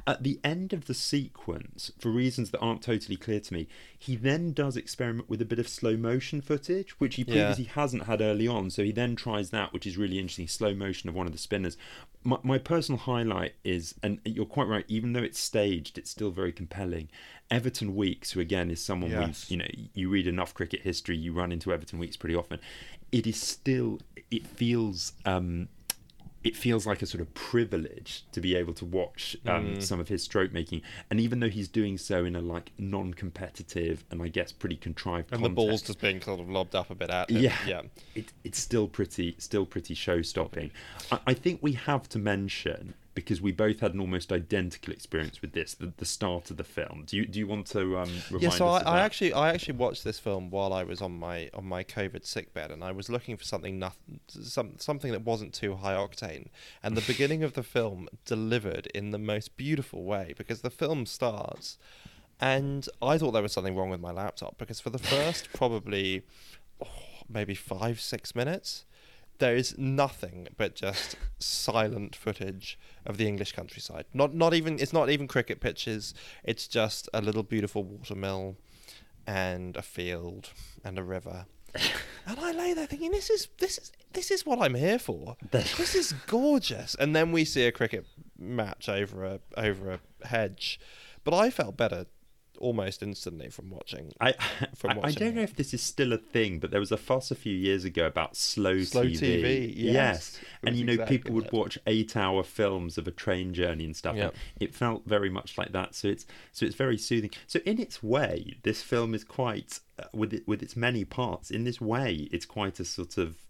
at 0.08 0.22
the 0.24 0.40
end 0.44 0.72
of 0.72 0.86
the 0.86 0.94
sequence, 0.94 1.92
for 2.00 2.10
reasons 2.10 2.52
that 2.52 2.60
aren't 2.60 2.84
totally 2.84 3.16
clear 3.18 3.40
to 3.40 3.54
me, 3.54 3.68
he 3.98 4.16
then 4.16 4.54
does 4.54 4.78
experiment 4.78 5.30
with 5.30 5.42
a 5.42 5.46
bit 5.46 5.58
of 5.58 5.68
slow 5.68 5.98
motion 5.98 6.42
footage, 6.42 6.92
which 7.00 7.16
he 7.16 7.24
Yeah. 7.24 7.34
previously 7.34 7.64
hasn't 7.64 8.04
had 8.04 8.22
early 8.22 8.48
on. 8.48 8.70
So 8.70 8.84
he 8.84 8.92
then 8.92 9.16
tries 9.16 9.50
that, 9.50 9.74
which 9.74 9.88
is 9.88 9.98
really 9.98 10.20
interesting. 10.20 10.48
Slow 10.48 10.76
motion 10.76 11.10
of 11.10 11.16
one 11.16 11.26
of 11.26 11.32
the 11.34 11.40
spinners. 11.40 11.76
My, 12.24 12.38
my 12.44 12.58
personal 12.60 13.00
highlight 13.00 13.54
is, 13.64 13.96
and 14.04 14.20
you're 14.26 14.46
quite 14.46 14.68
right. 14.68 14.86
Even 14.88 15.14
though 15.14 15.24
it's 15.24 15.40
staged, 15.40 15.98
it's 15.98 16.12
still 16.12 16.30
very 16.32 16.52
compelling. 16.52 17.10
Everton 17.50 17.96
Weekes, 17.96 18.32
who 18.32 18.40
again 18.40 18.70
is 18.70 18.84
someone 18.84 19.10
Yes. 19.12 19.50
we, 19.50 19.56
you 19.56 19.58
know, 19.64 19.70
you 19.94 20.10
read 20.10 20.28
enough 20.28 20.54
cricket 20.54 20.82
history, 20.82 21.18
you 21.18 21.34
run 21.34 21.52
into 21.52 21.74
Everton 21.74 21.98
Weekes 22.00 22.18
pretty 22.18 22.36
often. 22.36 22.60
It 23.12 23.26
is 23.26 23.42
still, 23.42 24.00
it 24.30 24.46
feels, 24.46 25.14
um, 25.26 25.70
it 26.46 26.56
feels 26.56 26.86
like 26.88 27.02
a 27.02 27.06
sort 27.06 27.20
of 27.22 27.34
privilege 27.34 28.24
to 28.32 28.40
be 28.40 28.56
able 28.56 28.74
to 28.76 28.86
watch 28.86 29.36
um, 29.46 29.66
Mm. 29.76 29.84
some 29.84 30.00
of 30.00 30.08
his 30.08 30.24
stroke 30.24 30.54
making, 30.54 30.82
and 31.10 31.20
even 31.20 31.40
though 31.42 31.50
he's 31.50 31.68
doing 31.68 31.98
so 31.98 32.24
in 32.24 32.36
a 32.36 32.42
like 32.42 32.72
non-competitive 32.78 34.04
and 34.12 34.22
I 34.22 34.28
guess 34.28 34.52
pretty 34.52 34.76
contrived 34.76 35.34
And 35.34 35.44
the 35.44 35.50
ball's 35.50 35.82
just 35.82 36.00
being 36.00 36.22
sort 36.22 36.40
of 36.40 36.50
lobbed 36.50 36.76
up 36.76 36.90
a 36.90 36.96
bit 36.96 37.10
at 37.10 37.30
him. 37.30 37.42
yeah, 37.42 37.58
yeah. 37.68 37.82
It, 38.14 38.32
it's 38.44 38.60
still 38.60 38.88
pretty, 38.88 39.36
still 39.40 39.66
pretty 39.66 39.94
show-stopping. 39.94 40.72
I, 41.12 41.20
I 41.28 41.34
think 41.34 41.60
we 41.62 41.74
have 41.74 42.08
to 42.10 42.20
mention 42.20 42.94
because 43.16 43.42
we 43.42 43.54
both 43.54 43.80
had 43.80 43.94
an 43.94 44.02
almost 44.02 44.32
identical 44.32 44.94
experience 44.94 45.42
with 45.42 45.54
this. 45.54 45.74
The, 45.74 45.94
the 45.98 46.06
start 46.06 46.52
of 46.52 46.58
the 46.58 46.64
film. 46.64 47.06
Do 47.08 47.18
you 47.18 47.26
do 47.26 47.40
you 47.40 47.48
want 47.48 47.66
to 47.68 47.98
um, 47.98 48.12
remind 48.30 48.44
Yeah, 48.44 48.50
so 48.50 48.68
I, 48.68 48.82
I 48.82 49.00
actually 49.00 49.34
I 49.34 49.50
actually 49.50 49.78
watched 49.78 50.04
this 50.04 50.20
film 50.20 50.52
while 50.52 50.74
I 50.74 50.84
was 50.84 51.02
on 51.02 51.18
my 51.18 51.50
on 51.54 51.66
my 51.66 51.84
COVID 51.84 52.26
sick 52.26 52.54
bed, 52.54 52.70
and 52.70 52.84
I 52.84 52.92
was 52.92 53.10
looking 53.10 53.38
for 53.38 53.46
something 53.46 53.80
nothing, 53.80 54.20
some 54.28 54.74
something 54.78 55.12
that 55.14 55.22
wasn't 55.22 55.54
too 55.54 55.76
high 55.76 55.96
octane. 55.96 56.48
And 56.84 56.96
the 56.96 57.02
beginning 57.14 57.42
of 57.44 57.54
the 57.54 57.64
film 57.64 58.10
delivered 58.26 58.88
in 58.88 59.12
the 59.12 59.18
most 59.18 59.56
beautiful 59.58 60.04
way 60.04 60.36
because 60.38 60.62
the 60.62 60.70
film 60.70 61.06
starts, 61.06 61.78
and 62.40 62.88
I 63.02 63.18
thought 63.18 63.32
there 63.32 63.42
was 63.42 63.54
something 63.54 63.76
wrong 63.76 63.90
with 63.90 64.02
my 64.02 64.12
laptop 64.12 64.58
because 64.58 64.82
for 64.82 64.90
the 64.90 65.00
first 65.00 65.52
probably 65.54 66.24
oh, 66.84 66.88
maybe 67.30 67.56
five 67.56 68.02
six 68.02 68.36
minutes. 68.36 68.86
There 69.40 69.56
is 69.56 69.78
nothing 69.78 70.48
but 70.58 70.76
just 70.76 71.16
silent 71.40 72.16
footage 72.16 72.80
of 73.06 73.18
the 73.18 73.28
English 73.28 73.52
countryside. 73.52 74.06
Not 74.14 74.34
not 74.34 74.54
even 74.54 74.80
it's 74.80 74.94
not 74.94 75.10
even 75.10 75.28
cricket 75.28 75.60
pitches. 75.60 76.14
It's 76.44 76.68
just 76.68 77.10
a 77.14 77.22
little 77.22 77.44
beautiful 77.44 77.84
watermill 77.84 78.56
and 79.28 79.76
a 79.76 79.82
field 79.82 80.50
and 80.84 80.98
a 80.98 81.04
river. 81.04 81.46
and 82.26 82.40
I 82.40 82.52
lay 82.52 82.74
there 82.74 82.86
thinking, 82.86 83.12
this 83.12 83.30
is 83.30 83.50
this 83.60 83.78
is 83.78 83.92
this 84.14 84.32
is 84.32 84.46
what 84.46 84.60
I'm 84.62 84.76
here 84.76 85.00
for. 85.00 85.36
this 85.52 85.96
is 85.96 86.14
gorgeous. 86.28 86.96
And 86.96 87.16
then 87.16 87.32
we 87.32 87.46
see 87.46 87.66
a 87.66 87.72
cricket 87.72 88.06
match 88.38 88.88
over 88.90 89.26
a 89.26 89.40
over 89.58 89.92
a 89.92 90.28
hedge. 90.28 90.80
But 91.24 91.34
I 91.34 91.50
felt 91.50 91.76
better 91.76 92.06
almost 92.58 93.04
instantly 93.04 93.50
from 93.50 93.70
watching. 93.70 94.12
I, 94.20 94.34
from 94.76 95.00
I, 95.00 95.08
I 95.08 95.12
don't 95.12 95.36
know 95.36 95.42
if 95.42 95.56
this 95.56 95.74
is 95.74 95.82
still 95.82 96.14
a 96.14 96.18
thing, 96.18 96.60
but 96.60 96.72
there 96.72 96.80
was 96.80 96.92
a 96.92 96.98
fuss 96.98 97.32
a 97.32 97.36
few 97.36 97.56
years 97.56 97.86
ago 97.86 98.06
about 98.06 98.36
slow, 98.36 98.82
Slow 98.82 99.06
TV, 99.06 99.74
yes. 99.76 100.40
It 100.62 100.68
and 100.68 100.76
you 100.76 100.86
know 100.86 100.94
exactly 100.94 101.18
people 101.18 101.34
would 101.36 101.46
that. 101.46 101.54
watch 101.54 101.78
eight-hour 101.88 102.44
films 102.44 102.98
of 102.98 103.08
a 103.08 103.12
train 103.12 103.54
journey 103.54 103.86
and 103.86 103.96
stuff. 103.96 104.16
Yeah. 104.16 104.26
And 104.26 104.34
it 104.60 104.74
felt 104.74 105.04
very 105.06 105.30
much 105.30 105.58
like 105.58 105.72
that. 105.72 105.96
So 105.96 106.08
it's 106.08 106.26
so 106.52 106.66
it's 106.66 106.76
very 106.76 106.98
soothing. 106.98 107.32
So 107.48 107.60
in 107.66 107.80
its 107.80 108.02
way, 108.04 108.58
this 108.64 108.82
film 108.82 109.14
is 109.14 109.24
quite 109.24 109.80
uh, 110.00 110.06
with 110.14 110.34
it 110.34 110.48
with 110.48 110.62
its 110.62 110.76
many 110.76 111.06
parts. 111.06 111.52
In 111.52 111.64
this 111.64 111.80
way, 111.80 112.28
it's 112.32 112.46
quite 112.46 112.80
a 112.80 112.86
sort 112.86 113.18
of 113.18 113.45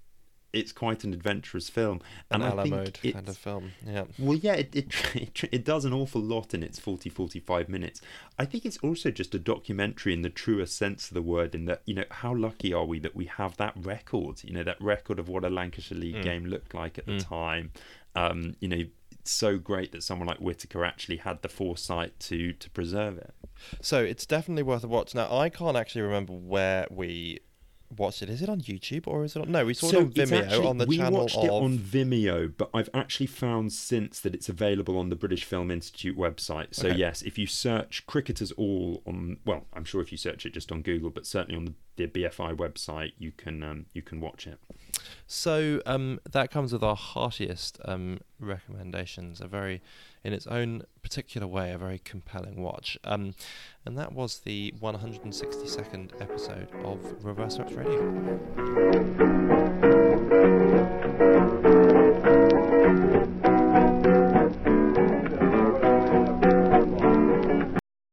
it's 0.56 0.72
quite 0.72 1.04
an 1.04 1.14
adventurous 1.14 1.70
film, 1.70 2.02
and 2.32 2.42
a 2.42 2.48
I 2.48 2.54
la 2.54 2.64
think 2.64 2.76
mode 2.76 3.00
it's, 3.04 3.14
kind 3.14 3.30
of 3.30 3.38
film. 3.38 3.72
Yeah. 3.86 4.06
well, 4.18 4.36
yeah, 4.38 4.54
it, 4.54 4.76
it, 4.76 4.94
it, 5.16 5.44
it 5.52 5.66
does 5.66 5.86
an 5.86 5.94
awful 5.94 6.22
lot 6.22 6.54
in 6.54 6.64
its 6.64 6.80
40, 6.80 7.10
45 7.10 7.70
minutes. 7.70 8.02
I 8.40 8.46
think 8.46 8.66
it's 8.66 8.78
also 8.78 9.12
just 9.12 9.36
a 9.36 9.40
documentary 9.40 10.14
in 10.14 10.22
the 10.24 10.30
truest 10.30 10.78
sense 10.78 11.10
of 11.10 11.14
the 11.14 11.22
word, 11.22 11.54
in 11.54 11.66
that, 11.66 11.82
you 11.86 11.94
know, 11.94 12.06
how 12.10 12.34
lucky 12.34 12.74
are 12.74 12.86
we 12.86 12.98
that 13.00 13.16
we 13.16 13.26
have 13.26 13.58
that 13.58 13.74
record, 13.78 14.44
you 14.44 14.54
know, 14.54 14.64
that 14.64 14.82
record 14.82 15.20
of 15.20 15.30
what 15.30 15.44
a 15.46 15.50
Lancashire 15.50 15.98
League 15.98 16.16
Mm. 16.16 16.24
game 16.24 16.46
looked 16.46 16.74
like 16.74 16.98
at 16.98 17.06
the 17.06 17.14
Mm. 17.14 17.28
time. 17.28 17.72
Um, 18.16 18.56
you 18.62 18.68
know, 18.70 18.84
it's 19.12 19.32
so 19.32 19.58
great 19.58 19.92
that 19.92 20.04
someone 20.04 20.28
like 20.28 20.38
Whitaker 20.38 20.86
actually 20.86 21.18
had 21.18 21.42
the 21.42 21.50
foresight 21.50 22.18
to 22.22 22.54
to 22.54 22.70
preserve 22.70 23.18
it. 23.18 23.34
So 23.82 24.04
it's 24.04 24.26
definitely 24.26 24.64
worth 24.64 24.84
a 24.84 24.88
watch. 24.88 25.14
Now 25.16 25.36
I 25.36 25.50
can't 25.50 25.76
actually 25.76 26.04
remember 26.04 26.34
where 26.34 26.88
we 26.90 27.40
watched 27.96 28.22
it. 28.22 28.30
Is 28.30 28.42
it 28.42 28.50
on 28.50 28.62
YouTube 28.62 29.08
or 29.08 29.24
is 29.26 29.36
it 29.36 29.42
on? 29.42 29.52
No, 29.52 29.66
we 29.66 29.74
saw 29.74 29.90
it 29.90 29.96
on 29.96 30.12
Vimeo 30.12 30.44
actually- 30.44 30.66
on 30.68 30.78
the 30.78 30.86
we 30.86 30.98
channel 30.98 31.20
watched 31.22 31.38
of. 31.38 31.44
it 31.46 31.50
on 31.52 31.78
Vimeo, 31.78 32.54
but 32.58 32.70
I've 32.74 32.90
actually 32.94 33.28
found 33.28 33.74
since 33.74 34.20
that 34.22 34.34
it's 34.34 34.50
available 34.50 34.98
on 34.98 35.10
the 35.10 35.16
British 35.16 35.44
Film 35.44 35.70
Institute 35.72 36.18
website. 36.18 36.74
So 36.76 36.90
Okay. 36.90 36.98
yes, 36.98 37.22
if 37.22 37.38
you 37.38 37.48
search 37.48 38.06
"Cricketers 38.08 38.52
All" 38.54 39.02
on, 39.06 39.38
well, 39.46 39.66
I'm 39.74 39.86
sure 39.86 40.02
if 40.02 40.12
you 40.12 40.18
search 40.18 40.46
it 40.46 40.54
just 40.54 40.72
on 40.72 40.82
Google, 40.82 41.10
but 41.10 41.26
certainly 41.26 41.58
on 41.58 41.66
the, 41.66 41.74
the 41.98 42.08
BFI 42.08 42.54
website, 42.56 43.14
you 43.18 43.32
can 43.32 43.64
um, 43.64 43.86
you 43.94 44.02
can 44.02 44.20
watch 44.22 44.48
it. 44.48 44.60
So 45.28 45.82
um, 45.86 46.20
that 46.30 46.52
comes 46.52 46.74
with 46.74 46.84
our 46.84 46.96
heartiest 46.96 47.80
um, 47.86 48.20
recommendations. 48.40 49.42
A 49.42 49.48
very, 49.48 49.82
in 50.26 50.34
its 50.34 50.48
own 50.48 50.82
particular 51.04 51.46
way, 51.46 51.72
a 51.72 51.78
very 51.78 52.02
compelling 52.04 52.60
watch. 52.62 52.98
Um, 53.04 53.36
and 53.86 53.96
that 54.00 54.12
was 54.12 54.40
the 54.40 54.74
162nd 54.82 56.20
episode 56.20 56.68
of 56.84 57.24
Reverse 57.24 57.56
Swept 57.56 57.74
Radio. 57.74 58.36